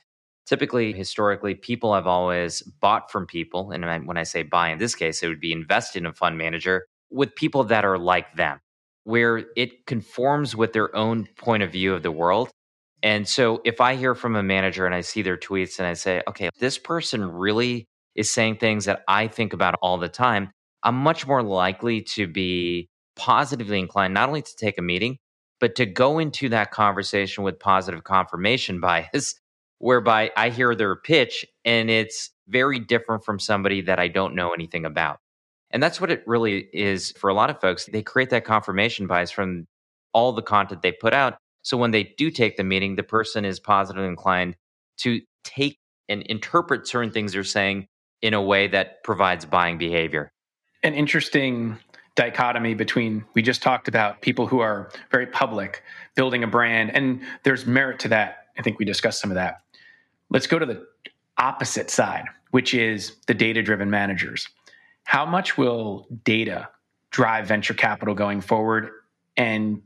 Typically, 0.46 0.92
historically, 0.92 1.54
people 1.54 1.94
have 1.94 2.06
always 2.06 2.62
bought 2.62 3.10
from 3.10 3.26
people. 3.26 3.72
And 3.72 4.06
when 4.06 4.16
I 4.16 4.22
say 4.22 4.42
buy 4.42 4.70
in 4.70 4.78
this 4.78 4.94
case, 4.94 5.22
it 5.22 5.28
would 5.28 5.40
be 5.40 5.52
invest 5.52 5.96
in 5.96 6.06
a 6.06 6.12
fund 6.12 6.38
manager 6.38 6.86
with 7.10 7.34
people 7.34 7.64
that 7.64 7.84
are 7.84 7.98
like 7.98 8.36
them, 8.36 8.60
where 9.04 9.44
it 9.56 9.86
conforms 9.86 10.54
with 10.54 10.72
their 10.72 10.94
own 10.94 11.26
point 11.36 11.62
of 11.62 11.72
view 11.72 11.94
of 11.94 12.02
the 12.02 12.12
world. 12.12 12.50
And 13.02 13.26
so 13.26 13.60
if 13.64 13.80
I 13.80 13.96
hear 13.96 14.14
from 14.14 14.36
a 14.36 14.42
manager 14.42 14.86
and 14.86 14.94
I 14.94 15.00
see 15.00 15.22
their 15.22 15.36
tweets 15.36 15.78
and 15.78 15.86
I 15.86 15.94
say, 15.94 16.22
okay, 16.28 16.50
this 16.58 16.78
person 16.78 17.24
really 17.24 17.86
is 18.16 18.30
saying 18.30 18.56
things 18.56 18.86
that 18.86 19.02
I 19.06 19.28
think 19.28 19.52
about 19.52 19.76
all 19.82 19.98
the 19.98 20.08
time, 20.08 20.50
I'm 20.82 20.96
much 20.96 21.26
more 21.26 21.42
likely 21.42 22.02
to 22.14 22.26
be 22.26 22.88
positively 23.16 23.78
inclined, 23.78 24.14
not 24.14 24.28
only 24.28 24.42
to 24.42 24.56
take 24.56 24.78
a 24.78 24.82
meeting, 24.82 25.18
but 25.60 25.74
to 25.76 25.86
go 25.86 26.18
into 26.18 26.48
that 26.50 26.70
conversation 26.70 27.44
with 27.44 27.58
positive 27.58 28.04
confirmation 28.04 28.80
bias, 28.80 29.34
whereby 29.78 30.30
I 30.36 30.50
hear 30.50 30.74
their 30.74 30.96
pitch 30.96 31.44
and 31.64 31.90
it's 31.90 32.30
very 32.48 32.78
different 32.78 33.24
from 33.24 33.38
somebody 33.38 33.82
that 33.82 33.98
I 33.98 34.08
don't 34.08 34.34
know 34.34 34.52
anything 34.52 34.84
about. 34.84 35.18
And 35.70 35.82
that's 35.82 36.00
what 36.00 36.10
it 36.10 36.22
really 36.26 36.68
is 36.72 37.12
for 37.12 37.28
a 37.28 37.34
lot 37.34 37.50
of 37.50 37.60
folks. 37.60 37.86
They 37.86 38.02
create 38.02 38.30
that 38.30 38.44
confirmation 38.44 39.06
bias 39.06 39.30
from 39.30 39.66
all 40.14 40.32
the 40.32 40.42
content 40.42 40.80
they 40.80 40.92
put 40.92 41.12
out. 41.12 41.36
So 41.62 41.76
when 41.76 41.90
they 41.90 42.14
do 42.16 42.30
take 42.30 42.56
the 42.56 42.64
meeting, 42.64 42.96
the 42.96 43.02
person 43.02 43.44
is 43.44 43.60
positively 43.60 44.08
inclined 44.08 44.56
to 44.98 45.20
take 45.44 45.78
and 46.08 46.22
interpret 46.22 46.86
certain 46.86 47.10
things 47.10 47.32
they're 47.32 47.44
saying 47.44 47.88
in 48.22 48.34
a 48.34 48.42
way 48.42 48.66
that 48.68 49.02
provides 49.04 49.44
buying 49.44 49.78
behavior. 49.78 50.30
An 50.82 50.94
interesting 50.94 51.78
dichotomy 52.14 52.74
between 52.74 53.24
we 53.34 53.42
just 53.42 53.62
talked 53.62 53.88
about 53.88 54.22
people 54.22 54.46
who 54.46 54.60
are 54.60 54.90
very 55.10 55.26
public 55.26 55.82
building 56.14 56.42
a 56.42 56.46
brand 56.46 56.94
and 56.94 57.20
there's 57.44 57.66
merit 57.66 57.98
to 58.00 58.08
that. 58.08 58.46
I 58.58 58.62
think 58.62 58.78
we 58.78 58.84
discussed 58.84 59.20
some 59.20 59.30
of 59.30 59.34
that. 59.34 59.60
Let's 60.30 60.46
go 60.46 60.58
to 60.58 60.66
the 60.66 60.86
opposite 61.38 61.90
side 61.90 62.24
which 62.56 62.72
is 62.72 63.16
the 63.26 63.34
data 63.34 63.62
driven 63.62 63.90
managers. 63.90 64.48
How 65.04 65.26
much 65.26 65.58
will 65.58 66.06
data 66.24 66.70
drive 67.10 67.46
venture 67.46 67.74
capital 67.74 68.14
going 68.14 68.40
forward? 68.40 68.90
And 69.36 69.82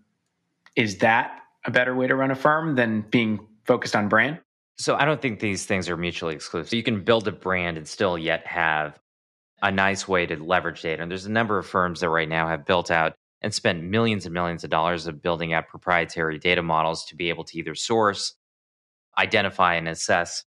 is 0.76 0.98
that 0.98 1.32
a 1.64 1.70
better 1.72 1.94
way 1.96 2.06
to 2.06 2.14
run 2.14 2.30
a 2.30 2.36
firm 2.36 2.76
than 2.76 3.02
being 3.02 3.46
focused 3.64 3.96
on 3.96 4.08
brand 4.08 4.38
so 4.80 4.96
I 4.96 5.04
don't 5.04 5.20
think 5.20 5.40
these 5.40 5.66
things 5.66 5.90
are 5.90 5.96
mutually 5.96 6.34
exclusive. 6.34 6.72
You 6.72 6.82
can 6.82 7.04
build 7.04 7.28
a 7.28 7.32
brand 7.32 7.76
and 7.76 7.86
still 7.86 8.16
yet 8.16 8.46
have 8.46 8.98
a 9.62 9.70
nice 9.70 10.08
way 10.08 10.24
to 10.24 10.42
leverage 10.42 10.80
data. 10.80 11.02
And 11.02 11.10
there's 11.10 11.26
a 11.26 11.30
number 11.30 11.58
of 11.58 11.66
firms 11.66 12.00
that 12.00 12.08
right 12.08 12.28
now 12.28 12.48
have 12.48 12.64
built 12.64 12.90
out 12.90 13.12
and 13.42 13.52
spent 13.52 13.82
millions 13.82 14.24
and 14.24 14.32
millions 14.32 14.64
of 14.64 14.70
dollars 14.70 15.06
of 15.06 15.20
building 15.20 15.52
out 15.52 15.68
proprietary 15.68 16.38
data 16.38 16.62
models 16.62 17.04
to 17.06 17.14
be 17.14 17.28
able 17.28 17.44
to 17.44 17.58
either 17.58 17.74
source, 17.74 18.34
identify, 19.18 19.74
and 19.74 19.86
assess 19.86 20.44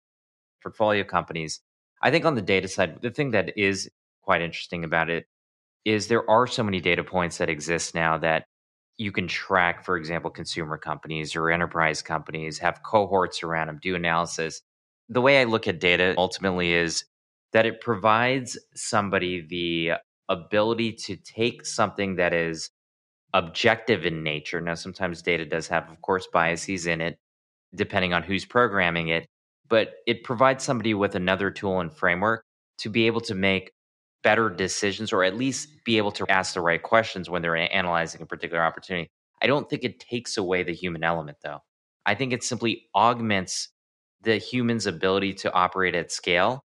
portfolio 0.63 1.05
companies. 1.05 1.61
I 2.01 2.11
think 2.11 2.25
on 2.25 2.35
the 2.35 2.41
data 2.41 2.69
side, 2.69 3.03
the 3.03 3.11
thing 3.11 3.33
that 3.33 3.59
is 3.59 3.91
quite 4.23 4.41
interesting 4.41 4.83
about 4.83 5.11
it 5.11 5.27
is 5.85 6.09
there 6.09 6.29
are 6.31 6.47
so 6.47 6.63
many 6.63 6.81
data 6.81 7.05
points 7.05 7.37
that 7.37 7.51
exist 7.51 7.95
now 7.95 8.17
that 8.17 8.47
you 8.99 9.13
can 9.13 9.29
track, 9.29 9.85
for 9.85 9.97
example, 9.97 10.31
consumer 10.31 10.79
companies 10.79 11.37
or 11.37 11.51
enterprise 11.51 12.03
companies, 12.03 12.59
have 12.59 12.83
cohorts 12.83 13.43
around 13.43 13.69
them, 13.69 13.79
do 13.83 13.95
analysis. 13.95 14.63
The 15.09 15.21
way 15.21 15.41
I 15.41 15.45
look 15.45 15.69
at 15.69 15.81
data 15.81 16.15
ultimately 16.19 16.73
is 16.75 17.05
that 17.53 17.67
it 17.67 17.81
provides 17.81 18.59
somebody 18.75 19.41
the 19.47 19.93
ability 20.29 20.93
to 20.93 21.17
take 21.17 21.67
something 21.67 22.17
that 22.17 22.33
is 22.33 22.71
objective 23.35 24.07
in 24.07 24.23
nature. 24.23 24.61
Now, 24.61 24.75
sometimes 24.75 25.23
data 25.23 25.45
does 25.47 25.69
have, 25.69 25.91
of 25.91 26.01
course, 26.03 26.29
biases 26.33 26.87
in 26.87 27.01
it, 27.01 27.19
depending 27.75 28.13
on 28.15 28.23
who's 28.23 28.45
programming 28.45 29.09
it. 29.09 29.27
but 29.73 29.95
it 30.07 30.23
provides 30.23 30.63
somebody 30.63 30.93
with 30.93 31.15
another 31.15 31.51
tool 31.51 31.81
and 31.81 31.91
framework 31.91 32.45
to 32.77 32.91
be 32.91 33.07
able 33.07 33.23
to 33.23 33.35
make 33.35 33.73
better 34.23 34.49
decisions 34.49 35.13
or 35.13 35.25
at 35.25 35.37
least 35.37 35.85
be 35.85 35.99
able 35.99 36.13
to 36.13 36.31
ask 36.31 36.55
the 36.55 36.61
right 36.61 36.83
questions 36.83 37.29
when 37.29 37.43
they're 37.43 37.57
analyzing 37.57 38.23
a 38.23 38.27
particular 38.27 38.63
opportunity. 38.63 39.11
I 39.43 39.47
don't 39.47 39.69
think 39.69 39.85
it 39.85 39.99
takes 39.99 40.37
away 40.37 40.63
the 40.63 40.75
human 40.75 41.03
element 41.03 41.39
though. 41.43 41.61
I 42.07 42.15
think 42.15 42.33
it 42.33 42.43
simply 42.43 42.85
augments 42.95 43.69
the 44.23 44.37
human's 44.37 44.87
ability 44.87 45.35
to 45.35 45.53
operate 45.53 45.95
at 45.95 46.13
scale 46.13 46.65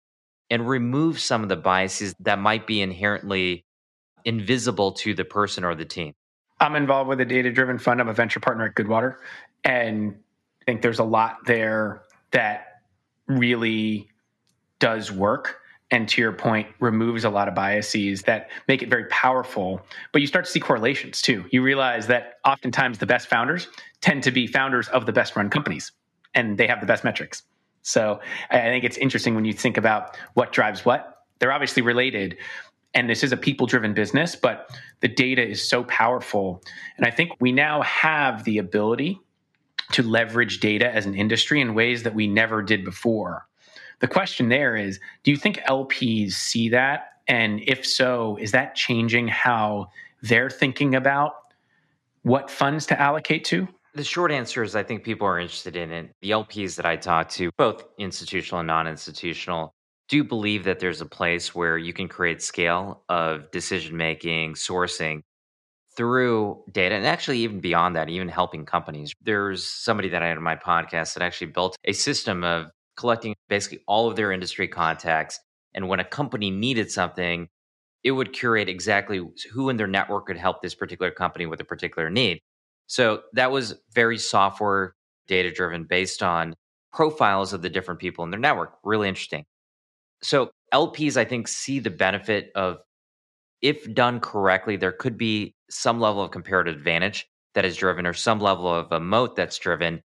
and 0.50 0.68
remove 0.68 1.18
some 1.18 1.42
of 1.42 1.48
the 1.48 1.56
biases 1.56 2.14
that 2.20 2.38
might 2.38 2.66
be 2.66 2.80
inherently 2.80 3.64
invisible 4.24 4.92
to 4.92 5.14
the 5.14 5.24
person 5.24 5.64
or 5.64 5.74
the 5.74 5.84
team. 5.84 6.12
I'm 6.60 6.76
involved 6.76 7.08
with 7.08 7.20
a 7.20 7.24
data 7.24 7.50
driven 7.52 7.78
fund. 7.78 8.00
I'm 8.00 8.08
a 8.08 8.14
venture 8.14 8.40
partner 8.40 8.66
at 8.66 8.74
Goodwater. 8.74 9.16
And 9.64 10.16
I 10.62 10.64
think 10.64 10.82
there's 10.82 10.98
a 10.98 11.04
lot 11.04 11.38
there 11.46 12.02
that 12.30 12.80
really 13.26 14.08
does 14.78 15.10
work. 15.10 15.60
And 15.90 16.08
to 16.08 16.20
your 16.20 16.32
point, 16.32 16.66
removes 16.80 17.24
a 17.24 17.30
lot 17.30 17.46
of 17.46 17.54
biases 17.54 18.22
that 18.22 18.50
make 18.66 18.82
it 18.82 18.90
very 18.90 19.04
powerful. 19.06 19.80
But 20.12 20.20
you 20.20 20.26
start 20.26 20.44
to 20.44 20.50
see 20.50 20.58
correlations 20.58 21.22
too. 21.22 21.44
You 21.50 21.62
realize 21.62 22.08
that 22.08 22.34
oftentimes 22.44 22.98
the 22.98 23.06
best 23.06 23.28
founders 23.28 23.68
tend 24.00 24.24
to 24.24 24.32
be 24.32 24.48
founders 24.48 24.88
of 24.88 25.06
the 25.06 25.12
best 25.12 25.36
run 25.36 25.48
companies, 25.48 25.92
and 26.34 26.58
they 26.58 26.66
have 26.66 26.80
the 26.80 26.86
best 26.86 27.04
metrics. 27.04 27.42
So 27.82 28.20
I 28.50 28.58
think 28.62 28.82
it's 28.82 28.96
interesting 28.96 29.36
when 29.36 29.44
you 29.44 29.52
think 29.52 29.76
about 29.76 30.16
what 30.34 30.50
drives 30.50 30.84
what. 30.84 31.22
They're 31.38 31.52
obviously 31.52 31.82
related, 31.82 32.36
and 32.92 33.08
this 33.08 33.22
is 33.22 33.30
a 33.30 33.36
people 33.36 33.68
driven 33.68 33.94
business, 33.94 34.34
but 34.34 34.68
the 35.00 35.08
data 35.08 35.46
is 35.46 35.68
so 35.68 35.84
powerful. 35.84 36.64
And 36.96 37.06
I 37.06 37.10
think 37.10 37.30
we 37.38 37.52
now 37.52 37.82
have 37.82 38.42
the 38.42 38.58
ability 38.58 39.20
to 39.92 40.02
leverage 40.02 40.58
data 40.58 40.92
as 40.92 41.06
an 41.06 41.14
industry 41.14 41.60
in 41.60 41.74
ways 41.74 42.02
that 42.02 42.14
we 42.14 42.26
never 42.26 42.60
did 42.60 42.84
before. 42.84 43.46
The 44.00 44.08
question 44.08 44.48
there 44.48 44.76
is 44.76 45.00
do 45.22 45.30
you 45.30 45.36
think 45.36 45.58
LPs 45.68 46.32
see 46.32 46.68
that? 46.70 47.12
And 47.28 47.60
if 47.66 47.84
so, 47.84 48.36
is 48.40 48.52
that 48.52 48.74
changing 48.74 49.28
how 49.28 49.88
they're 50.22 50.50
thinking 50.50 50.94
about 50.94 51.34
what 52.22 52.50
funds 52.50 52.86
to 52.86 53.00
allocate 53.00 53.44
to? 53.46 53.68
The 53.94 54.04
short 54.04 54.30
answer 54.30 54.62
is 54.62 54.76
I 54.76 54.82
think 54.82 55.04
people 55.04 55.26
are 55.26 55.38
interested 55.38 55.74
in 55.74 55.90
it. 55.90 56.10
The 56.20 56.30
LPs 56.30 56.76
that 56.76 56.84
I 56.84 56.96
talk 56.96 57.30
to, 57.30 57.50
both 57.56 57.84
institutional 57.98 58.60
and 58.60 58.66
non 58.66 58.86
institutional, 58.86 59.72
do 60.08 60.22
believe 60.22 60.64
that 60.64 60.78
there's 60.78 61.00
a 61.00 61.06
place 61.06 61.54
where 61.54 61.78
you 61.78 61.92
can 61.92 62.08
create 62.08 62.42
scale 62.42 63.02
of 63.08 63.50
decision 63.50 63.96
making, 63.96 64.54
sourcing 64.54 65.22
through 65.96 66.62
data, 66.70 66.94
and 66.94 67.06
actually 67.06 67.38
even 67.38 67.60
beyond 67.60 67.96
that, 67.96 68.08
even 68.10 68.28
helping 68.28 68.66
companies. 68.66 69.12
There's 69.22 69.66
somebody 69.66 70.10
that 70.10 70.22
I 70.22 70.28
had 70.28 70.36
on 70.36 70.42
my 70.42 70.56
podcast 70.56 71.14
that 71.14 71.22
actually 71.22 71.48
built 71.48 71.76
a 71.84 71.92
system 71.92 72.44
of 72.44 72.70
collecting 72.96 73.34
basically 73.48 73.80
all 73.86 74.08
of 74.08 74.16
their 74.16 74.32
industry 74.32 74.68
contacts. 74.68 75.40
And 75.74 75.88
when 75.88 76.00
a 76.00 76.04
company 76.04 76.50
needed 76.50 76.90
something, 76.90 77.48
it 78.02 78.12
would 78.12 78.32
curate 78.32 78.68
exactly 78.68 79.20
who 79.52 79.68
in 79.68 79.76
their 79.76 79.86
network 79.86 80.26
could 80.26 80.36
help 80.36 80.62
this 80.62 80.74
particular 80.74 81.10
company 81.10 81.46
with 81.46 81.60
a 81.60 81.64
particular 81.64 82.08
need. 82.10 82.40
So 82.86 83.22
that 83.32 83.50
was 83.50 83.74
very 83.92 84.18
software 84.18 84.94
data 85.26 85.50
driven 85.50 85.84
based 85.84 86.22
on 86.22 86.54
profiles 86.92 87.52
of 87.52 87.62
the 87.62 87.68
different 87.68 88.00
people 88.00 88.24
in 88.24 88.30
their 88.30 88.40
network. 88.40 88.74
Really 88.84 89.08
interesting. 89.08 89.44
So 90.22 90.50
LPs, 90.72 91.16
I 91.16 91.24
think, 91.24 91.48
see 91.48 91.78
the 91.78 91.90
benefit 91.90 92.50
of 92.54 92.78
if 93.60 93.92
done 93.92 94.20
correctly, 94.20 94.76
there 94.76 94.92
could 94.92 95.18
be 95.18 95.54
some 95.68 96.00
level 96.00 96.22
of 96.22 96.30
comparative 96.30 96.76
advantage 96.76 97.26
that 97.54 97.64
is 97.64 97.76
driven 97.76 98.06
or 98.06 98.12
some 98.12 98.38
level 98.38 98.72
of 98.72 98.92
a 98.92 99.00
moat 99.00 99.34
that's 99.34 99.58
driven. 99.58 100.00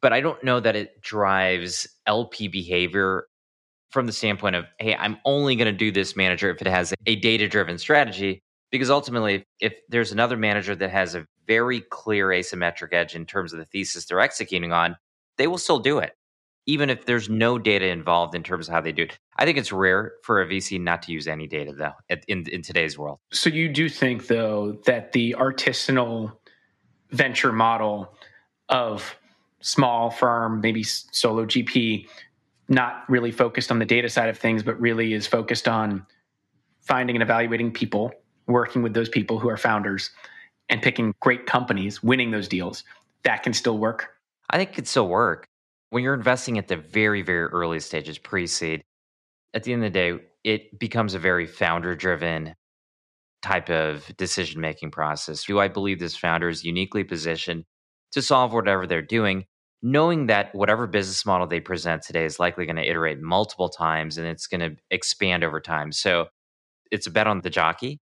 But 0.00 0.12
I 0.12 0.20
don't 0.20 0.42
know 0.44 0.60
that 0.60 0.76
it 0.76 1.00
drives 1.00 1.88
LP 2.06 2.48
behavior 2.48 3.26
from 3.90 4.06
the 4.06 4.12
standpoint 4.12 4.56
of, 4.56 4.66
hey, 4.78 4.94
I'm 4.94 5.18
only 5.24 5.56
going 5.56 5.66
to 5.66 5.76
do 5.76 5.90
this 5.90 6.14
manager 6.14 6.50
if 6.50 6.60
it 6.60 6.66
has 6.66 6.92
a 7.06 7.16
data 7.16 7.48
driven 7.48 7.78
strategy. 7.78 8.42
Because 8.70 8.90
ultimately, 8.90 9.44
if 9.60 9.74
there's 9.88 10.12
another 10.12 10.36
manager 10.36 10.76
that 10.76 10.90
has 10.90 11.14
a 11.14 11.26
very 11.46 11.80
clear 11.80 12.28
asymmetric 12.28 12.92
edge 12.92 13.14
in 13.14 13.24
terms 13.24 13.54
of 13.54 13.58
the 13.58 13.64
thesis 13.64 14.04
they're 14.04 14.20
executing 14.20 14.72
on, 14.72 14.94
they 15.38 15.46
will 15.46 15.56
still 15.56 15.78
do 15.78 15.98
it, 15.98 16.12
even 16.66 16.90
if 16.90 17.06
there's 17.06 17.30
no 17.30 17.58
data 17.58 17.86
involved 17.86 18.34
in 18.34 18.42
terms 18.42 18.68
of 18.68 18.74
how 18.74 18.82
they 18.82 18.92
do 18.92 19.04
it. 19.04 19.18
I 19.38 19.46
think 19.46 19.56
it's 19.56 19.72
rare 19.72 20.12
for 20.22 20.42
a 20.42 20.46
VC 20.46 20.78
not 20.78 21.00
to 21.04 21.12
use 21.12 21.26
any 21.26 21.46
data, 21.46 21.72
though, 21.72 21.94
in, 22.28 22.44
in 22.48 22.60
today's 22.60 22.98
world. 22.98 23.20
So 23.32 23.48
you 23.48 23.70
do 23.70 23.88
think, 23.88 24.26
though, 24.26 24.78
that 24.84 25.12
the 25.12 25.34
artisanal 25.38 26.34
venture 27.10 27.52
model 27.52 28.12
of 28.68 29.16
small 29.60 30.10
firm, 30.10 30.60
maybe 30.60 30.82
solo 30.82 31.44
GP, 31.44 32.06
not 32.68 33.04
really 33.08 33.32
focused 33.32 33.70
on 33.70 33.78
the 33.78 33.84
data 33.84 34.08
side 34.08 34.28
of 34.28 34.38
things, 34.38 34.62
but 34.62 34.80
really 34.80 35.14
is 35.14 35.26
focused 35.26 35.66
on 35.66 36.06
finding 36.82 37.16
and 37.16 37.22
evaluating 37.22 37.72
people, 37.72 38.12
working 38.46 38.82
with 38.82 38.94
those 38.94 39.08
people 39.08 39.38
who 39.38 39.48
are 39.48 39.56
founders, 39.56 40.10
and 40.68 40.82
picking 40.82 41.14
great 41.20 41.46
companies, 41.46 42.02
winning 42.02 42.30
those 42.30 42.48
deals, 42.48 42.84
that 43.22 43.42
can 43.42 43.52
still 43.52 43.78
work? 43.78 44.08
I 44.50 44.58
think 44.58 44.70
it 44.70 44.74
could 44.74 44.88
still 44.88 45.08
work. 45.08 45.46
When 45.90 46.02
you're 46.02 46.14
investing 46.14 46.58
at 46.58 46.68
the 46.68 46.76
very, 46.76 47.22
very 47.22 47.46
early 47.46 47.80
stages, 47.80 48.18
pre 48.18 48.46
seed, 48.46 48.82
at 49.54 49.64
the 49.64 49.72
end 49.72 49.84
of 49.84 49.92
the 49.92 49.98
day, 49.98 50.24
it 50.44 50.78
becomes 50.78 51.14
a 51.14 51.18
very 51.18 51.46
founder 51.46 51.94
driven 51.94 52.54
type 53.42 53.70
of 53.70 54.10
decision 54.16 54.60
making 54.60 54.90
process. 54.90 55.44
Do 55.44 55.58
I 55.58 55.68
believe 55.68 55.98
this 55.98 56.16
founder 56.16 56.48
is 56.48 56.64
uniquely 56.64 57.04
positioned 57.04 57.64
to 58.12 58.22
solve 58.22 58.52
whatever 58.52 58.86
they're 58.86 59.02
doing, 59.02 59.44
knowing 59.82 60.26
that 60.26 60.54
whatever 60.54 60.86
business 60.86 61.24
model 61.24 61.46
they 61.46 61.60
present 61.60 62.02
today 62.02 62.24
is 62.24 62.38
likely 62.38 62.66
going 62.66 62.76
to 62.76 62.88
iterate 62.88 63.20
multiple 63.20 63.68
times 63.68 64.18
and 64.18 64.26
it's 64.26 64.46
going 64.46 64.60
to 64.60 64.76
expand 64.90 65.44
over 65.44 65.60
time. 65.60 65.92
So 65.92 66.26
it's 66.90 67.06
a 67.06 67.10
bet 67.10 67.26
on 67.26 67.40
the 67.40 67.50
jockey 67.50 68.00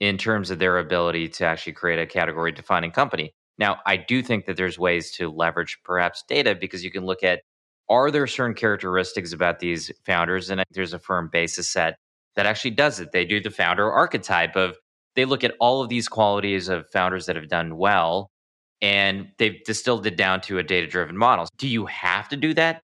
in 0.00 0.18
terms 0.18 0.50
of 0.50 0.58
their 0.58 0.78
ability 0.78 1.28
to 1.28 1.44
actually 1.44 1.72
create 1.72 1.98
a 1.98 2.06
category 2.06 2.52
defining 2.52 2.90
company. 2.90 3.32
Now, 3.58 3.78
I 3.86 3.96
do 3.96 4.22
think 4.22 4.44
that 4.46 4.56
there's 4.56 4.78
ways 4.78 5.10
to 5.12 5.30
leverage 5.30 5.78
perhaps 5.84 6.22
data 6.28 6.54
because 6.54 6.84
you 6.84 6.90
can 6.90 7.06
look 7.06 7.22
at 7.22 7.40
are 7.88 8.10
there 8.10 8.26
certain 8.26 8.54
characteristics 8.54 9.32
about 9.32 9.60
these 9.60 9.90
founders? 10.04 10.50
And 10.50 10.62
there's 10.72 10.92
a 10.92 10.98
firm 10.98 11.30
Basis 11.32 11.68
Set 11.68 11.96
that 12.34 12.46
actually 12.46 12.72
does 12.72 13.00
it. 13.00 13.12
They 13.12 13.24
do 13.24 13.40
the 13.40 13.50
founder 13.50 13.90
archetype 13.90 14.56
of 14.56 14.76
they 15.14 15.24
look 15.24 15.44
at 15.44 15.54
all 15.60 15.82
of 15.82 15.88
these 15.88 16.08
qualities 16.08 16.68
of 16.68 16.90
founders 16.90 17.26
that 17.26 17.36
have 17.36 17.48
done 17.48 17.76
well 17.76 18.30
and 18.82 19.28
they've 19.38 19.62
distilled 19.64 20.06
it 20.06 20.16
down 20.16 20.40
to 20.42 20.58
a 20.58 20.62
data 20.62 20.86
driven 20.86 21.16
model. 21.16 21.48
Do 21.56 21.68
you 21.68 21.86
have 21.86 22.28
to 22.30 22.36
do 22.36 22.54
that? 22.54 22.82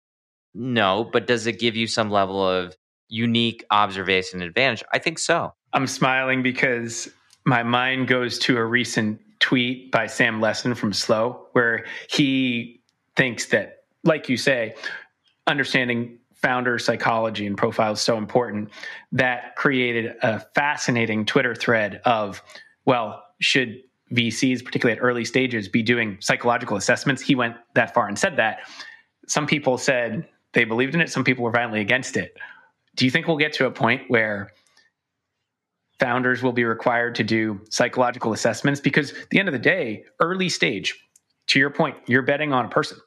No, 0.54 1.08
but 1.12 1.26
does 1.26 1.46
it 1.46 1.58
give 1.58 1.76
you 1.76 1.86
some 1.86 2.10
level 2.10 2.46
of 2.46 2.76
unique 3.08 3.64
observation 3.70 4.40
advantage? 4.40 4.84
I 4.92 4.98
think 4.98 5.18
so. 5.18 5.52
I'm 5.72 5.86
smiling 5.86 6.42
because 6.42 7.08
my 7.44 7.62
mind 7.62 8.08
goes 8.08 8.38
to 8.40 8.56
a 8.56 8.64
recent 8.64 9.20
tweet 9.40 9.90
by 9.90 10.06
Sam 10.06 10.40
Lessin 10.40 10.74
from 10.76 10.92
Slow, 10.92 11.48
where 11.52 11.84
he 12.08 12.80
thinks 13.16 13.46
that, 13.46 13.84
like 14.04 14.28
you 14.28 14.36
say, 14.36 14.74
understanding 15.46 16.18
founder 16.34 16.78
psychology 16.78 17.46
and 17.46 17.56
profile 17.56 17.92
is 17.92 18.00
so 18.00 18.16
important. 18.16 18.70
That 19.12 19.56
created 19.56 20.14
a 20.22 20.40
fascinating 20.54 21.26
Twitter 21.26 21.54
thread 21.54 22.00
of, 22.04 22.42
well, 22.84 23.22
should 23.40 23.82
VCs, 24.14 24.64
particularly 24.64 24.98
at 24.98 25.02
early 25.02 25.24
stages, 25.24 25.68
be 25.68 25.82
doing 25.82 26.16
psychological 26.20 26.76
assessments? 26.76 27.22
He 27.22 27.34
went 27.34 27.56
that 27.74 27.94
far 27.94 28.08
and 28.08 28.18
said 28.18 28.36
that. 28.36 28.60
Some 29.26 29.46
people 29.46 29.78
said 29.78 30.26
they 30.52 30.64
believed 30.64 30.94
in 30.94 31.00
it, 31.00 31.10
some 31.10 31.24
people 31.24 31.44
were 31.44 31.50
violently 31.50 31.80
against 31.80 32.16
it. 32.16 32.36
Do 32.96 33.04
you 33.04 33.10
think 33.10 33.26
we'll 33.26 33.36
get 33.36 33.52
to 33.54 33.66
a 33.66 33.70
point 33.70 34.02
where 34.08 34.50
founders 35.98 36.42
will 36.42 36.52
be 36.52 36.64
required 36.64 37.14
to 37.16 37.24
do 37.24 37.60
psychological 37.70 38.32
assessments 38.32 38.80
because 38.80 39.12
at 39.12 39.30
the 39.30 39.38
end 39.38 39.48
of 39.48 39.52
the 39.52 39.58
day, 39.58 40.04
early 40.20 40.48
stage, 40.48 40.94
to 41.48 41.58
your 41.58 41.70
point, 41.70 41.96
you're 42.06 42.22
betting 42.22 42.52
on 42.52 42.64
a 42.64 42.68
person 42.68 42.98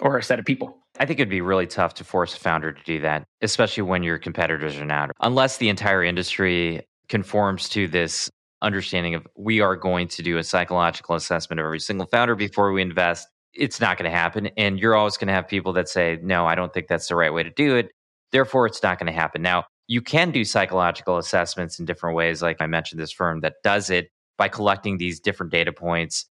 or 0.00 0.18
a 0.18 0.22
set 0.22 0.38
of 0.38 0.44
people. 0.44 0.78
I 0.98 1.06
think 1.06 1.20
it'd 1.20 1.30
be 1.30 1.40
really 1.40 1.66
tough 1.66 1.94
to 1.94 2.04
force 2.04 2.34
a 2.34 2.38
founder 2.38 2.72
to 2.72 2.84
do 2.84 3.00
that, 3.00 3.24
especially 3.42 3.84
when 3.84 4.02
your 4.02 4.18
competitors 4.18 4.76
are 4.78 4.84
not. 4.84 5.10
Unless 5.20 5.58
the 5.58 5.68
entire 5.68 6.02
industry 6.02 6.82
conforms 7.08 7.68
to 7.70 7.88
this 7.88 8.30
understanding 8.62 9.14
of 9.14 9.26
we 9.36 9.60
are 9.60 9.76
going 9.76 10.08
to 10.08 10.22
do 10.22 10.38
a 10.38 10.44
psychological 10.44 11.14
assessment 11.14 11.60
of 11.60 11.64
every 11.64 11.80
single 11.80 12.06
founder 12.06 12.34
before 12.34 12.72
we 12.72 12.82
invest, 12.82 13.26
it's 13.54 13.80
not 13.80 13.98
going 13.98 14.10
to 14.10 14.16
happen. 14.16 14.50
And 14.56 14.78
you're 14.78 14.94
always 14.94 15.16
going 15.16 15.28
to 15.28 15.34
have 15.34 15.48
people 15.48 15.72
that 15.74 15.88
say, 15.88 16.18
no, 16.22 16.46
I 16.46 16.54
don't 16.54 16.72
think 16.72 16.88
that's 16.88 17.08
the 17.08 17.16
right 17.16 17.32
way 17.32 17.42
to 17.42 17.50
do 17.50 17.76
it. 17.76 17.90
Therefore, 18.32 18.66
it's 18.66 18.82
not 18.82 18.98
going 18.98 19.12
to 19.12 19.18
happen. 19.18 19.42
Now, 19.42 19.64
you 19.88 20.00
can 20.00 20.30
do 20.30 20.44
psychological 20.44 21.18
assessments 21.18 21.80
in 21.80 21.84
different 21.84 22.16
ways. 22.16 22.42
Like 22.42 22.58
I 22.60 22.66
mentioned, 22.66 23.00
this 23.00 23.10
firm 23.10 23.40
that 23.40 23.54
does 23.64 23.90
it 23.90 24.08
by 24.38 24.48
collecting 24.48 24.98
these 24.98 25.18
different 25.18 25.50
data 25.50 25.72
points 25.72 26.26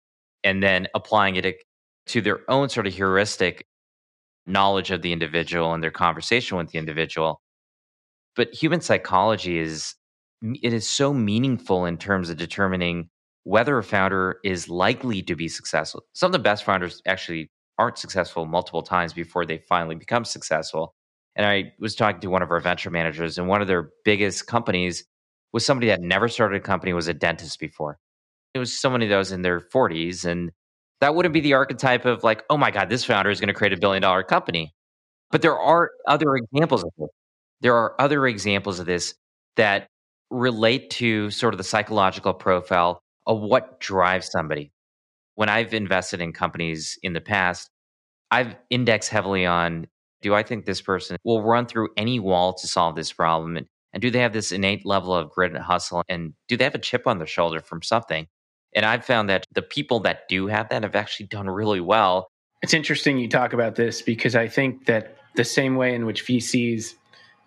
and 0.43 0.61
then 0.61 0.87
applying 0.93 1.37
it 1.37 1.55
to 2.07 2.21
their 2.21 2.39
own 2.49 2.69
sort 2.69 2.85
of 2.85 2.93
heuristic 2.93 3.65
knowledge 4.45 4.91
of 4.91 5.01
the 5.01 5.13
individual 5.13 5.73
and 5.73 5.81
their 5.81 5.91
conversation 5.91 6.57
with 6.57 6.69
the 6.69 6.77
individual. 6.77 7.41
But 8.35 8.53
human 8.53 8.81
psychology 8.81 9.57
is 9.57 9.95
it 10.41 10.73
is 10.73 10.87
so 10.87 11.13
meaningful 11.13 11.85
in 11.85 11.97
terms 11.97 12.29
of 12.29 12.37
determining 12.37 13.09
whether 13.43 13.77
a 13.77 13.83
founder 13.83 14.39
is 14.43 14.69
likely 14.69 15.21
to 15.21 15.35
be 15.35 15.47
successful. 15.47 16.03
Some 16.13 16.29
of 16.29 16.33
the 16.33 16.39
best 16.39 16.63
founders 16.63 17.01
actually 17.05 17.51
aren't 17.77 17.97
successful 17.97 18.45
multiple 18.45 18.81
times 18.81 19.13
before 19.13 19.45
they 19.45 19.57
finally 19.57 19.95
become 19.95 20.25
successful. 20.25 20.93
And 21.35 21.45
I 21.45 21.73
was 21.79 21.95
talking 21.95 22.21
to 22.21 22.29
one 22.29 22.41
of 22.41 22.51
our 22.51 22.59
venture 22.59 22.89
managers, 22.89 23.37
and 23.37 23.47
one 23.47 23.61
of 23.61 23.67
their 23.67 23.89
biggest 24.03 24.47
companies 24.47 25.03
was 25.51 25.65
somebody 25.65 25.87
that 25.87 26.01
never 26.01 26.27
started 26.27 26.57
a 26.57 26.59
company, 26.59 26.93
was 26.93 27.07
a 27.07 27.13
dentist 27.13 27.59
before. 27.59 27.97
It 28.53 28.59
was 28.59 28.77
somebody 28.77 29.07
that 29.07 29.17
was 29.17 29.31
in 29.31 29.41
their 29.41 29.59
40s. 29.59 30.25
And 30.25 30.51
that 31.01 31.13
wouldn't 31.13 31.33
be 31.33 31.41
the 31.41 31.53
archetype 31.53 32.05
of 32.05 32.23
like, 32.23 32.43
oh 32.49 32.57
my 32.57 32.71
God, 32.71 32.89
this 32.89 33.05
founder 33.05 33.29
is 33.29 33.39
going 33.39 33.49
to 33.49 33.53
create 33.53 33.73
a 33.73 33.77
billion 33.77 34.01
dollar 34.01 34.23
company. 34.23 34.73
But 35.31 35.41
there 35.41 35.57
are 35.57 35.91
other 36.07 36.35
examples 36.35 36.83
of 36.83 36.91
this. 36.97 37.09
There 37.61 37.75
are 37.75 37.99
other 37.99 38.27
examples 38.27 38.79
of 38.79 38.85
this 38.85 39.15
that 39.57 39.87
relate 40.35 40.89
to 40.91 41.29
sort 41.31 41.53
of 41.53 41.57
the 41.57 41.63
psychological 41.63 42.33
profile 42.33 43.01
of 43.25 43.41
what 43.41 43.79
drives 43.79 44.29
somebody. 44.29 44.71
When 45.35 45.49
I've 45.49 45.73
invested 45.73 46.21
in 46.21 46.33
companies 46.33 46.97
in 47.03 47.13
the 47.13 47.21
past, 47.21 47.69
I've 48.31 48.55
indexed 48.69 49.09
heavily 49.09 49.45
on 49.45 49.87
do 50.21 50.33
I 50.33 50.43
think 50.43 50.65
this 50.65 50.81
person 50.81 51.17
will 51.23 51.43
run 51.43 51.67
through 51.67 51.89
any 51.97 52.19
wall 52.19 52.53
to 52.53 52.67
solve 52.67 52.95
this 52.95 53.13
problem? 53.13 53.57
And, 53.57 53.67
and 53.93 54.01
do 54.01 54.09
they 54.09 54.19
have 54.19 54.33
this 54.33 54.51
innate 54.51 54.85
level 54.85 55.13
of 55.13 55.29
grit 55.29 55.53
and 55.53 55.61
hustle? 55.61 56.03
And 56.09 56.33
do 56.47 56.57
they 56.57 56.63
have 56.63 56.73
a 56.73 56.79
chip 56.79 57.05
on 57.05 57.19
their 57.19 57.27
shoulder 57.27 57.59
from 57.59 57.83
something? 57.83 58.27
And 58.75 58.85
I've 58.85 59.05
found 59.05 59.29
that 59.29 59.45
the 59.53 59.61
people 59.61 59.99
that 60.01 60.27
do 60.27 60.47
have 60.47 60.69
that 60.69 60.83
have 60.83 60.95
actually 60.95 61.27
done 61.27 61.47
really 61.47 61.79
well. 61.79 62.29
It's 62.61 62.73
interesting 62.73 63.19
you 63.19 63.29
talk 63.29 63.53
about 63.53 63.75
this 63.75 64.01
because 64.01 64.35
I 64.35 64.47
think 64.47 64.85
that 64.85 65.15
the 65.35 65.43
same 65.43 65.75
way 65.75 65.93
in 65.93 66.05
which 66.05 66.25
VCs 66.25 66.95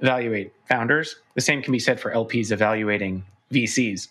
evaluate 0.01 0.53
founders, 0.69 1.17
the 1.35 1.41
same 1.41 1.63
can 1.63 1.73
be 1.73 1.79
said 1.79 1.99
for 2.01 2.13
LPs 2.13 2.53
evaluating 2.53 3.25
VCs. 3.53 4.09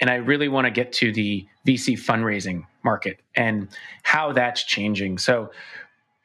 And 0.00 0.08
I 0.08 0.16
really 0.16 0.48
want 0.48 0.66
to 0.66 0.70
get 0.70 0.92
to 0.94 1.12
the 1.12 1.46
VC 1.66 1.98
fundraising 1.98 2.66
market 2.82 3.20
and 3.34 3.68
how 4.02 4.32
that's 4.32 4.64
changing. 4.64 5.18
So, 5.18 5.50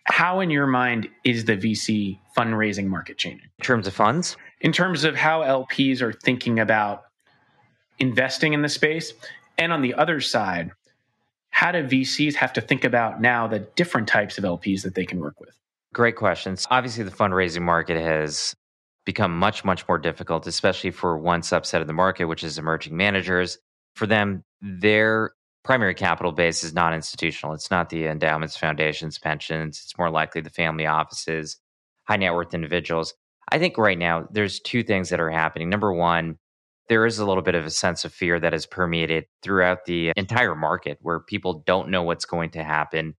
how, 0.07 0.39
in 0.39 0.51
your 0.51 0.67
mind, 0.67 1.09
is 1.23 1.45
the 1.45 1.57
VC 1.57 2.19
fundraising 2.37 2.85
market 2.85 3.17
changing? 3.17 3.49
In 3.57 3.63
terms 3.63 3.87
of 3.87 3.93
funds? 3.95 4.37
In 4.61 4.71
terms 4.71 5.03
of 5.03 5.15
how 5.15 5.41
LPs 5.41 5.99
are 5.99 6.13
thinking 6.13 6.59
about 6.59 7.05
investing 7.99 8.53
in 8.53 8.61
the 8.61 8.69
space. 8.69 9.13
And 9.57 9.71
on 9.71 9.81
the 9.81 9.93
other 9.93 10.19
side, 10.19 10.71
how 11.49 11.71
do 11.71 11.83
VCs 11.83 12.35
have 12.35 12.53
to 12.53 12.61
think 12.61 12.83
about 12.83 13.21
now 13.21 13.47
the 13.47 13.59
different 13.59 14.07
types 14.07 14.37
of 14.37 14.43
LPs 14.43 14.83
that 14.83 14.95
they 14.95 15.05
can 15.05 15.19
work 15.19 15.39
with? 15.39 15.57
Great 15.93 16.17
questions. 16.17 16.67
Obviously, 16.69 17.03
the 17.03 17.11
fundraising 17.11 17.61
market 17.61 18.01
has 18.01 18.53
become 19.05 19.37
much, 19.37 19.63
much 19.63 19.87
more 19.87 19.97
difficult, 19.97 20.47
especially 20.47 20.91
for 20.91 21.17
one 21.17 21.41
subset 21.41 21.81
of 21.81 21.87
the 21.87 21.93
market, 21.93 22.25
which 22.25 22.43
is 22.43 22.57
emerging 22.57 22.97
managers. 22.97 23.57
For 23.93 24.07
them, 24.07 24.43
their 24.61 25.31
primary 25.63 25.93
capital 25.95 26.31
base 26.31 26.63
is 26.63 26.73
not 26.73 26.93
institutional. 26.93 27.53
It's 27.53 27.71
not 27.71 27.89
the 27.89 28.05
endowments, 28.05 28.57
foundations, 28.57 29.17
pensions. 29.17 29.81
It's 29.83 29.97
more 29.97 30.09
likely 30.09 30.41
the 30.41 30.49
family 30.49 30.85
offices, 30.85 31.57
high 32.07 32.17
net 32.17 32.33
worth 32.33 32.53
individuals. 32.53 33.13
I 33.51 33.59
think 33.59 33.77
right 33.77 33.97
now 33.97 34.27
there's 34.31 34.59
two 34.59 34.83
things 34.83 35.09
that 35.09 35.19
are 35.19 35.29
happening. 35.29 35.69
Number 35.69 35.93
one, 35.93 36.37
there 36.87 37.05
is 37.05 37.19
a 37.19 37.25
little 37.25 37.43
bit 37.43 37.55
of 37.55 37.65
a 37.65 37.71
sense 37.71 38.05
of 38.05 38.13
fear 38.13 38.39
that 38.39 38.53
has 38.53 38.65
permeated 38.65 39.25
throughout 39.41 39.85
the 39.85 40.11
entire 40.15 40.55
market 40.55 40.99
where 41.01 41.19
people 41.19 41.63
don't 41.65 41.89
know 41.89 42.03
what's 42.03 42.25
going 42.25 42.51
to 42.51 42.63
happen. 42.63 43.15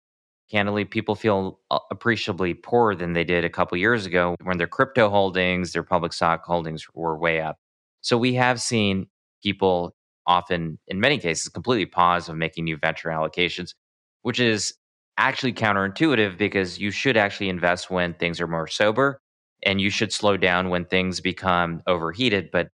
Candidly, 0.50 0.84
people 0.84 1.16
feel 1.16 1.58
uh, 1.70 1.78
appreciably 1.90 2.54
poorer 2.54 2.94
than 2.94 3.12
they 3.14 3.24
did 3.24 3.44
a 3.44 3.50
couple 3.50 3.76
years 3.78 4.06
ago 4.06 4.36
when 4.42 4.58
their 4.58 4.68
crypto 4.68 5.10
holdings, 5.10 5.72
their 5.72 5.82
public 5.82 6.12
stock 6.12 6.44
holdings 6.44 6.86
were 6.94 7.18
way 7.18 7.40
up. 7.40 7.58
So 8.00 8.16
we 8.16 8.34
have 8.34 8.60
seen 8.60 9.08
people 9.42 9.96
often, 10.26 10.78
in 10.86 11.00
many 11.00 11.18
cases, 11.18 11.48
completely 11.48 11.86
pause 11.86 12.28
of 12.28 12.36
making 12.36 12.64
new 12.64 12.76
venture 12.76 13.08
allocations, 13.08 13.74
which 14.22 14.38
is 14.38 14.74
actually 15.18 15.52
counterintuitive 15.52 16.38
because 16.38 16.78
you 16.78 16.90
should 16.90 17.16
actually 17.16 17.48
invest 17.48 17.90
when 17.90 18.14
things 18.14 18.40
are 18.40 18.46
more 18.46 18.68
sober 18.68 19.20
and 19.64 19.80
you 19.80 19.90
should 19.90 20.12
slow 20.12 20.36
down 20.36 20.68
when 20.70 20.84
things 20.84 21.20
become 21.20 21.82
overheated. 21.86 22.50
But 22.52 22.68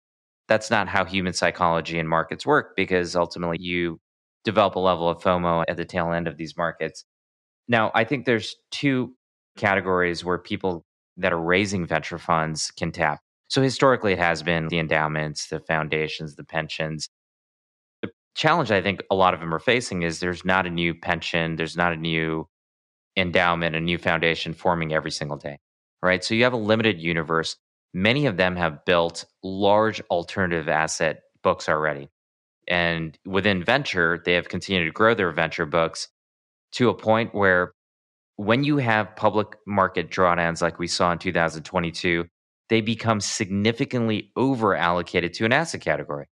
that's 0.47 0.69
not 0.69 0.89
how 0.89 1.05
human 1.05 1.33
psychology 1.33 1.99
and 1.99 2.09
markets 2.09 2.45
work 2.45 2.75
because 2.75 3.15
ultimately 3.15 3.57
you 3.61 3.99
develop 4.43 4.75
a 4.75 4.79
level 4.79 5.07
of 5.07 5.21
FOMO 5.21 5.63
at 5.69 5.77
the 5.77 5.85
tail 5.85 6.11
end 6.11 6.27
of 6.27 6.37
these 6.37 6.57
markets. 6.57 7.05
Now, 7.67 7.91
I 7.95 8.03
think 8.03 8.25
there's 8.25 8.55
two 8.71 9.15
categories 9.57 10.23
where 10.25 10.37
people 10.37 10.85
that 11.17 11.33
are 11.33 11.41
raising 11.41 11.85
venture 11.85 12.17
funds 12.19 12.71
can 12.71 12.91
tap. 12.91 13.19
So 13.49 13.61
historically, 13.61 14.13
it 14.13 14.19
has 14.19 14.43
been 14.43 14.69
the 14.69 14.79
endowments, 14.79 15.47
the 15.49 15.59
foundations, 15.59 16.35
the 16.35 16.43
pensions, 16.43 17.09
The 18.01 18.11
challenge 18.35 18.71
I 18.71 18.81
think 18.81 19.03
a 19.11 19.15
lot 19.15 19.33
of 19.33 19.39
them 19.39 19.53
are 19.53 19.59
facing 19.59 20.03
is 20.03 20.19
there's 20.19 20.45
not 20.45 20.65
a 20.67 20.69
new 20.69 20.93
pension, 20.95 21.55
there's 21.55 21.77
not 21.77 21.93
a 21.93 21.97
new 21.97 22.47
endowment, 23.17 23.75
a 23.75 23.81
new 23.81 23.97
foundation 23.97 24.53
forming 24.53 24.93
every 24.93 25.11
single 25.11 25.37
day, 25.37 25.59
right? 26.01 26.23
So 26.23 26.35
you 26.35 26.43
have 26.45 26.53
a 26.53 26.57
limited 26.57 27.01
universe. 27.01 27.57
Many 27.93 28.25
of 28.27 28.37
them 28.37 28.55
have 28.55 28.85
built 28.85 29.25
large 29.43 30.01
alternative 30.11 30.69
asset 30.69 31.21
books 31.43 31.69
already. 31.69 32.09
And 32.67 33.17
within 33.25 33.63
venture, 33.63 34.21
they 34.25 34.33
have 34.33 34.49
continued 34.49 34.85
to 34.85 34.91
grow 34.91 35.13
their 35.15 35.31
venture 35.31 35.65
books 35.65 36.07
to 36.73 36.89
a 36.89 36.93
point 36.93 37.33
where 37.35 37.73
when 38.37 38.63
you 38.63 38.77
have 38.77 39.15
public 39.15 39.57
market 39.67 40.09
drawdowns 40.09 40.61
like 40.61 40.79
we 40.79 40.87
saw 40.87 41.11
in 41.11 41.19
2022, 41.19 42.25
they 42.69 42.81
become 42.81 43.19
significantly 43.19 44.31
over 44.35 44.75
allocated 44.75 45.33
to 45.33 45.45
an 45.45 45.53
asset 45.53 45.81
category 45.81 46.27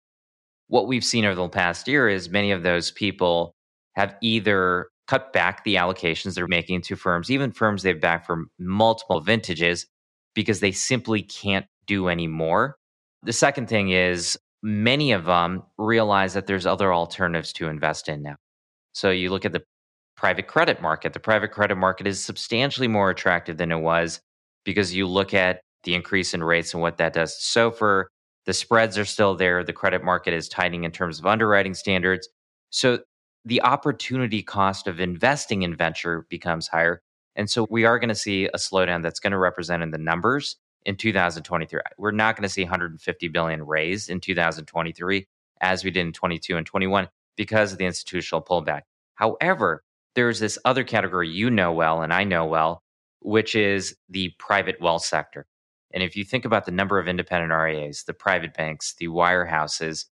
what 0.68 0.88
we've 0.88 1.04
seen 1.04 1.26
over 1.26 1.36
the 1.36 1.50
past 1.50 1.88
year 1.88 2.10
is 2.10 2.30
many 2.30 2.52
of 2.52 2.64
those 2.64 2.92
people 2.92 3.56
have 3.96 4.16
either 4.22 4.88
cut 5.08 5.32
back 5.32 5.64
the 5.64 5.76
allocations 5.76 6.34
they're 6.34 6.48
making 6.48 6.82
to 6.82 6.96
firms, 6.96 7.30
even 7.30 7.52
firms 7.52 7.84
they've 7.84 8.02
backed 8.02 8.26
for 8.26 8.46
multiple 8.58 9.22
vintages, 9.22 9.86
because 10.34 10.60
they 10.60 10.72
simply 10.72 11.22
can't 11.22 11.66
do 11.86 12.08
any 12.08 12.28
more. 12.28 12.76
The 13.24 13.34
second 13.34 13.70
thing 13.70 13.90
is 13.90 14.38
many 14.64 15.12
of 15.12 15.26
them 15.26 15.64
realize 15.78 16.34
that 16.34 16.48
there's 16.48 16.66
other 16.66 16.94
alternatives 16.94 17.54
to 17.54 17.68
invest 17.68 18.10
in 18.10 18.24
now. 18.24 18.36
So 18.94 19.12
you 19.12 19.30
look 19.30 19.46
at 19.46 19.52
the 19.52 19.64
private 20.26 20.48
credit 20.48 20.82
market. 20.82 21.14
The 21.14 21.20
private 21.20 21.52
credit 21.52 21.76
market 21.76 22.08
is 22.08 22.20
substantially 22.20 22.88
more 22.88 23.12
attractive 23.12 23.58
than 23.58 23.72
it 23.72 23.78
was 23.78 24.20
because 24.64 24.92
you 24.92 25.06
look 25.06 25.36
at 25.36 25.62
the 25.84 25.94
increase 25.94 26.34
in 26.34 26.44
rates 26.44 26.74
and 26.74 26.82
what 26.82 26.98
that 26.98 27.14
does 27.14 27.38
to 27.38 27.60
SOFR, 27.60 28.06
the 28.48 28.54
spreads 28.54 28.98
are 28.98 29.06
still 29.06 29.36
there. 29.36 29.64
The 29.64 29.72
credit 29.72 30.04
market 30.04 30.34
is 30.34 30.50
tightening 30.50 30.84
in 30.84 30.90
terms 30.90 31.20
of 31.20 31.28
underwriting 31.28 31.76
standards. 31.76 32.28
So 32.72 33.02
the 33.46 33.62
opportunity 33.62 34.42
cost 34.42 34.88
of 34.88 35.00
investing 35.00 35.62
in 35.62 35.76
venture 35.76 36.26
becomes 36.28 36.68
higher. 36.68 37.04
And 37.36 37.48
so 37.48 37.68
we 37.70 37.86
are 37.86 38.00
going 38.00 38.10
to 38.10 38.16
see 38.16 38.46
a 38.46 38.58
slowdown 38.58 39.04
that's 39.04 39.20
going 39.20 39.30
to 39.30 39.38
represent 39.38 39.84
in 39.84 39.92
the 39.92 40.00
numbers 40.00 40.56
in 40.88 40.96
2023. 40.96 41.82
We're 42.00 42.10
not 42.10 42.36
going 42.36 42.48
to 42.48 42.50
see 42.50 42.64
150 42.64 43.28
billion 43.28 43.62
raised 43.62 44.10
in 44.10 44.20
2023 44.22 45.28
as 45.62 45.84
we 45.84 45.92
did 45.92 46.04
in 46.08 46.14
22 46.14 46.58
and 46.58 46.66
21 46.66 47.10
because 47.38 47.74
of 47.74 47.78
the 47.78 47.86
institutional 47.86 48.42
pullback. 48.42 48.82
However, 49.14 49.84
there's 50.16 50.40
this 50.40 50.58
other 50.66 50.84
category 50.84 51.30
you 51.30 51.50
know 51.50 51.72
well 51.72 52.02
and 52.02 52.14
I 52.14 52.24
know 52.24 52.46
well, 52.46 52.82
which 53.22 53.56
is 53.56 53.96
the 54.10 54.32
private 54.40 54.82
wealth 54.82 55.04
sector. 55.06 55.46
And 55.94 56.04
if 56.04 56.16
you 56.16 56.26
think 56.26 56.46
about 56.46 56.66
the 56.66 56.72
number 56.72 57.00
of 57.00 57.08
independent 57.08 57.54
RIAs, 57.54 58.04
the 58.06 58.14
private 58.14 58.54
banks, 58.54 58.96
the 58.98 59.08
wirehouses, 59.08 60.06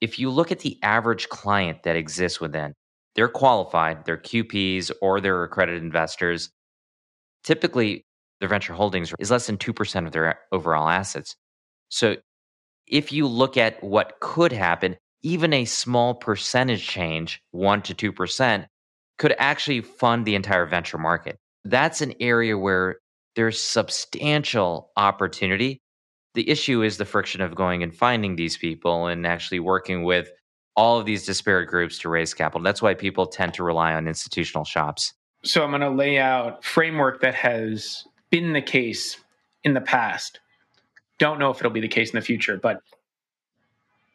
if 0.00 0.18
you 0.18 0.30
look 0.30 0.52
at 0.52 0.60
the 0.60 0.78
average 0.82 1.28
client 1.28 1.84
that 1.84 1.96
exists 1.96 2.40
within, 2.40 2.74
they're 3.14 3.28
qualified, 3.28 4.04
they're 4.04 4.18
QPs 4.18 4.90
or 5.00 5.20
they're 5.20 5.44
accredited 5.44 5.82
investors. 5.82 6.50
Typically, 7.44 8.04
their 8.40 8.48
venture 8.48 8.74
holdings 8.74 9.14
is 9.18 9.30
less 9.30 9.46
than 9.46 9.56
2% 9.56 10.06
of 10.06 10.12
their 10.12 10.40
overall 10.52 10.88
assets. 10.88 11.36
So 11.88 12.16
if 12.86 13.12
you 13.12 13.26
look 13.26 13.56
at 13.56 13.82
what 13.82 14.14
could 14.20 14.52
happen, 14.52 14.96
even 15.22 15.52
a 15.54 15.64
small 15.64 16.14
percentage 16.14 16.86
change, 16.86 17.40
1 17.52 17.82
to 17.82 18.12
2%, 18.12 18.66
could 19.24 19.34
actually 19.38 19.80
fund 19.80 20.26
the 20.26 20.34
entire 20.34 20.66
venture 20.66 20.98
market. 20.98 21.38
That's 21.64 22.02
an 22.02 22.12
area 22.20 22.58
where 22.58 22.96
there's 23.36 23.58
substantial 23.58 24.90
opportunity. 24.98 25.80
The 26.34 26.46
issue 26.50 26.82
is 26.82 26.98
the 26.98 27.06
friction 27.06 27.40
of 27.40 27.54
going 27.54 27.82
and 27.82 27.96
finding 27.96 28.36
these 28.36 28.58
people 28.58 29.06
and 29.06 29.26
actually 29.26 29.60
working 29.60 30.04
with 30.04 30.28
all 30.76 31.00
of 31.00 31.06
these 31.06 31.24
disparate 31.24 31.70
groups 31.70 31.98
to 32.00 32.10
raise 32.10 32.34
capital. 32.34 32.62
That's 32.62 32.82
why 32.82 32.92
people 32.92 33.26
tend 33.26 33.54
to 33.54 33.62
rely 33.64 33.94
on 33.94 34.06
institutional 34.06 34.66
shops. 34.66 35.14
So 35.42 35.64
I'm 35.64 35.70
going 35.70 35.80
to 35.80 35.88
lay 35.88 36.18
out 36.18 36.62
framework 36.62 37.22
that 37.22 37.34
has 37.34 38.04
been 38.28 38.52
the 38.52 38.60
case 38.60 39.16
in 39.62 39.72
the 39.72 39.80
past. 39.80 40.38
Don't 41.18 41.38
know 41.38 41.48
if 41.48 41.60
it'll 41.60 41.70
be 41.70 41.80
the 41.80 41.88
case 41.88 42.10
in 42.10 42.18
the 42.18 42.26
future, 42.26 42.58
but 42.58 42.82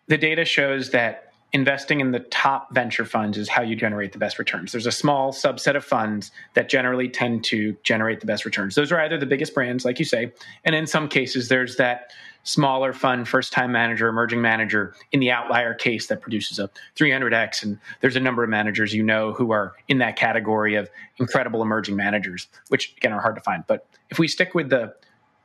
the 0.06 0.20
data 0.20 0.46
shows 0.46 0.92
that 0.92 1.29
investing 1.52 2.00
in 2.00 2.12
the 2.12 2.20
top 2.20 2.74
venture 2.74 3.06
funds 3.06 3.38
is 3.38 3.50
how 3.50 3.62
you 3.62 3.76
generate 3.76 4.12
the 4.12 4.20
best 4.20 4.38
returns. 4.38 4.72
There's 4.72 4.86
a 4.86 4.92
small 4.92 5.32
subset 5.32 5.76
of 5.76 5.84
funds 5.84 6.32
that 6.54 6.70
generally 6.70 7.10
tend 7.10 7.44
to 7.46 7.76
generate 7.84 8.20
the 8.20 8.28
best 8.28 8.46
returns. 8.46 8.76
Those 8.76 8.92
are 8.92 9.00
either 9.00 9.18
the 9.18 9.26
biggest 9.26 9.54
brands, 9.54 9.84
like 9.84 9.98
you 9.98 10.06
say, 10.06 10.32
and 10.64 10.76
in 10.76 10.86
some 10.86 11.08
cases, 11.08 11.50
there's 11.50 11.78
that 11.78 12.12
smaller 12.44 12.94
fund, 12.94 13.28
first 13.28 13.52
time 13.52 13.72
manager, 13.72 14.08
emerging 14.08 14.42
manager 14.42 14.94
in 15.12 15.20
the 15.20 15.32
outlier 15.32 15.74
case 15.74 16.08
that 16.08 16.22
produces 16.22 16.60
a 16.60 16.70
300x. 16.96 17.64
And 17.64 17.80
there's 18.02 18.16
a 18.16 18.20
number 18.20 18.44
of 18.44 18.50
managers 18.50 18.94
you 18.94 19.04
know 19.04 19.34
who 19.34 19.52
are 19.52 19.74
in 19.88 19.98
that 20.00 20.16
category 20.16 20.76
of 20.76 20.90
incredible 21.18 21.62
emerging 21.62 21.96
managers, 21.96 22.48
which 22.70 22.94
again 22.98 23.12
are 23.12 23.22
hard 23.22 23.36
to 23.36 23.42
find. 23.42 23.64
But 23.68 23.88
if 24.10 24.20
we 24.20 24.28
stick 24.28 24.54
with 24.54 24.70
the 24.70 24.94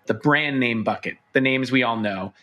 the 0.07 0.15
brand 0.15 0.61
name 0.61 0.85
bucket, 0.85 1.17
the 1.33 1.41
names 1.41 1.73
we 1.73 1.83
all 1.83 1.97
know, 1.97 2.35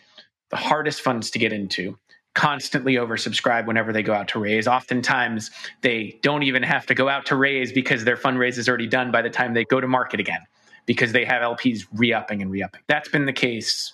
the 0.50 0.56
hardest 0.56 1.00
funds 1.00 1.30
to 1.30 1.38
get 1.38 1.52
into, 1.52 1.96
constantly 2.34 2.94
oversubscribe 2.94 3.66
whenever 3.66 3.92
they 3.92 4.02
go 4.02 4.14
out 4.14 4.28
to 4.28 4.38
raise. 4.38 4.66
Oftentimes, 4.66 5.50
they 5.82 6.18
don't 6.22 6.42
even 6.42 6.62
have 6.62 6.86
to 6.86 6.94
go 6.94 7.08
out 7.08 7.26
to 7.26 7.36
raise 7.36 7.72
because 7.72 8.04
their 8.04 8.16
fundraise 8.16 8.58
is 8.58 8.68
already 8.68 8.86
done 8.86 9.10
by 9.10 9.22
the 9.22 9.30
time 9.30 9.54
they 9.54 9.64
go 9.64 9.80
to 9.80 9.88
market 9.88 10.20
again 10.20 10.40
because 10.86 11.12
they 11.12 11.24
have 11.24 11.42
LPs 11.42 11.86
re 11.92 12.12
upping 12.12 12.42
and 12.42 12.50
re 12.50 12.62
upping. 12.62 12.80
That's 12.88 13.08
been 13.08 13.26
the 13.26 13.32
case 13.32 13.92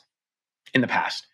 in 0.74 0.80
the 0.80 0.86
past. 0.86 1.26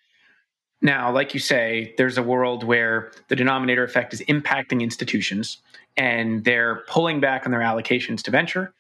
Now, 0.81 1.11
like 1.11 1.33
you 1.33 1.41
say, 1.41 1.95
there's 1.97 2.19
a 2.19 2.23
world 2.23 2.65
where 2.65 3.13
the 3.29 3.37
denominator 3.37 3.85
effect 3.85 4.13
is 4.13 4.21
impacting 4.23 4.83
institutions 4.83 5.59
and 5.97 6.45
they're 6.45 6.85
pulling 6.89 7.21
back 7.21 7.47
on 7.47 7.53
their 7.53 7.61
allocations 7.61 8.23
to 8.23 8.31
venture 8.31 8.75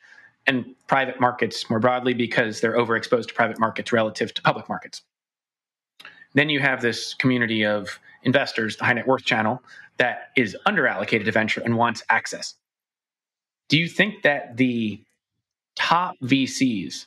and 0.46 0.74
private 0.86 1.20
markets 1.20 1.70
more 1.70 1.78
broadly 1.78 2.12
because 2.12 2.60
they're 2.60 2.76
overexposed 2.76 3.28
to 3.28 3.34
private 3.34 3.58
markets 3.58 3.92
relative 3.92 4.34
to 4.34 4.42
public 4.42 4.68
markets. 4.68 5.02
Then 6.34 6.48
you 6.50 6.60
have 6.60 6.82
this 6.82 7.14
community 7.14 7.64
of 7.64 7.98
investors, 8.24 8.76
the 8.76 8.84
high 8.84 8.92
net 8.92 9.06
worth 9.06 9.24
channel, 9.24 9.62
that 9.98 10.30
is 10.36 10.56
underallocated 10.66 11.24
to 11.24 11.32
venture 11.32 11.60
and 11.64 11.76
wants 11.76 12.02
access. 12.08 12.54
Do 13.68 13.78
you 13.78 13.88
think 13.88 14.22
that 14.22 14.56
the 14.56 15.00
top 15.76 16.16
VCs 16.22 17.06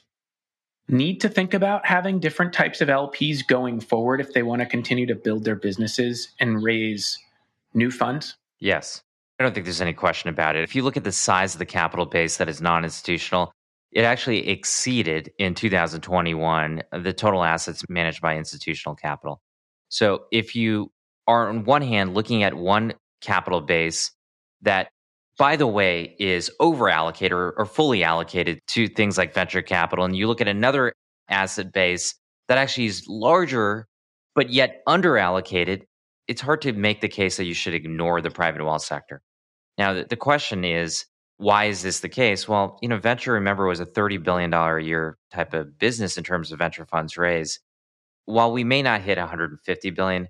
need 0.89 1.21
to 1.21 1.29
think 1.29 1.53
about 1.53 1.85
having 1.85 2.19
different 2.19 2.53
types 2.53 2.81
of 2.81 2.87
LPs 2.87 3.45
going 3.45 3.79
forward 3.79 4.21
if 4.21 4.33
they 4.33 4.43
want 4.43 4.61
to 4.61 4.65
continue 4.65 5.05
to 5.05 5.15
build 5.15 5.43
their 5.43 5.55
businesses 5.55 6.29
and 6.39 6.63
raise 6.63 7.17
new 7.73 7.91
funds? 7.91 8.37
Yes. 8.59 9.01
I 9.39 9.43
don't 9.43 9.53
think 9.53 9.65
there's 9.65 9.81
any 9.81 9.93
question 9.93 10.29
about 10.29 10.55
it. 10.55 10.63
If 10.63 10.75
you 10.75 10.81
look 10.81 10.97
at 10.97 11.03
the 11.03 11.11
size 11.11 11.53
of 11.53 11.59
the 11.59 11.65
capital 11.65 12.05
base 12.05 12.37
that 12.37 12.49
is 12.49 12.61
non 12.61 12.83
institutional, 12.83 13.51
it 13.91 14.03
actually 14.03 14.47
exceeded 14.49 15.31
in 15.37 15.53
2021 15.53 16.83
the 16.91 17.13
total 17.13 17.43
assets 17.43 17.83
managed 17.87 18.21
by 18.21 18.35
institutional 18.35 18.95
capital. 18.95 19.41
So 19.89 20.25
if 20.31 20.55
you 20.55 20.91
are 21.27 21.49
on 21.49 21.63
one 21.65 21.81
hand 21.81 22.13
looking 22.13 22.43
at 22.43 22.53
one 22.53 22.93
capital 23.21 23.61
base 23.61 24.11
that 24.61 24.89
by 25.37 25.55
the 25.55 25.67
way 25.67 26.15
is 26.19 26.51
over 26.59 26.89
allocated 26.89 27.33
or, 27.33 27.53
or 27.57 27.65
fully 27.65 28.03
allocated 28.03 28.59
to 28.67 28.87
things 28.87 29.17
like 29.17 29.33
venture 29.33 29.61
capital 29.61 30.05
and 30.05 30.15
you 30.15 30.27
look 30.27 30.41
at 30.41 30.47
another 30.47 30.93
asset 31.29 31.71
base 31.73 32.15
that 32.47 32.57
actually 32.57 32.85
is 32.85 33.05
larger 33.07 33.87
but 34.35 34.49
yet 34.49 34.81
under 34.87 35.17
allocated 35.17 35.85
it's 36.27 36.41
hard 36.41 36.61
to 36.61 36.73
make 36.73 37.01
the 37.01 37.07
case 37.07 37.37
that 37.37 37.45
you 37.45 37.53
should 37.53 37.73
ignore 37.73 38.21
the 38.21 38.29
private 38.29 38.63
wealth 38.63 38.83
sector. 38.83 39.21
Now 39.77 39.93
the, 39.93 40.05
the 40.09 40.17
question 40.17 40.65
is 40.65 41.05
why 41.37 41.65
is 41.65 41.83
this 41.83 41.99
the 41.99 42.09
case? 42.09 42.47
Well 42.47 42.77
you 42.81 42.89
know 42.89 42.97
venture 42.97 43.33
remember 43.33 43.65
was 43.67 43.79
a 43.79 43.85
30 43.85 44.17
billion 44.17 44.49
dollar 44.49 44.77
a 44.77 44.83
year 44.83 45.17
type 45.31 45.53
of 45.53 45.77
business 45.77 46.17
in 46.17 46.23
terms 46.23 46.51
of 46.51 46.59
venture 46.59 46.85
funds 46.85 47.17
raised. 47.17 47.59
While 48.25 48.51
we 48.51 48.63
may 48.63 48.81
not 48.81 49.01
hit 49.01 49.17
150 49.17 49.89
billion 49.91 50.27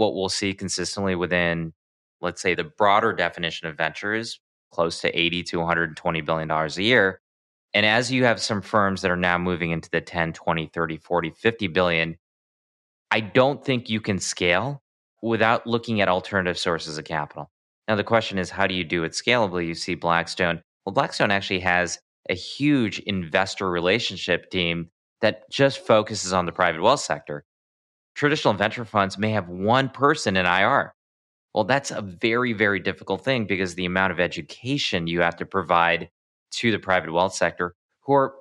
what 0.00 0.14
we'll 0.14 0.28
see 0.28 0.54
consistently 0.54 1.14
within, 1.14 1.72
let's 2.20 2.42
say, 2.42 2.54
the 2.54 2.64
broader 2.64 3.12
definition 3.12 3.68
of 3.68 3.76
venture 3.76 4.14
is 4.14 4.40
close 4.72 5.00
to 5.00 5.18
80 5.18 5.42
to 5.44 5.58
120 5.58 6.20
billion 6.22 6.48
dollars 6.48 6.78
a 6.78 6.82
year. 6.82 7.20
And 7.74 7.86
as 7.86 8.10
you 8.10 8.24
have 8.24 8.40
some 8.40 8.62
firms 8.62 9.02
that 9.02 9.10
are 9.10 9.16
now 9.16 9.38
moving 9.38 9.70
into 9.70 9.90
the 9.90 10.00
10, 10.00 10.32
20, 10.32 10.70
30, 10.74 10.96
40, 10.96 11.30
50 11.30 11.66
billion, 11.68 12.16
I 13.10 13.20
don't 13.20 13.64
think 13.64 13.88
you 13.88 14.00
can 14.00 14.18
scale 14.18 14.82
without 15.22 15.66
looking 15.66 16.00
at 16.00 16.08
alternative 16.08 16.58
sources 16.58 16.98
of 16.98 17.04
capital. 17.04 17.50
Now, 17.86 17.96
the 17.96 18.04
question 18.04 18.38
is, 18.38 18.50
how 18.50 18.66
do 18.66 18.74
you 18.74 18.84
do 18.84 19.04
it 19.04 19.12
scalably? 19.12 19.66
You 19.66 19.74
see 19.74 19.94
Blackstone. 19.94 20.62
Well, 20.84 20.94
Blackstone 20.94 21.30
actually 21.30 21.60
has 21.60 21.98
a 22.28 22.34
huge 22.34 23.00
investor 23.00 23.68
relationship 23.68 24.50
team 24.50 24.90
that 25.20 25.48
just 25.50 25.84
focuses 25.86 26.32
on 26.32 26.46
the 26.46 26.52
private 26.52 26.80
wealth 26.80 27.00
sector 27.00 27.44
traditional 28.14 28.54
venture 28.54 28.84
funds 28.84 29.18
may 29.18 29.30
have 29.30 29.48
one 29.48 29.88
person 29.88 30.36
in 30.36 30.46
IR. 30.46 30.94
Well, 31.54 31.64
that's 31.64 31.90
a 31.90 32.02
very, 32.02 32.52
very 32.52 32.78
difficult 32.78 33.24
thing 33.24 33.46
because 33.46 33.74
the 33.74 33.86
amount 33.86 34.12
of 34.12 34.20
education 34.20 35.06
you 35.06 35.20
have 35.20 35.36
to 35.36 35.46
provide 35.46 36.10
to 36.52 36.70
the 36.70 36.78
private 36.78 37.12
wealth 37.12 37.34
sector, 37.34 37.74
who 38.02 38.12
are 38.14 38.34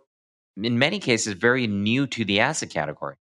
in 0.58 0.78
many 0.78 1.00
cases 1.00 1.34
very 1.34 1.68
new 1.68 2.06
to 2.08 2.26
the 2.26 2.40
asset 2.40 2.70
category. 2.70 3.16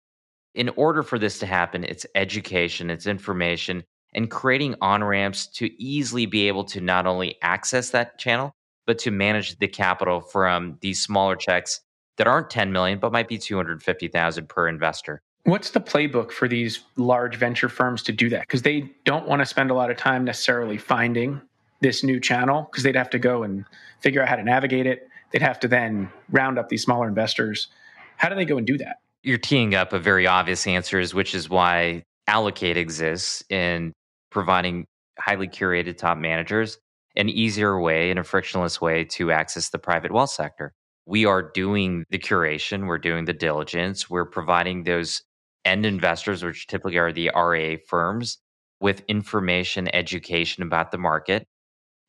In 0.55 0.70
order 0.70 1.03
for 1.03 1.18
this 1.18 1.38
to 1.38 1.46
happen, 1.46 1.84
it's 1.84 2.07
education, 2.14 2.90
it's 2.90 3.07
information, 3.07 3.84
and 4.14 4.30
creating 4.30 4.74
on 4.80 5.05
ramps 5.05 5.46
to 5.46 5.70
easily 5.82 6.26
be 6.26 6.49
able 6.49 6.64
to 6.64 6.80
not 6.80 7.07
only 7.07 7.36
access 7.42 7.90
that 7.90 8.18
channel, 8.18 8.53
but 8.86 8.99
to 9.01 9.11
manage 9.11 9.59
the 9.59 9.68
capital 9.68 10.20
from 10.20 10.78
these 10.80 11.03
smaller 11.03 11.36
checks 11.36 11.80
that 12.16 12.26
aren't 12.26 12.51
10 12.51 12.72
million, 12.72 12.99
but 12.99 13.12
might 13.12 13.28
be 13.28 13.38
250,000 13.38 14.49
per 14.49 14.66
investor. 14.68 15.22
What's 15.45 15.70
the 15.70 15.80
playbook 15.80 16.30
for 16.30 16.47
these 16.47 16.80
large 16.97 17.36
venture 17.36 17.68
firms 17.68 18.03
to 18.05 18.12
do 18.12 18.28
that? 18.30 18.43
Because 18.43 18.62
they 18.62 18.93
don't 19.05 19.26
want 19.26 19.41
to 19.41 19.47
spend 19.47 19.70
a 19.70 19.74
lot 19.74 19.91
of 19.91 19.97
time 19.97 20.24
necessarily 20.24 20.76
finding 20.76 21.41
this 21.80 22.03
new 22.03 22.20
channel 22.20 22.68
because 22.70 22.82
they'd 22.82 22.97
have 22.97 23.11
to 23.11 23.18
go 23.18 23.45
and 23.45 23.64
figure 24.01 24.20
out 24.20 24.28
how 24.28 24.36
to 24.36 24.43
navigate 24.43 24.86
it. 24.86 25.09
They'd 25.30 25.43
have 25.43 25.61
to 25.61 25.68
then 25.68 26.11
round 26.30 26.59
up 26.59 26.68
these 26.68 26.82
smaller 26.82 27.09
investors. 27.09 27.68
How 28.16 28.28
do 28.28 28.34
they 28.34 28.45
go 28.45 28.59
and 28.59 28.66
do 28.66 28.76
that? 28.78 28.97
You're 29.22 29.39
teeing 29.39 29.74
up 29.74 29.93
a 29.93 29.99
very 29.99 30.26
obvious 30.26 30.66
answers, 30.66 31.14
which 31.14 31.34
is 31.34 31.49
why 31.49 32.03
Allocate 32.26 32.76
exists 32.76 33.43
in 33.49 33.93
providing 34.30 34.86
highly 35.18 35.49
curated 35.49 35.97
top 35.97 36.18
managers 36.18 36.78
an 37.16 37.28
easier 37.28 37.80
way 37.80 38.11
and 38.11 38.18
a 38.18 38.24
frictionless 38.24 38.80
way 38.80 39.05
to 39.05 39.32
access 39.32 39.70
the 39.70 39.78
private 39.78 40.12
wealth 40.12 40.30
sector. 40.30 40.72
We 41.05 41.26
are 41.26 41.43
doing 41.43 42.05
the 42.11 42.18
curation, 42.18 42.86
we're 42.86 42.99
doing 42.99 43.24
the 43.24 43.32
diligence, 43.32 44.09
we're 44.09 44.24
providing 44.24 44.84
those 44.84 45.22
end 45.68 45.86
investors, 45.86 46.42
which 46.42 46.66
typically 46.66 46.96
are 46.96 47.12
the 47.12 47.30
RIA 47.36 47.78
firms, 47.86 48.38
with 48.80 49.02
information, 49.08 49.94
education 49.94 50.62
about 50.62 50.90
the 50.90 50.98
market. 50.98 51.46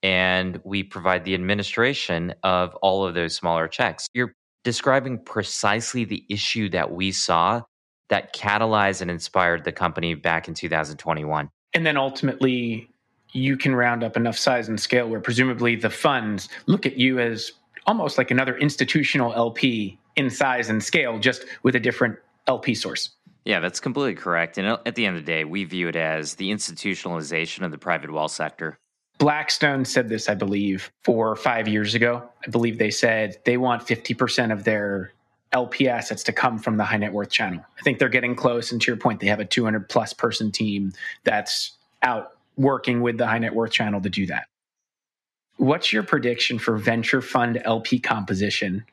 And 0.01 0.59
we 0.63 0.83
provide 0.83 1.25
the 1.25 1.33
administration 1.33 2.33
of 2.43 2.73
all 2.75 3.05
of 3.05 3.15
those 3.15 3.35
smaller 3.35 3.67
checks. 3.67 4.07
You're 4.13 4.33
describing 4.63 5.19
precisely 5.23 6.05
the 6.05 6.23
issue 6.29 6.69
that 6.69 6.91
we 6.91 7.11
saw 7.11 7.61
that 8.09 8.33
catalyzed 8.33 9.01
and 9.01 9.11
inspired 9.11 9.65
the 9.65 9.71
company 9.71 10.15
back 10.15 10.47
in 10.47 10.53
2021. 10.53 11.49
And 11.73 11.85
then 11.85 11.97
ultimately, 11.97 12.89
you 13.33 13.57
can 13.57 13.75
round 13.75 14.03
up 14.03 14.17
enough 14.17 14.37
size 14.37 14.69
and 14.69 14.79
scale 14.79 15.07
where 15.07 15.19
presumably 15.19 15.75
the 15.75 15.89
funds 15.89 16.49
look 16.65 16.85
at 16.85 16.97
you 16.97 17.19
as 17.19 17.51
almost 17.85 18.17
like 18.17 18.31
another 18.31 18.57
institutional 18.57 19.33
LP 19.33 19.99
in 20.15 20.29
size 20.29 20.69
and 20.69 20.83
scale, 20.83 21.19
just 21.19 21.45
with 21.63 21.75
a 21.75 21.79
different 21.79 22.17
LP 22.47 22.73
source. 22.73 23.09
Yeah, 23.45 23.59
that's 23.59 23.79
completely 23.79 24.15
correct. 24.15 24.57
And 24.57 24.67
uh, 24.67 24.77
at 24.85 24.95
the 24.95 25.05
end 25.05 25.17
of 25.17 25.25
the 25.25 25.31
day, 25.31 25.43
we 25.43 25.63
view 25.63 25.87
it 25.87 25.95
as 25.95 26.35
the 26.35 26.51
institutionalization 26.51 27.63
of 27.63 27.71
the 27.71 27.77
private 27.77 28.11
wealth 28.11 28.31
sector. 28.31 28.77
Blackstone 29.17 29.83
said 29.85 30.07
this, 30.07 30.29
I 30.29 30.35
believe, 30.35 30.91
four 31.03 31.29
or 31.29 31.35
five 31.35 31.67
years 31.67 31.93
ago. 31.93 32.29
I 32.45 32.49
believe 32.49 32.77
they 32.77 32.91
said 32.91 33.37
they 33.45 33.57
want 33.57 33.85
50% 33.85 34.53
of 34.53 34.63
their 34.63 35.13
LP 35.51 35.89
assets 35.89 36.23
to 36.23 36.31
come 36.31 36.59
from 36.59 36.77
the 36.77 36.83
high 36.83 36.97
net 36.97 37.11
worth 37.11 37.29
channel. 37.29 37.63
I 37.77 37.81
think 37.81 37.99
they're 37.99 38.07
getting 38.07 38.35
close. 38.35 38.71
And 38.71 38.81
to 38.81 38.91
your 38.91 38.97
point, 38.97 39.19
they 39.19 39.27
have 39.27 39.39
a 39.39 39.45
200 39.45 39.89
plus 39.89 40.13
person 40.13 40.51
team 40.51 40.93
that's 41.23 41.77
out 42.01 42.31
working 42.55 43.01
with 43.01 43.17
the 43.17 43.27
high 43.27 43.39
net 43.39 43.53
worth 43.53 43.71
channel 43.71 43.99
to 44.01 44.09
do 44.09 44.25
that. 44.27 44.45
What's 45.57 45.91
your 45.91 46.03
prediction 46.03 46.59
for 46.59 46.77
venture 46.77 47.21
fund 47.21 47.61
LP 47.65 47.99
composition 47.99 48.85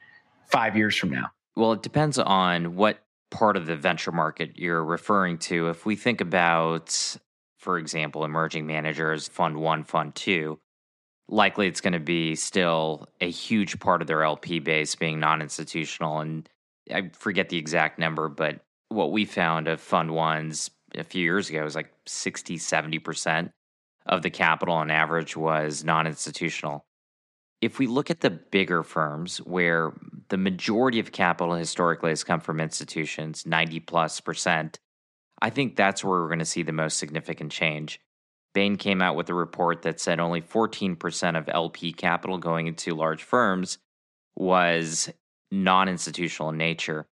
five 0.48 0.76
years 0.76 0.96
from 0.96 1.10
now? 1.10 1.30
Well, 1.54 1.72
it 1.72 1.82
depends 1.82 2.18
on 2.18 2.74
what 2.74 2.98
part 3.30 3.56
of 3.56 3.66
the 3.66 3.76
venture 3.76 4.12
market 4.12 4.52
you're 4.56 4.84
referring 4.84 5.38
to. 5.38 5.68
If 5.68 5.84
we 5.84 5.96
think 5.96 6.20
about, 6.20 7.16
for 7.58 7.78
example, 7.78 8.24
emerging 8.24 8.66
managers, 8.66 9.28
fund 9.28 9.56
one, 9.56 9.84
fund 9.84 10.14
two, 10.14 10.58
likely 11.28 11.66
it's 11.66 11.80
going 11.80 11.92
to 11.92 12.00
be 12.00 12.34
still 12.34 13.08
a 13.20 13.30
huge 13.30 13.78
part 13.80 14.00
of 14.00 14.08
their 14.08 14.22
LP 14.22 14.60
base 14.60 14.94
being 14.94 15.20
non 15.20 15.42
institutional. 15.42 16.20
And 16.20 16.48
I 16.92 17.10
forget 17.12 17.48
the 17.48 17.58
exact 17.58 17.98
number, 17.98 18.28
but 18.28 18.60
what 18.88 19.12
we 19.12 19.24
found 19.24 19.68
of 19.68 19.80
fund 19.80 20.12
ones 20.12 20.70
a 20.94 21.04
few 21.04 21.22
years 21.22 21.50
ago 21.50 21.64
was 21.64 21.74
like 21.74 21.92
60, 22.06 22.56
70% 22.58 23.50
of 24.06 24.22
the 24.22 24.30
capital 24.30 24.74
on 24.74 24.90
average 24.90 25.36
was 25.36 25.84
non 25.84 26.06
institutional 26.06 26.85
if 27.60 27.78
we 27.78 27.86
look 27.86 28.10
at 28.10 28.20
the 28.20 28.30
bigger 28.30 28.82
firms 28.82 29.38
where 29.38 29.92
the 30.28 30.36
majority 30.36 31.00
of 31.00 31.12
capital 31.12 31.54
historically 31.54 32.10
has 32.10 32.24
come 32.24 32.40
from 32.40 32.60
institutions, 32.60 33.46
90 33.46 33.80
plus 33.80 34.20
percent, 34.20 34.78
I 35.40 35.50
think 35.50 35.76
that's 35.76 36.04
where 36.04 36.20
we're 36.20 36.28
going 36.28 36.38
to 36.38 36.44
see 36.44 36.62
the 36.62 36.72
most 36.72 36.98
significant 36.98 37.52
change. 37.52 38.00
Bain 38.54 38.76
came 38.76 39.02
out 39.02 39.16
with 39.16 39.28
a 39.28 39.34
report 39.34 39.82
that 39.82 40.00
said 40.00 40.18
only 40.18 40.40
14% 40.40 41.38
of 41.38 41.48
LP 41.48 41.92
capital 41.92 42.38
going 42.38 42.66
into 42.66 42.94
large 42.94 43.22
firms 43.22 43.78
was 44.34 45.10
non 45.50 45.88
institutional 45.88 46.50
in 46.50 46.56
nature, 46.56 47.06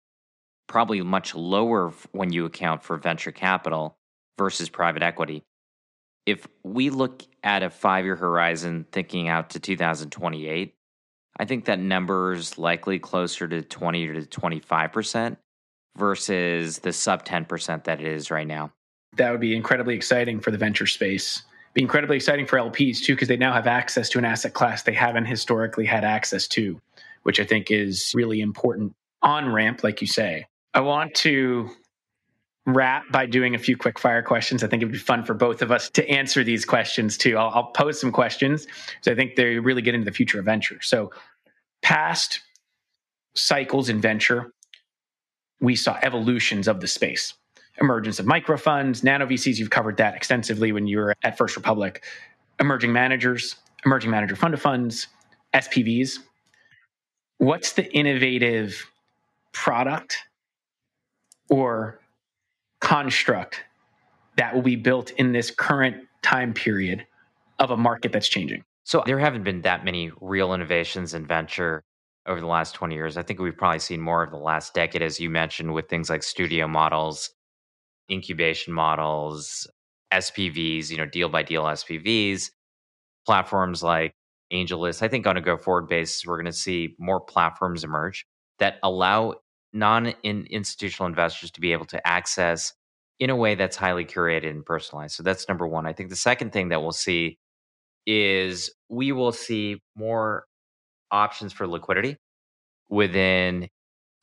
probably 0.69 1.01
much 1.03 1.35
lower 1.35 1.93
when 2.13 2.33
you 2.33 2.47
account 2.47 2.83
for 2.83 2.97
venture 2.97 3.33
capital 3.33 3.99
versus 4.39 4.69
private 4.69 5.03
equity. 5.03 5.45
If 6.27 6.47
we 6.63 6.91
look 6.91 7.23
at 7.43 7.63
a 7.63 7.71
five 7.71 8.05
year 8.05 8.17
horizon 8.17 8.87
thinking 8.91 9.29
out 9.29 9.51
to 9.51 9.61
2028, 9.61 10.75
I 11.39 11.45
think 11.45 11.65
that 11.67 11.79
number 11.79 12.33
is 12.33 12.59
likely 12.59 12.99
closer 12.99 13.49
to 13.49 13.63
20 13.63 14.07
to 14.07 14.21
25% 14.23 15.37
versus 15.97 16.79
the 16.79 16.93
sub 16.93 17.25
10% 17.25 17.85
that 17.85 18.01
it 18.01 18.07
is 18.07 18.31
right 18.31 18.47
now. 18.47 18.73
That 19.17 19.31
would 19.31 19.41
be 19.41 19.55
incredibly 19.55 19.95
exciting 19.95 20.41
for 20.41 20.51
the 20.51 20.59
venture 20.59 20.87
space. 20.87 21.43
Be 21.73 21.83
incredibly 21.83 22.17
exciting 22.17 22.47
for 22.47 22.59
LPs 22.59 23.01
too, 23.03 23.15
because 23.15 23.29
they 23.29 23.37
now 23.37 23.53
have 23.53 23.67
access 23.67 24.09
to 24.11 24.19
an 24.19 24.25
asset 24.25 24.55
class 24.55 24.83
they 24.83 24.93
haven't 24.93 25.27
historically 25.27 25.85
had 25.85 26.05
access 26.05 26.47
to, 26.49 26.81
which 27.25 27.41
I 27.41 27.45
think 27.45 27.71
is 27.71 28.13
really 28.15 28.41
important 28.41 28.95
on 29.23 29.53
ramp, 29.53 29.83
like 29.83 30.01
you 30.01 30.07
say. 30.07 30.47
I 30.73 30.81
want 30.81 31.15
to 31.17 31.71
wrap 32.67 33.05
by 33.11 33.27
doing 33.27 33.55
a 33.55 33.59
few 33.59 33.77
quick 33.77 33.99
fire 33.99 34.23
questions. 34.23 34.65
I 34.65 34.69
think 34.69 34.83
it 34.83 34.87
would 34.87 34.93
be 34.93 34.99
fun 34.99 35.25
for 35.25 35.35
both 35.35 35.61
of 35.61 35.71
us 35.71 35.91
to 35.91 36.09
answer 36.09 36.43
these 36.43 36.65
questions 36.65 37.19
too. 37.19 37.37
I'll, 37.37 37.51
I'll 37.51 37.71
pose 37.73 38.01
some 38.01 38.11
questions. 38.11 38.67
So 39.03 39.13
I 39.13 39.15
think 39.15 39.37
they 39.37 39.59
really 39.59 39.83
get 39.83 39.95
into 39.95 40.07
the 40.07 40.13
future 40.13 40.39
of 40.39 40.47
venture. 40.47 40.81
So, 40.81 41.11
past 41.83 42.41
cycles 43.35 43.89
in 43.89 44.01
venture, 44.01 44.53
we 45.61 45.77
saw 45.77 45.99
evolutions 46.03 46.67
of 46.67 46.81
the 46.81 46.87
space, 46.87 47.35
emergence 47.81 48.19
of 48.19 48.27
micro 48.27 48.57
funds, 48.57 49.05
nano 49.05 49.27
VCs. 49.27 49.59
You've 49.59 49.71
covered 49.71 49.99
that 49.99 50.15
extensively 50.15 50.73
when 50.73 50.87
you 50.87 50.99
were 50.99 51.15
at 51.23 51.37
First 51.37 51.57
Republic. 51.57 52.03
Emerging 52.61 52.93
managers, 52.93 53.57
emerging 53.85 54.11
manager 54.11 54.37
fund 54.37 54.55
of 54.55 54.63
funds, 54.63 55.09
SPVs. 55.53 56.19
What's 57.39 57.73
the 57.73 57.93
innovative 57.93 58.87
product 59.53 60.19
or 61.51 62.01
construct 62.85 63.65
that 64.37 64.55
will 64.55 64.63
be 64.63 64.77
built 64.77 65.11
in 65.13 65.33
this 65.33 65.51
current 65.51 65.97
time 66.23 66.53
period 66.53 67.07
of 67.59 67.71
a 67.71 67.77
market 67.77 68.13
that's 68.13 68.29
changing? 68.29 68.63
So 68.85 69.03
there 69.07 69.19
haven't 69.19 69.45
been 69.45 69.63
that 69.63 69.85
many 69.85 70.11
real 70.21 70.53
innovations 70.53 71.15
in 71.15 71.27
venture 71.27 71.83
over 72.27 72.41
the 72.41 72.47
last 72.47 72.75
20 72.75 72.95
years. 72.95 73.17
I 73.17 73.23
think 73.23 73.41
we've 73.41 73.57
probably 73.57 73.79
seen 73.79 74.01
more 74.01 74.23
of 74.23 74.31
the 74.31 74.37
last 74.37 74.75
decade, 74.75 75.03
as 75.03 75.19
you 75.19 75.31
mentioned, 75.31 75.73
with 75.73 75.89
things 75.89 76.11
like 76.11 76.23
studio 76.23 76.69
models, 76.69 77.31
incubation 78.11 78.73
models, 78.73 79.67
SPVs, 80.13 80.91
you 80.91 80.97
know, 80.97 81.07
deal 81.07 81.29
by 81.29 81.43
deal 81.43 81.65
SPVs, 81.65 82.51
platforms 83.27 83.83
like 83.83 84.15
AngelList. 84.53 85.03
I 85.03 85.09
think 85.09 85.27
on 85.27 85.37
a 85.37 85.41
go 85.41 85.57
forward 85.57 85.89
basis, 85.89 86.25
we're 86.27 86.37
going 86.37 86.47
to 86.47 86.53
see 86.53 86.95
more 86.99 87.21
platforms 87.21 87.85
emerge 87.85 88.27
that 88.59 88.77
allow 88.83 89.35
non 89.75 90.07
institutional 90.25 91.09
investors 91.09 91.51
to 91.51 91.61
be 91.61 91.73
able 91.73 91.85
to 91.87 92.07
access 92.07 92.73
in 93.19 93.29
a 93.31 93.37
way 93.37 93.55
that's 93.55 93.77
highly 93.77 94.05
curated 94.05 94.49
and 94.49 94.65
personalized. 94.65 95.17
So 95.17 95.23
that's 95.23 95.49
number 95.49 95.67
one. 95.67 95.87
I 95.87 95.93
think 95.93 96.09
the 96.09 96.17
second 96.17 96.53
thing 96.53 96.69
that 96.71 96.81
we'll 96.81 96.93
see 96.93 97.39
is 98.07 98.73
we 98.89 99.13
will 99.13 99.33
see 99.33 99.83
more 99.97 100.45
options 101.11 101.53
for 101.53 101.67
liquidity 101.67 102.17
within 102.89 103.69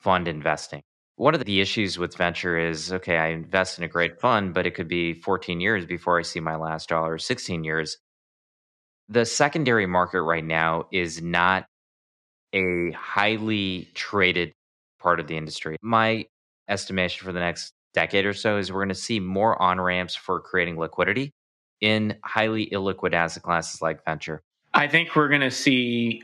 fund 0.00 0.28
investing. 0.28 0.82
One 1.16 1.34
of 1.34 1.44
the 1.44 1.60
issues 1.60 1.98
with 1.98 2.16
venture 2.16 2.58
is 2.58 2.92
okay, 2.92 3.18
I 3.18 3.28
invest 3.28 3.78
in 3.78 3.84
a 3.84 3.88
great 3.88 4.20
fund, 4.20 4.54
but 4.54 4.66
it 4.66 4.74
could 4.74 4.88
be 4.88 5.12
14 5.14 5.60
years 5.60 5.84
before 5.84 6.18
I 6.18 6.22
see 6.22 6.40
my 6.40 6.56
last 6.56 6.88
dollar, 6.88 7.18
16 7.18 7.64
years. 7.64 7.98
The 9.08 9.26
secondary 9.26 9.86
market 9.86 10.22
right 10.22 10.44
now 10.44 10.86
is 10.90 11.20
not 11.20 11.66
a 12.54 12.92
highly 12.92 13.88
traded 13.94 14.52
part 15.02 15.20
of 15.20 15.26
the 15.26 15.36
industry. 15.36 15.76
My 15.82 16.26
estimation 16.68 17.24
for 17.24 17.32
the 17.32 17.40
next 17.40 17.74
decade 17.92 18.24
or 18.24 18.32
so 18.32 18.56
is 18.56 18.72
we're 18.72 18.80
going 18.80 18.88
to 18.88 18.94
see 18.94 19.20
more 19.20 19.60
on 19.60 19.80
ramps 19.80 20.14
for 20.14 20.40
creating 20.40 20.78
liquidity 20.78 21.32
in 21.80 22.16
highly 22.24 22.68
illiquid 22.68 23.12
asset 23.12 23.42
classes 23.42 23.82
like 23.82 24.04
venture. 24.04 24.42
I 24.72 24.86
think 24.86 25.14
we're 25.14 25.28
going 25.28 25.42
to 25.42 25.50
see 25.50 26.22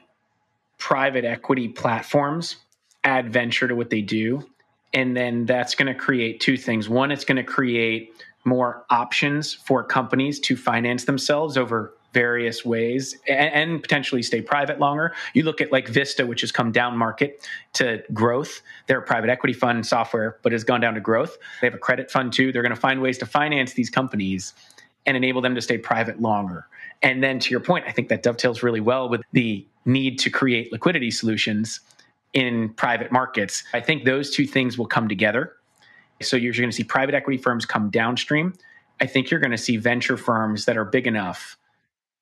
private 0.78 1.24
equity 1.24 1.68
platforms 1.68 2.56
add 3.04 3.32
venture 3.32 3.68
to 3.68 3.74
what 3.74 3.90
they 3.90 4.00
do. 4.00 4.48
And 4.94 5.16
then 5.16 5.44
that's 5.44 5.74
going 5.74 5.92
to 5.92 5.98
create 5.98 6.40
two 6.40 6.56
things. 6.56 6.88
One, 6.88 7.10
it's 7.10 7.24
going 7.24 7.36
to 7.36 7.44
create 7.44 8.12
more 8.44 8.86
options 8.88 9.52
for 9.52 9.84
companies 9.84 10.40
to 10.40 10.56
finance 10.56 11.04
themselves 11.04 11.58
over 11.58 11.94
various 12.12 12.64
ways 12.64 13.16
and, 13.28 13.52
and, 13.52 13.82
potentially 13.82 14.22
stay 14.22 14.40
private 14.40 14.78
longer. 14.78 15.14
You 15.34 15.42
look 15.42 15.60
at 15.60 15.70
like 15.70 15.88
Vista, 15.88 16.26
which 16.26 16.40
has 16.40 16.50
come 16.50 16.72
down 16.72 16.96
market 16.96 17.46
to 17.74 18.02
growth. 18.12 18.62
They're 18.86 19.00
a 19.00 19.02
private 19.02 19.30
equity 19.30 19.52
fund 19.52 19.86
software, 19.86 20.38
but 20.42 20.52
has 20.52 20.64
gone 20.64 20.80
down 20.80 20.94
to 20.94 21.00
growth. 21.00 21.36
They 21.60 21.66
have 21.66 21.74
a 21.74 21.78
credit 21.78 22.10
fund 22.10 22.32
too. 22.32 22.50
They're 22.50 22.62
going 22.62 22.74
to 22.74 22.80
find 22.80 23.02
ways 23.02 23.18
to 23.18 23.26
finance 23.26 23.74
these 23.74 23.90
companies 23.90 24.54
and 25.06 25.16
enable 25.16 25.40
them 25.40 25.54
to 25.54 25.60
stay 25.60 25.78
private 25.78 26.20
longer. 26.20 26.66
And 27.02 27.22
then 27.22 27.38
to 27.40 27.50
your 27.50 27.60
point, 27.60 27.84
I 27.86 27.92
think 27.92 28.08
that 28.08 28.22
dovetails 28.22 28.62
really 28.62 28.80
well 28.80 29.08
with 29.08 29.22
the 29.32 29.66
need 29.84 30.18
to 30.20 30.30
create 30.30 30.72
liquidity 30.72 31.10
solutions 31.10 31.80
in 32.32 32.70
private 32.70 33.12
markets. 33.12 33.64
I 33.72 33.80
think 33.80 34.04
those 34.04 34.30
two 34.30 34.46
things 34.46 34.76
will 34.76 34.86
come 34.86 35.08
together. 35.08 35.54
So 36.20 36.36
you're 36.36 36.52
going 36.52 36.70
to 36.70 36.76
see 36.76 36.84
private 36.84 37.14
equity 37.14 37.38
firms 37.38 37.64
come 37.64 37.90
downstream. 37.90 38.54
I 39.00 39.06
think 39.06 39.30
you're 39.30 39.40
going 39.40 39.52
to 39.52 39.58
see 39.58 39.76
venture 39.76 40.16
firms 40.16 40.64
that 40.64 40.76
are 40.76 40.84
big 40.84 41.06
enough 41.06 41.57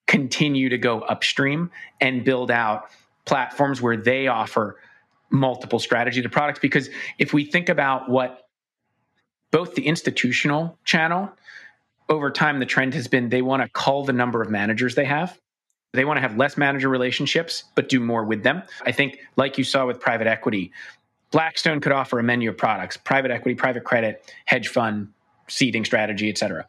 continue 0.06 0.68
to 0.68 0.78
go 0.78 1.00
upstream 1.00 1.70
and 2.00 2.24
build 2.24 2.50
out 2.50 2.90
platforms 3.24 3.82
where 3.82 3.96
they 3.96 4.28
offer 4.28 4.78
multiple 5.30 5.78
strategy 5.78 6.22
to 6.22 6.28
products. 6.28 6.60
Because 6.60 6.88
if 7.18 7.32
we 7.32 7.44
think 7.44 7.68
about 7.68 8.08
what 8.08 8.48
both 9.50 9.74
the 9.74 9.86
institutional 9.86 10.78
channel 10.84 11.30
over 12.08 12.30
time, 12.30 12.60
the 12.60 12.66
trend 12.66 12.94
has 12.94 13.08
been 13.08 13.28
they 13.28 13.42
want 13.42 13.62
to 13.62 13.68
cull 13.68 14.04
the 14.04 14.12
number 14.12 14.40
of 14.40 14.50
managers 14.50 14.94
they 14.94 15.04
have. 15.04 15.38
They 15.92 16.04
want 16.04 16.18
to 16.18 16.20
have 16.20 16.36
less 16.36 16.56
manager 16.56 16.88
relationships, 16.88 17.64
but 17.74 17.88
do 17.88 18.00
more 18.00 18.24
with 18.24 18.42
them. 18.42 18.62
I 18.84 18.92
think, 18.92 19.18
like 19.36 19.56
you 19.56 19.64
saw 19.64 19.86
with 19.86 19.98
private 19.98 20.26
equity, 20.26 20.72
Blackstone 21.30 21.80
could 21.80 21.92
offer 21.92 22.18
a 22.18 22.22
menu 22.22 22.50
of 22.50 22.58
products 22.58 22.96
private 22.96 23.30
equity, 23.30 23.54
private 23.54 23.84
credit, 23.84 24.32
hedge 24.44 24.68
fund, 24.68 25.08
seeding 25.48 25.84
strategy, 25.84 26.28
et 26.28 26.38
cetera. 26.38 26.66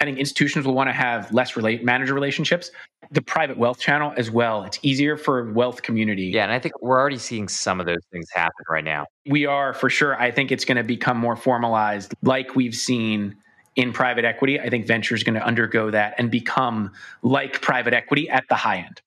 I 0.00 0.04
think 0.04 0.18
institutions 0.18 0.66
will 0.66 0.74
want 0.74 0.88
to 0.88 0.92
have 0.92 1.32
less 1.32 1.56
relate 1.56 1.82
manager 1.84 2.12
relationships. 2.12 2.70
The 3.10 3.22
private 3.22 3.56
wealth 3.56 3.78
channel 3.78 4.12
as 4.16 4.30
well. 4.30 4.64
It's 4.64 4.78
easier 4.82 5.16
for 5.16 5.50
wealth 5.52 5.82
community. 5.82 6.24
Yeah, 6.24 6.42
and 6.44 6.52
I 6.52 6.58
think 6.58 6.82
we're 6.82 7.00
already 7.00 7.18
seeing 7.18 7.48
some 7.48 7.80
of 7.80 7.86
those 7.86 8.04
things 8.12 8.28
happen 8.32 8.64
right 8.68 8.84
now. 8.84 9.06
We 9.26 9.46
are 9.46 9.72
for 9.72 9.88
sure. 9.88 10.20
I 10.20 10.30
think 10.30 10.52
it's 10.52 10.64
going 10.64 10.76
to 10.76 10.84
become 10.84 11.16
more 11.16 11.36
formalized, 11.36 12.14
like 12.22 12.54
we've 12.54 12.74
seen 12.74 13.36
in 13.76 13.92
private 13.92 14.24
equity. 14.24 14.60
I 14.60 14.68
think 14.68 14.86
venture 14.86 15.14
is 15.14 15.22
going 15.22 15.34
to 15.34 15.44
undergo 15.44 15.90
that 15.90 16.14
and 16.18 16.30
become 16.30 16.92
like 17.22 17.62
private 17.62 17.94
equity 17.94 18.28
at 18.28 18.44
the 18.48 18.54
high 18.54 18.78
end. 18.78 19.00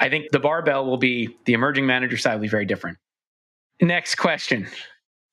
I 0.00 0.08
think 0.08 0.30
the 0.30 0.40
barbell 0.40 0.86
will 0.86 0.96
be 0.96 1.36
the 1.44 1.52
emerging 1.52 1.86
manager 1.86 2.16
side 2.16 2.34
will 2.34 2.42
be 2.42 2.48
very 2.48 2.66
different. 2.66 2.98
Next 3.80 4.16
question. 4.16 4.68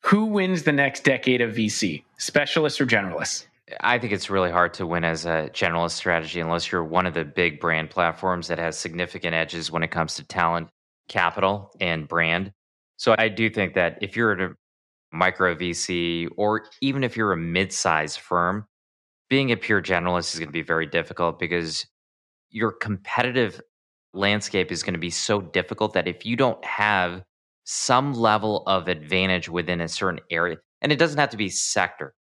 Who 0.05 0.25
wins 0.25 0.63
the 0.63 0.71
next 0.71 1.03
decade 1.03 1.41
of 1.41 1.53
VC? 1.53 2.03
Specialists 2.17 2.79
or 2.79 2.85
generalists? 2.85 3.45
I 3.81 3.99
think 3.99 4.13
it's 4.13 4.29
really 4.29 4.51
hard 4.51 4.73
to 4.75 4.87
win 4.87 5.03
as 5.03 5.25
a 5.25 5.49
generalist 5.53 5.91
strategy 5.91 6.39
unless 6.39 6.71
you're 6.71 6.83
one 6.83 7.05
of 7.05 7.13
the 7.13 7.25
big 7.25 7.59
brand 7.59 7.89
platforms 7.89 8.47
that 8.47 8.59
has 8.59 8.77
significant 8.77 9.33
edges 9.33 9.71
when 9.71 9.83
it 9.83 9.91
comes 9.91 10.15
to 10.15 10.23
talent, 10.23 10.69
capital, 11.07 11.71
and 11.79 12.07
brand. 12.07 12.51
So 12.97 13.15
I 13.17 13.29
do 13.29 13.49
think 13.49 13.75
that 13.75 13.97
if 14.01 14.15
you're 14.15 14.31
a 14.31 14.55
micro 15.11 15.55
VC 15.55 16.27
or 16.37 16.65
even 16.81 17.03
if 17.03 17.15
you're 17.15 17.31
a 17.31 17.37
mid-sized 17.37 18.19
firm, 18.19 18.65
being 19.29 19.51
a 19.51 19.57
pure 19.57 19.81
generalist 19.81 20.33
is 20.33 20.39
going 20.39 20.49
to 20.49 20.53
be 20.53 20.61
very 20.61 20.85
difficult 20.85 21.39
because 21.39 21.85
your 22.49 22.71
competitive 22.71 23.61
landscape 24.13 24.71
is 24.71 24.83
going 24.83 24.95
to 24.95 24.99
be 24.99 25.11
so 25.11 25.39
difficult 25.39 25.93
that 25.93 26.07
if 26.07 26.25
you 26.25 26.35
don't 26.35 26.63
have 26.65 27.23
some 27.63 28.13
level 28.13 28.63
of 28.65 28.87
advantage 28.87 29.47
within 29.47 29.81
a 29.81 29.87
certain 29.87 30.19
area, 30.31 30.57
and 30.81 30.91
it 30.91 30.97
doesn't 30.97 31.19
have 31.19 31.29
to 31.29 31.37
be 31.37 31.49
sector, 31.49 32.15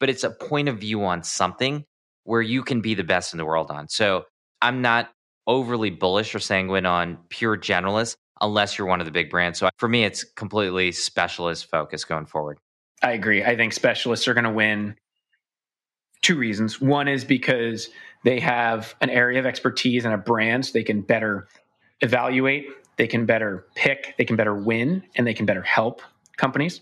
but 0.00 0.08
it's 0.08 0.24
a 0.24 0.30
point 0.30 0.68
of 0.68 0.78
view 0.78 1.04
on 1.04 1.22
something 1.22 1.84
where 2.24 2.42
you 2.42 2.62
can 2.62 2.80
be 2.80 2.94
the 2.94 3.04
best 3.04 3.32
in 3.32 3.38
the 3.38 3.44
world 3.44 3.70
on. 3.70 3.88
So 3.88 4.24
I'm 4.60 4.82
not 4.82 5.10
overly 5.46 5.90
bullish 5.90 6.34
or 6.34 6.38
sanguine 6.38 6.86
on 6.86 7.18
pure 7.30 7.56
generalists 7.56 8.16
unless 8.40 8.76
you're 8.76 8.86
one 8.86 9.00
of 9.00 9.06
the 9.06 9.12
big 9.12 9.30
brands. 9.30 9.58
So 9.58 9.68
for 9.78 9.88
me, 9.88 10.04
it's 10.04 10.24
completely 10.24 10.92
specialist 10.92 11.70
focus 11.70 12.04
going 12.04 12.26
forward. 12.26 12.58
I 13.02 13.12
agree. 13.12 13.42
I 13.42 13.56
think 13.56 13.72
specialists 13.72 14.28
are 14.28 14.34
going 14.34 14.44
to 14.44 14.50
win 14.50 14.96
two 16.22 16.36
reasons. 16.36 16.80
One 16.80 17.08
is 17.08 17.24
because 17.24 17.88
they 18.24 18.40
have 18.40 18.94
an 19.00 19.10
area 19.10 19.38
of 19.38 19.46
expertise 19.46 20.04
and 20.04 20.12
a 20.12 20.18
brand, 20.18 20.66
so 20.66 20.72
they 20.72 20.82
can 20.82 21.00
better 21.00 21.48
evaluate, 22.00 22.66
they 22.96 23.06
can 23.06 23.26
better 23.26 23.66
pick, 23.74 24.14
they 24.18 24.24
can 24.24 24.36
better 24.36 24.54
win, 24.54 25.04
and 25.14 25.26
they 25.26 25.34
can 25.34 25.46
better 25.46 25.62
help 25.62 26.02
companies. 26.36 26.80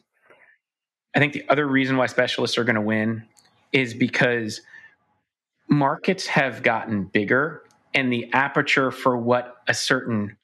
I 1.17 1.19
think 1.19 1.33
the 1.33 1.45
other 1.49 1.67
reason 1.67 1.97
why 1.97 2.07
specialists 2.07 2.59
are 2.59 2.65
going 2.65 2.77
to 2.77 2.83
win 2.83 3.25
is 3.73 3.95
because 3.95 4.61
markets 5.67 6.27
have 6.27 6.63
gotten 6.63 7.05
bigger 7.05 7.63
and 7.95 8.13
the 8.13 8.31
aperture 8.35 8.91
for 8.91 9.17
what 9.17 9.57
a 9.67 9.73
certain 9.73 10.37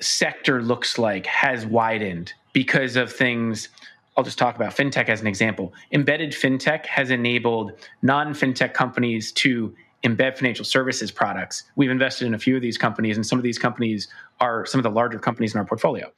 sector 0.00 0.60
looks 0.60 0.98
like 0.98 1.26
has 1.26 1.64
widened 1.64 2.32
because 2.52 2.96
of 2.96 3.12
things. 3.12 3.68
I'll 4.16 4.24
just 4.24 4.36
talk 4.36 4.56
about 4.56 4.74
fintech 4.76 5.08
as 5.08 5.20
an 5.20 5.28
example. 5.28 5.72
Embedded 5.92 6.32
fintech 6.32 6.84
has 6.86 7.10
enabled 7.10 7.72
non 8.02 8.34
fintech 8.34 8.74
companies 8.74 9.30
to 9.32 9.72
embed 10.02 10.36
financial 10.36 10.64
services 10.64 11.12
products. 11.12 11.62
We've 11.76 11.90
invested 11.90 12.26
in 12.26 12.34
a 12.34 12.38
few 12.38 12.56
of 12.56 12.62
these 12.62 12.76
companies, 12.76 13.16
and 13.16 13.24
some 13.24 13.38
of 13.38 13.44
these 13.44 13.58
companies 13.58 14.08
are 14.40 14.66
some 14.66 14.80
of 14.80 14.82
the 14.82 14.90
larger 14.90 15.20
companies 15.20 15.54
in 15.54 15.60
our 15.60 15.64
portfolio. 15.64 16.10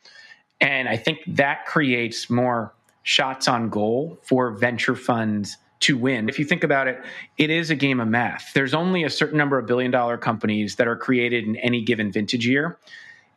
And 0.63 0.89
I 0.89 0.97
think 0.97 1.19
that 1.27 1.67
creates 1.67 2.31
more 2.31 2.73
shots 3.03 3.49
on 3.49 3.69
goal 3.69 4.19
for 4.23 4.51
venture 4.51 4.95
funds 4.95 5.57
to 5.81 5.97
win. 5.97 6.29
If 6.29 6.39
you 6.39 6.45
think 6.45 6.65
about 6.65 6.89
it, 6.89 7.01
it 7.37 7.51
is 7.51 7.71
a 7.71 7.77
game 7.77 8.01
of 8.01 8.09
math. 8.09 8.51
There's 8.55 8.75
only 8.75 9.05
a 9.05 9.11
certain 9.11 9.39
number 9.39 9.59
of 9.59 9.67
billion 9.67 9.91
dollar 9.91 10.19
companies 10.19 10.77
that 10.77 10.89
are 10.89 10.97
created 10.97 11.45
in 11.45 11.57
any 11.57 11.83
given 11.83 12.11
vintage 12.11 12.47
year. 12.47 12.79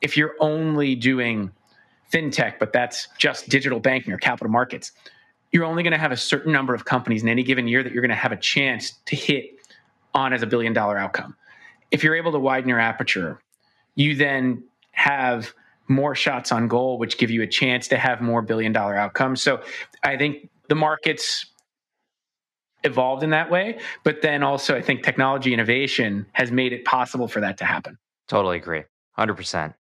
If 0.01 0.17
you're 0.17 0.35
only 0.39 0.95
doing 0.95 1.51
fintech, 2.11 2.59
but 2.59 2.73
that's 2.73 3.07
just 3.17 3.49
digital 3.49 3.79
banking 3.79 4.11
or 4.11 4.17
capital 4.17 4.51
markets, 4.51 4.91
you're 5.51 5.65
only 5.65 5.83
going 5.83 5.91
to 5.91 5.99
have 5.99 6.11
a 6.11 6.17
certain 6.17 6.51
number 6.51 6.73
of 6.73 6.85
companies 6.85 7.21
in 7.23 7.29
any 7.29 7.43
given 7.43 7.67
year 7.67 7.83
that 7.83 7.93
you're 7.93 8.01
going 8.01 8.09
to 8.09 8.15
have 8.15 8.31
a 8.31 8.37
chance 8.37 8.93
to 9.05 9.15
hit 9.15 9.59
on 10.13 10.33
as 10.33 10.41
a 10.41 10.47
billion 10.47 10.73
dollar 10.73 10.97
outcome. 10.97 11.35
If 11.91 12.03
you're 12.03 12.15
able 12.15 12.31
to 12.31 12.39
widen 12.39 12.69
your 12.69 12.79
aperture, 12.79 13.39
you 13.95 14.15
then 14.15 14.63
have 14.91 15.53
more 15.91 16.15
shots 16.15 16.51
on 16.51 16.67
goal, 16.67 16.97
which 16.97 17.17
give 17.17 17.29
you 17.29 17.41
a 17.43 17.47
chance 17.47 17.87
to 17.89 17.97
have 17.97 18.21
more 18.21 18.41
billion 18.41 18.71
dollar 18.71 18.95
outcomes. 18.95 19.41
So 19.41 19.61
I 20.03 20.17
think 20.17 20.49
the 20.69 20.75
markets 20.75 21.45
evolved 22.83 23.23
in 23.23 23.29
that 23.31 23.51
way. 23.51 23.79
But 24.03 24.21
then 24.21 24.43
also, 24.43 24.75
I 24.75 24.81
think 24.81 25.03
technology 25.03 25.53
innovation 25.53 26.25
has 26.33 26.51
made 26.51 26.73
it 26.73 26.85
possible 26.85 27.27
for 27.27 27.39
that 27.41 27.57
to 27.59 27.65
happen. 27.65 27.97
Totally 28.27 28.57
agree. 28.57 28.83
100%. 29.17 29.73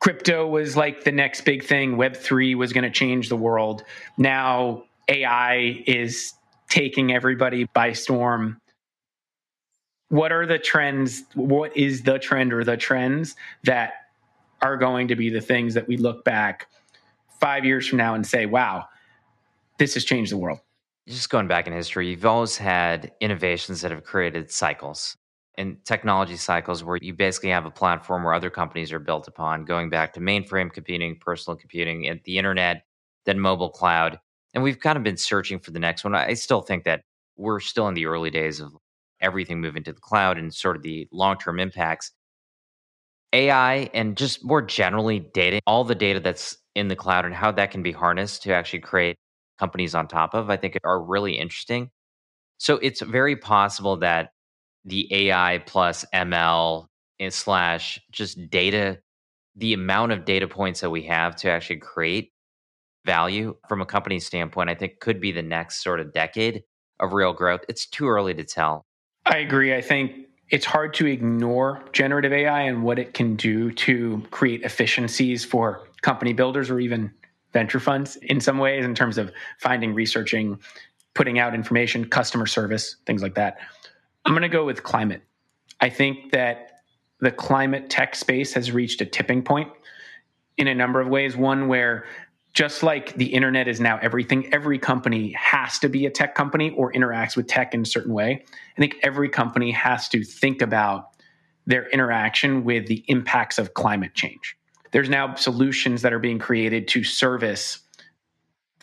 Crypto 0.00 0.46
was 0.46 0.76
like 0.76 1.04
the 1.04 1.12
next 1.12 1.42
big 1.42 1.64
thing. 1.64 1.96
Web3 1.96 2.56
was 2.56 2.72
going 2.72 2.84
to 2.84 2.90
change 2.90 3.28
the 3.28 3.36
world. 3.36 3.84
Now 4.18 4.82
AI 5.08 5.82
is 5.86 6.32
taking 6.68 7.12
everybody 7.12 7.66
by 7.72 7.92
storm. 7.92 8.58
What 10.08 10.32
are 10.32 10.44
the 10.44 10.58
trends? 10.58 11.22
What 11.34 11.76
is 11.76 12.02
the 12.02 12.18
trend 12.18 12.52
or 12.52 12.64
the 12.64 12.76
trends 12.76 13.36
that 13.62 13.92
are 14.62 14.76
going 14.76 15.08
to 15.08 15.16
be 15.16 15.28
the 15.28 15.40
things 15.40 15.74
that 15.74 15.86
we 15.88 15.96
look 15.96 16.24
back 16.24 16.68
five 17.40 17.64
years 17.64 17.86
from 17.86 17.98
now 17.98 18.14
and 18.14 18.26
say, 18.26 18.46
wow, 18.46 18.86
this 19.78 19.94
has 19.94 20.04
changed 20.04 20.32
the 20.32 20.38
world? 20.38 20.60
Just 21.08 21.30
going 21.30 21.48
back 21.48 21.66
in 21.66 21.72
history, 21.72 22.08
you've 22.08 22.24
always 22.24 22.56
had 22.56 23.12
innovations 23.20 23.80
that 23.80 23.90
have 23.90 24.04
created 24.04 24.50
cycles 24.50 25.16
and 25.58 25.84
technology 25.84 26.36
cycles 26.36 26.82
where 26.82 26.98
you 27.02 27.12
basically 27.12 27.50
have 27.50 27.66
a 27.66 27.70
platform 27.70 28.22
where 28.22 28.32
other 28.32 28.50
companies 28.50 28.92
are 28.92 28.98
built 28.98 29.28
upon, 29.28 29.64
going 29.64 29.90
back 29.90 30.12
to 30.12 30.20
mainframe 30.20 30.72
computing, 30.72 31.18
personal 31.20 31.56
computing, 31.56 32.08
and 32.08 32.20
the 32.24 32.38
internet, 32.38 32.84
then 33.24 33.38
mobile 33.38 33.68
cloud. 33.68 34.18
And 34.54 34.62
we've 34.62 34.78
kind 34.78 34.96
of 34.96 35.02
been 35.02 35.16
searching 35.16 35.58
for 35.58 35.72
the 35.72 35.78
next 35.78 36.04
one. 36.04 36.14
I 36.14 36.34
still 36.34 36.60
think 36.60 36.84
that 36.84 37.02
we're 37.36 37.60
still 37.60 37.88
in 37.88 37.94
the 37.94 38.06
early 38.06 38.30
days 38.30 38.60
of 38.60 38.76
everything 39.20 39.60
moving 39.60 39.82
to 39.84 39.92
the 39.92 40.00
cloud 40.00 40.38
and 40.38 40.54
sort 40.54 40.76
of 40.76 40.82
the 40.82 41.08
long 41.12 41.36
term 41.38 41.58
impacts. 41.58 42.12
AI 43.32 43.90
and 43.94 44.16
just 44.16 44.44
more 44.44 44.62
generally 44.62 45.20
data, 45.20 45.60
all 45.66 45.84
the 45.84 45.94
data 45.94 46.20
that's 46.20 46.56
in 46.74 46.88
the 46.88 46.96
cloud 46.96 47.24
and 47.24 47.34
how 47.34 47.52
that 47.52 47.70
can 47.70 47.82
be 47.82 47.92
harnessed 47.92 48.42
to 48.42 48.52
actually 48.52 48.80
create 48.80 49.16
companies 49.58 49.94
on 49.94 50.08
top 50.08 50.34
of, 50.34 50.50
I 50.50 50.56
think 50.56 50.78
are 50.84 51.02
really 51.02 51.34
interesting. 51.34 51.90
So 52.58 52.76
it's 52.78 53.00
very 53.00 53.36
possible 53.36 53.96
that 53.98 54.30
the 54.84 55.08
AI 55.12 55.62
plus 55.66 56.04
ML 56.14 56.86
and 57.20 57.32
slash 57.32 58.00
just 58.10 58.50
data, 58.50 58.98
the 59.56 59.72
amount 59.72 60.12
of 60.12 60.24
data 60.24 60.48
points 60.48 60.80
that 60.80 60.90
we 60.90 61.02
have 61.02 61.36
to 61.36 61.50
actually 61.50 61.76
create 61.76 62.32
value 63.04 63.56
from 63.68 63.80
a 63.80 63.86
company 63.86 64.18
standpoint, 64.18 64.70
I 64.70 64.74
think 64.74 65.00
could 65.00 65.20
be 65.20 65.32
the 65.32 65.42
next 65.42 65.82
sort 65.82 66.00
of 66.00 66.12
decade 66.12 66.62
of 67.00 67.12
real 67.12 67.32
growth. 67.32 67.60
It's 67.68 67.86
too 67.86 68.08
early 68.08 68.34
to 68.34 68.44
tell. 68.44 68.84
I 69.26 69.38
agree. 69.38 69.74
I 69.74 69.80
think 69.80 70.12
it's 70.52 70.66
hard 70.66 70.92
to 70.92 71.06
ignore 71.06 71.82
generative 71.92 72.32
AI 72.32 72.60
and 72.60 72.84
what 72.84 72.98
it 72.98 73.14
can 73.14 73.34
do 73.36 73.72
to 73.72 74.22
create 74.30 74.62
efficiencies 74.62 75.44
for 75.44 75.88
company 76.02 76.34
builders 76.34 76.70
or 76.70 76.78
even 76.78 77.10
venture 77.54 77.80
funds 77.80 78.16
in 78.16 78.38
some 78.38 78.58
ways 78.58 78.84
in 78.84 78.94
terms 78.94 79.16
of 79.16 79.32
finding, 79.58 79.94
researching, 79.94 80.58
putting 81.14 81.38
out 81.38 81.54
information, 81.54 82.04
customer 82.04 82.46
service, 82.46 82.96
things 83.06 83.22
like 83.22 83.34
that. 83.34 83.58
I'm 84.26 84.32
going 84.32 84.42
to 84.42 84.48
go 84.48 84.66
with 84.66 84.82
climate. 84.82 85.22
I 85.80 85.88
think 85.88 86.32
that 86.32 86.82
the 87.20 87.30
climate 87.30 87.88
tech 87.88 88.14
space 88.14 88.52
has 88.52 88.70
reached 88.70 89.00
a 89.00 89.06
tipping 89.06 89.42
point 89.42 89.70
in 90.58 90.68
a 90.68 90.74
number 90.74 91.00
of 91.00 91.08
ways. 91.08 91.34
One 91.34 91.66
where 91.66 92.04
just 92.52 92.82
like 92.82 93.14
the 93.14 93.26
internet 93.26 93.66
is 93.68 93.80
now 93.80 93.98
everything, 94.02 94.52
every 94.52 94.78
company 94.78 95.32
has 95.32 95.78
to 95.78 95.88
be 95.88 96.06
a 96.06 96.10
tech 96.10 96.34
company 96.34 96.70
or 96.70 96.92
interacts 96.92 97.36
with 97.36 97.46
tech 97.46 97.74
in 97.74 97.82
a 97.82 97.86
certain 97.86 98.12
way. 98.12 98.44
I 98.76 98.80
think 98.80 98.96
every 99.02 99.28
company 99.28 99.70
has 99.70 100.08
to 100.10 100.22
think 100.22 100.60
about 100.60 101.10
their 101.66 101.88
interaction 101.88 102.64
with 102.64 102.86
the 102.86 103.04
impacts 103.08 103.58
of 103.58 103.74
climate 103.74 104.14
change 104.14 104.56
there's 104.92 105.08
now 105.08 105.34
solutions 105.34 106.02
that 106.02 106.12
are 106.12 106.18
being 106.18 106.38
created 106.38 106.86
to 106.88 107.02
service 107.02 107.80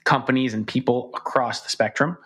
companies 0.03 0.53
and 0.53 0.67
people 0.67 1.11
across 1.15 1.61
the 1.61 1.69
spectrum. 1.69 2.17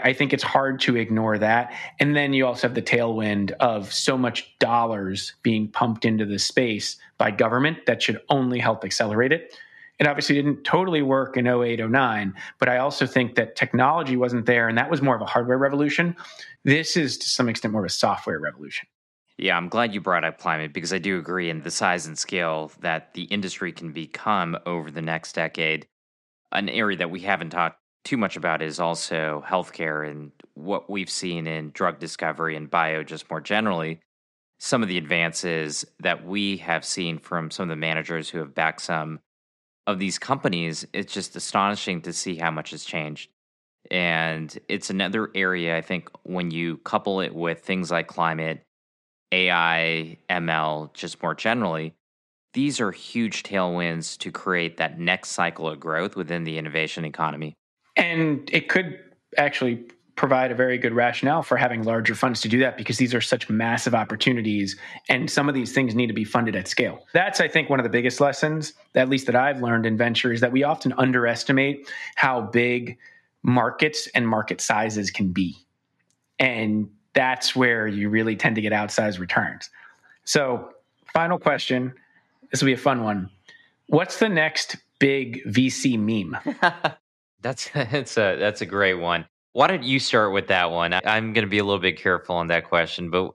I 0.00 0.12
think 0.12 0.32
it's 0.32 0.42
hard 0.42 0.80
to 0.80 0.96
ignore 0.96 1.38
that. 1.38 1.72
And 2.00 2.16
then 2.16 2.32
you 2.32 2.44
also 2.46 2.66
have 2.66 2.74
the 2.74 2.82
tailwind 2.82 3.52
of 3.52 3.92
so 3.92 4.18
much 4.18 4.58
dollars 4.58 5.34
being 5.42 5.68
pumped 5.68 6.04
into 6.04 6.26
the 6.26 6.40
space 6.40 6.96
by 7.16 7.30
government 7.30 7.86
that 7.86 8.02
should 8.02 8.20
only 8.28 8.58
help 8.58 8.84
accelerate 8.84 9.32
it. 9.32 9.56
It 10.00 10.06
obviously 10.06 10.34
didn't 10.34 10.64
totally 10.64 11.02
work 11.02 11.36
in 11.36 11.46
08, 11.46 11.88
09, 11.88 12.34
but 12.58 12.68
I 12.68 12.78
also 12.78 13.06
think 13.06 13.36
that 13.36 13.54
technology 13.54 14.16
wasn't 14.16 14.46
there 14.46 14.68
and 14.68 14.76
that 14.76 14.90
was 14.90 15.00
more 15.00 15.14
of 15.14 15.22
a 15.22 15.26
hardware 15.26 15.58
revolution. 15.58 16.16
This 16.64 16.96
is 16.96 17.16
to 17.18 17.28
some 17.28 17.48
extent 17.48 17.72
more 17.72 17.82
of 17.82 17.86
a 17.86 17.90
software 17.90 18.40
revolution. 18.40 18.88
Yeah, 19.38 19.56
I'm 19.56 19.68
glad 19.68 19.94
you 19.94 20.00
brought 20.00 20.24
up 20.24 20.38
climate 20.38 20.72
because 20.72 20.92
I 20.92 20.98
do 20.98 21.18
agree 21.18 21.50
in 21.50 21.62
the 21.62 21.70
size 21.70 22.06
and 22.06 22.16
scale 22.16 22.70
that 22.80 23.14
the 23.14 23.24
industry 23.24 23.72
can 23.72 23.92
become 23.92 24.56
over 24.64 24.90
the 24.90 25.02
next 25.02 25.34
decade. 25.34 25.86
An 26.52 26.68
area 26.68 26.96
that 26.98 27.10
we 27.10 27.20
haven't 27.20 27.50
talked 27.50 27.78
too 28.04 28.16
much 28.16 28.36
about 28.36 28.62
is 28.62 28.78
also 28.78 29.42
healthcare 29.46 30.08
and 30.08 30.30
what 30.54 30.88
we've 30.88 31.10
seen 31.10 31.46
in 31.46 31.70
drug 31.72 31.98
discovery 31.98 32.54
and 32.54 32.70
bio, 32.70 33.02
just 33.02 33.28
more 33.28 33.40
generally. 33.40 34.00
Some 34.60 34.82
of 34.82 34.88
the 34.88 34.98
advances 34.98 35.84
that 36.00 36.24
we 36.24 36.58
have 36.58 36.84
seen 36.84 37.18
from 37.18 37.50
some 37.50 37.64
of 37.64 37.70
the 37.70 37.76
managers 37.76 38.28
who 38.28 38.38
have 38.38 38.54
backed 38.54 38.82
some 38.82 39.20
of 39.86 39.98
these 39.98 40.18
companies, 40.18 40.86
it's 40.92 41.12
just 41.12 41.36
astonishing 41.36 42.02
to 42.02 42.12
see 42.12 42.36
how 42.36 42.50
much 42.50 42.70
has 42.70 42.84
changed. 42.84 43.30
And 43.90 44.56
it's 44.68 44.90
another 44.90 45.30
area, 45.34 45.76
I 45.76 45.82
think, 45.82 46.08
when 46.22 46.50
you 46.50 46.78
couple 46.78 47.20
it 47.20 47.34
with 47.34 47.60
things 47.60 47.90
like 47.90 48.06
climate 48.06 48.62
AI, 49.30 50.18
ML, 50.30 50.94
just 50.94 51.22
more 51.22 51.34
generally, 51.34 51.94
these 52.54 52.80
are 52.80 52.92
huge 52.92 53.42
tailwinds 53.42 54.16
to 54.18 54.30
create 54.30 54.78
that 54.78 54.98
next 54.98 55.30
cycle 55.30 55.68
of 55.68 55.80
growth 55.80 56.16
within 56.16 56.44
the 56.44 56.56
innovation 56.56 57.04
economy. 57.04 57.54
And 57.96 58.48
it 58.52 58.68
could 58.68 58.98
actually 59.36 59.84
provide 60.16 60.52
a 60.52 60.54
very 60.54 60.78
good 60.78 60.92
rationale 60.92 61.42
for 61.42 61.56
having 61.56 61.82
larger 61.82 62.14
funds 62.14 62.40
to 62.40 62.48
do 62.48 62.60
that 62.60 62.76
because 62.76 62.98
these 62.98 63.14
are 63.14 63.20
such 63.20 63.50
massive 63.50 63.94
opportunities 63.94 64.76
and 65.08 65.28
some 65.28 65.48
of 65.48 65.54
these 65.54 65.72
things 65.72 65.94
need 65.94 66.06
to 66.06 66.12
be 66.12 66.24
funded 66.24 66.54
at 66.54 66.68
scale. 66.68 67.04
That's 67.12 67.40
I 67.40 67.48
think 67.48 67.68
one 67.68 67.80
of 67.80 67.84
the 67.84 67.90
biggest 67.90 68.20
lessons 68.20 68.74
at 68.94 69.08
least 69.08 69.26
that 69.26 69.34
I've 69.34 69.60
learned 69.60 69.86
in 69.86 69.96
venture 69.96 70.32
is 70.32 70.40
that 70.40 70.52
we 70.52 70.62
often 70.62 70.92
underestimate 70.96 71.90
how 72.14 72.42
big 72.42 72.96
markets 73.42 74.08
and 74.14 74.26
market 74.26 74.60
sizes 74.60 75.10
can 75.10 75.32
be. 75.32 75.56
And 76.38 76.88
that's 77.14 77.54
where 77.54 77.86
you 77.86 78.08
really 78.08 78.36
tend 78.36 78.56
to 78.56 78.60
get 78.60 78.72
outsized 78.72 79.18
returns. 79.18 79.70
So, 80.24 80.70
final 81.12 81.38
question. 81.38 81.92
This 82.50 82.60
will 82.60 82.66
be 82.66 82.72
a 82.72 82.76
fun 82.76 83.04
one. 83.04 83.30
What's 83.86 84.18
the 84.18 84.28
next 84.28 84.76
big 84.98 85.44
VC 85.44 85.98
meme? 85.98 86.36
that's 87.42 87.68
that's 87.74 88.16
a 88.16 88.36
that's 88.36 88.62
a 88.62 88.66
great 88.66 88.94
one. 88.94 89.26
Why 89.54 89.68
don't 89.68 89.84
you 89.84 90.00
start 90.00 90.32
with 90.32 90.48
that 90.48 90.72
one? 90.72 90.92
I'm 90.92 91.32
going 91.32 91.44
to 91.44 91.50
be 91.50 91.58
a 91.58 91.64
little 91.64 91.80
bit 91.80 91.96
careful 91.96 92.34
on 92.34 92.48
that 92.48 92.64
question, 92.64 93.08
but 93.08 93.30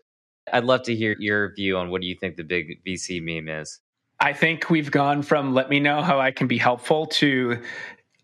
I'd 0.52 0.66
love 0.66 0.84
to 0.84 0.96
hear 0.96 1.16
your 1.18 1.54
view 1.56 1.78
on 1.78 1.90
what 1.90 2.02
do 2.02 2.08
you 2.08 2.16
think 2.20 2.36
the 2.36 2.44
big 2.44 2.84
VC 2.86 3.22
meme 3.24 3.48
is. 3.48 3.80
I 4.20 4.34
think 4.34 4.70
we've 4.70 4.92
gone 4.92 5.22
from 5.22 5.54
let 5.54 5.70
me 5.70 5.80
know 5.80 6.02
how 6.02 6.20
I 6.20 6.32
can 6.32 6.48
be 6.48 6.58
helpful 6.58 7.06
to 7.06 7.62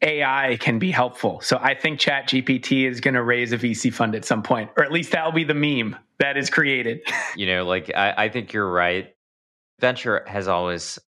AI 0.01 0.57
can 0.59 0.77
be 0.77 0.91
helpful. 0.91 1.39
So 1.39 1.57
I 1.61 1.73
think 1.73 2.01
Chat 2.01 2.27
GPT 2.27 2.85
is 2.85 2.99
going 2.99 3.13
to 3.13 3.23
raise 3.23 3.53
a 3.53 3.57
VC 3.57 3.93
fund 3.93 4.13
at 4.13 4.25
some 4.25 4.43
point, 4.43 4.71
or 4.75 4.83
at 4.83 4.91
least 4.91 5.11
that'll 5.11 5.31
be 5.31 5.45
the 5.45 5.53
meme 5.53 5.95
that 6.19 6.35
is 6.35 6.49
created. 6.49 6.99
you 7.37 7.47
know, 7.47 7.63
like 7.63 7.89
I, 7.95 8.25
I 8.25 8.29
think 8.29 8.51
you're 8.51 8.69
right. 8.69 9.15
Venture 9.79 10.25
has 10.27 10.49
always 10.49 10.99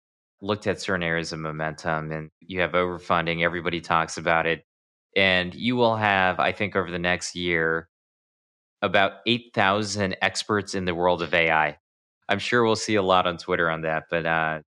looked 0.41 0.69
at 0.69 0.81
certain 0.81 1.03
areas 1.03 1.33
of 1.33 1.41
momentum 1.41 2.13
and 2.13 2.31
you 2.41 2.61
have 2.61 2.73
overfunding, 2.73 3.43
everybody 3.43 3.81
talks 3.81 4.19
about 4.19 4.47
it. 4.47 4.65
And 5.17 5.55
you 5.55 5.75
will 5.77 5.97
have, 5.97 6.39
I 6.39 6.53
think, 6.53 6.77
over 6.77 6.91
the 6.91 6.99
next 6.99 7.35
year, 7.35 7.89
about 8.83 9.13
8,000 9.27 10.17
experts 10.23 10.75
in 10.75 10.85
the 10.85 10.95
world 10.95 11.23
of 11.23 11.35
AI. 11.35 11.79
I'm 12.29 12.39
sure 12.39 12.63
we'll 12.63 12.77
see 12.77 12.97
a 12.97 13.03
lot 13.03 13.27
on 13.27 13.39
Twitter 13.39 13.71
on 13.71 13.83
that, 13.83 14.05
but 14.11 14.27
uh, 14.27 14.61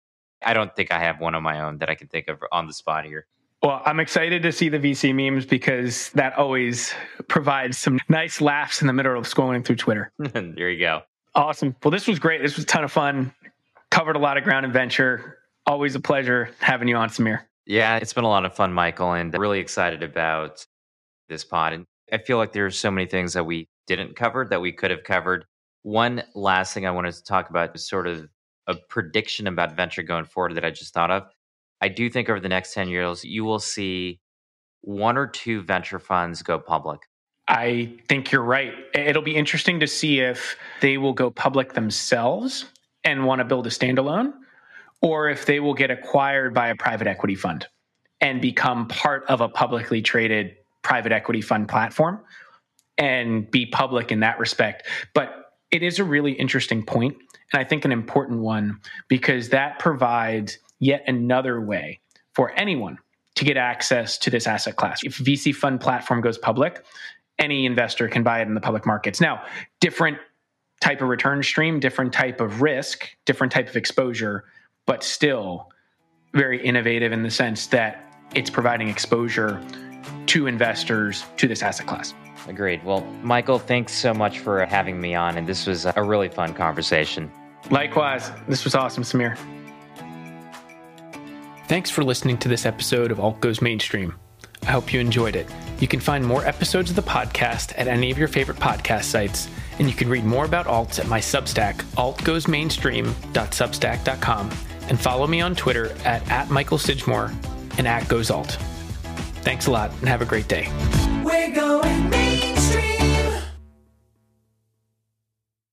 I 0.45 0.55
don't 0.55 0.75
think 0.77 0.93
I 0.93 1.01
have 1.01 1.21
one 1.21 1.35
on 1.35 1.43
my 1.43 1.61
own 1.61 1.79
that 1.79 1.91
I 1.91 1.95
can 1.95 2.09
think 2.09 2.29
of 2.29 2.39
on 2.53 2.67
the 2.67 2.73
spot 2.73 3.05
here. 3.05 3.27
Well, 3.63 3.83
I'm 3.85 3.99
excited 3.99 4.43
to 4.43 4.53
see 4.53 4.69
the 4.69 4.79
VC 4.79 5.15
memes 5.15 5.47
because 5.47 6.11
that 6.11 6.37
always 6.37 6.95
provides 7.29 7.79
some 7.79 7.99
nice 8.09 8.41
laughs 8.41 8.81
in 8.81 8.87
the 8.87 8.93
middle 8.93 9.19
of 9.19 9.25
scrolling 9.25 9.65
through 9.65 9.77
Twitter. 9.77 10.13
there 10.19 10.71
you 10.71 10.79
go. 10.79 11.03
Awesome. 11.35 11.75
Well, 11.83 11.91
this 11.91 12.07
was 12.07 12.19
great. 12.19 12.43
This 12.43 12.57
was 12.57 12.65
a 12.65 12.67
ton 12.67 12.85
of 12.85 12.93
fun. 12.93 13.35
Covered 13.91 14.17
a 14.17 14.19
lot 14.19 14.37
of 14.37 14.45
ground 14.45 14.67
in 14.67 14.73
venture. 14.73 15.39
Always 15.67 15.95
a 15.95 16.01
pleasure 16.01 16.51
having 16.61 16.87
you 16.87 16.97
on, 16.97 17.09
Samir. 17.09 17.43
Yeah, 17.67 17.97
it's 17.97 18.13
been 18.13 18.25
a 18.25 18.29
lot 18.29 18.45
of 18.45 18.55
fun, 18.55 18.73
Michael, 18.73 19.13
and 19.13 19.37
really 19.37 19.59
excited 19.59 20.03
about 20.03 20.65
this 21.29 21.45
pod. 21.45 21.73
And 21.73 21.85
I 22.13 22.19
feel 22.19 22.39
like 22.39 22.53
there 22.53 22.67
are 22.67 22.71
so 22.71 22.91
many 22.91 23.07
things 23.07 23.33
that 23.33 23.45
we 23.45 23.69
didn't 23.87 24.17
cover 24.17 24.47
that 24.49 24.61
we 24.61 24.73
could 24.73 24.91
have 24.91 25.03
covered. 25.03 25.45
One 25.83 26.23
last 26.35 26.75
thing 26.75 26.87
I 26.87 26.93
wanted 26.93 27.15
to 27.15 27.25
talk 27.25 27.51
about 27.51 27.75
is 27.75 27.89
sort 27.89 28.07
of 28.07 28.29
a 28.69 28.77
prediction 28.89 29.47
about 29.47 29.77
venture 29.77 30.03
going 30.03 30.25
forward 30.25 30.55
that 30.55 30.65
I 30.65 30.71
just 30.71 30.95
thought 30.95 31.11
of. 31.11 31.25
I 31.81 31.89
do 31.89 32.09
think 32.09 32.29
over 32.29 32.41
the 32.41 32.49
next 32.49 32.75
10 32.75 32.89
years, 32.89 33.25
you 33.25 33.45
will 33.45 33.59
see 33.59 34.21
one 34.83 35.17
or 35.17 35.27
two 35.27 35.63
venture 35.63 35.99
funds 35.99 36.43
go 36.43 36.59
public. 36.59 37.01
I 37.49 37.99
think 38.09 38.33
you're 38.33 38.43
right. 38.43 38.73
It'll 38.95 39.23
be 39.23 39.37
interesting 39.37 39.81
to 39.81 39.87
see 39.87 40.21
if 40.21 40.57
they 40.81 40.99
will 40.99 41.13
go 41.13 41.31
public 41.31 41.75
themselves 41.75 42.65
and 43.05 43.25
want 43.25 43.41
to 43.41 43.45
build 43.45 43.67
a 43.67 43.71
standalone, 43.71 44.33
or 45.03 45.29
if 45.29 45.47
they 45.47 45.61
will 45.61 45.75
get 45.75 45.91
acquired 45.91 46.55
by 46.55 46.69
a 46.69 46.77
private 46.77 47.07
equity 47.07 47.35
fund 47.35 47.67
and 48.21 48.41
become 48.41 48.89
part 48.89 49.25
of 49.29 49.41
a 49.41 49.49
publicly 49.49 50.03
traded 50.03 50.57
private 50.83 51.13
equity 51.13 51.41
fund 51.41 51.69
platform 51.69 52.21
and 52.99 53.51
be 53.51 53.67
public 53.67 54.11
in 54.11 54.21
that 54.21 54.39
respect. 54.39 54.87
But 55.15 55.53
it 55.71 55.83
is 55.83 55.99
a 55.99 56.05
really 56.05 56.33
interesting 56.33 56.85
point, 56.85 57.17
and 57.53 57.61
I 57.61 57.65
think 57.65 57.85
an 57.85 57.93
important 57.93 58.41
one 58.41 58.81
because 59.09 59.51
that 59.51 59.79
provides 59.79 60.59
yet 60.79 61.05
another 61.07 61.61
way 61.61 62.01
for 62.35 62.53
anyone 62.57 62.99
to 63.35 63.45
get 63.45 63.57
access 63.57 64.17
to 64.19 64.31
this 64.31 64.47
asset 64.47 64.77
class. 64.77 65.03
If 65.05 65.19
VC 65.19 65.55
fund 65.55 65.81
platform 65.81 66.21
goes 66.21 66.39
public, 66.39 66.85
any 67.39 67.67
investor 67.67 68.09
can 68.09 68.23
buy 68.23 68.41
it 68.41 68.49
in 68.49 68.55
the 68.55 68.61
public 68.61 68.87
markets. 68.87 69.21
Now, 69.21 69.43
different 69.81 70.19
type 70.81 71.03
of 71.03 71.09
return 71.09 71.43
stream, 71.43 71.81
different 71.81 72.13
type 72.13 72.41
of 72.41 72.63
risk, 72.63 73.09
different 73.27 73.53
type 73.53 73.69
of 73.69 73.77
exposure, 73.77 74.45
but 74.87 75.05
still 75.05 75.69
very 76.35 76.65
innovative 76.65 77.13
in 77.13 77.23
the 77.23 77.31
sense 77.31 77.67
that 77.69 78.03
it's 78.35 78.51
providing 78.51 78.89
exposure 78.89 79.63
to 80.27 80.47
investors 80.47 81.25
to 81.37 81.49
this 81.49 81.63
asset 81.63 81.87
class. 81.87 82.15
Agreed. 82.49 82.85
Well, 82.85 83.01
Michael, 83.23 83.59
thanks 83.59 83.93
so 83.93 84.15
much 84.15 84.39
for 84.39 84.65
having 84.67 85.01
me 85.01 85.15
on. 85.15 85.37
And 85.37 85.47
this 85.47 85.67
was 85.67 85.87
a 85.87 86.03
really 86.03 86.29
fun 86.29 86.55
conversation. 86.55 87.31
Likewise. 87.71 88.31
This 88.49 88.65
was 88.65 88.75
awesome, 88.75 89.03
Samir. 89.03 89.39
Thanks 91.67 91.91
for 91.91 92.05
listening 92.05 92.39
to 92.39 92.49
this 92.49 92.65
episode 92.65 93.11
of 93.11 93.19
Alt 93.19 93.41
Goes 93.41 93.61
Mainstream. 93.61 94.15
I 94.63 94.71
hope 94.71 94.93
you 94.93 95.01
enjoyed 95.01 95.37
it. 95.37 95.49
You 95.81 95.89
can 95.89 96.01
find 96.01 96.25
more 96.25 96.45
episodes 96.45 96.91
of 96.91 96.97
the 96.97 97.03
podcast 97.03 97.73
at 97.77 97.89
any 97.89 98.11
of 98.11 98.19
your 98.19 98.29
favorite 98.29 98.59
podcast 98.59 99.05
sites, 99.05 99.49
and 99.79 99.89
you 99.89 99.95
can 99.95 100.09
read 100.09 100.25
more 100.25 100.45
about 100.45 100.67
alts 100.67 100.99
at 100.99 101.07
my 101.09 101.21
Substack, 101.21 101.77
altgoesmainstream.substack.com, 101.95 104.51
and 104.89 104.99
follow 104.99 105.27
me 105.27 105.41
on 105.41 105.55
Twitter 105.55 105.93
at, 106.05 106.29
at 106.31 106.51
Michael 106.51 106.79
Sidgmore 106.79 107.33
and 107.79 107.87
at 107.87 108.05
GoesAlt. 108.05 108.53
Thanks 109.43 109.67
a 109.67 109.71
lot 109.71 109.91
and 110.01 110.09
have 110.09 110.23
a 110.23 110.27
great 110.27 110.49
day. 110.49 110.67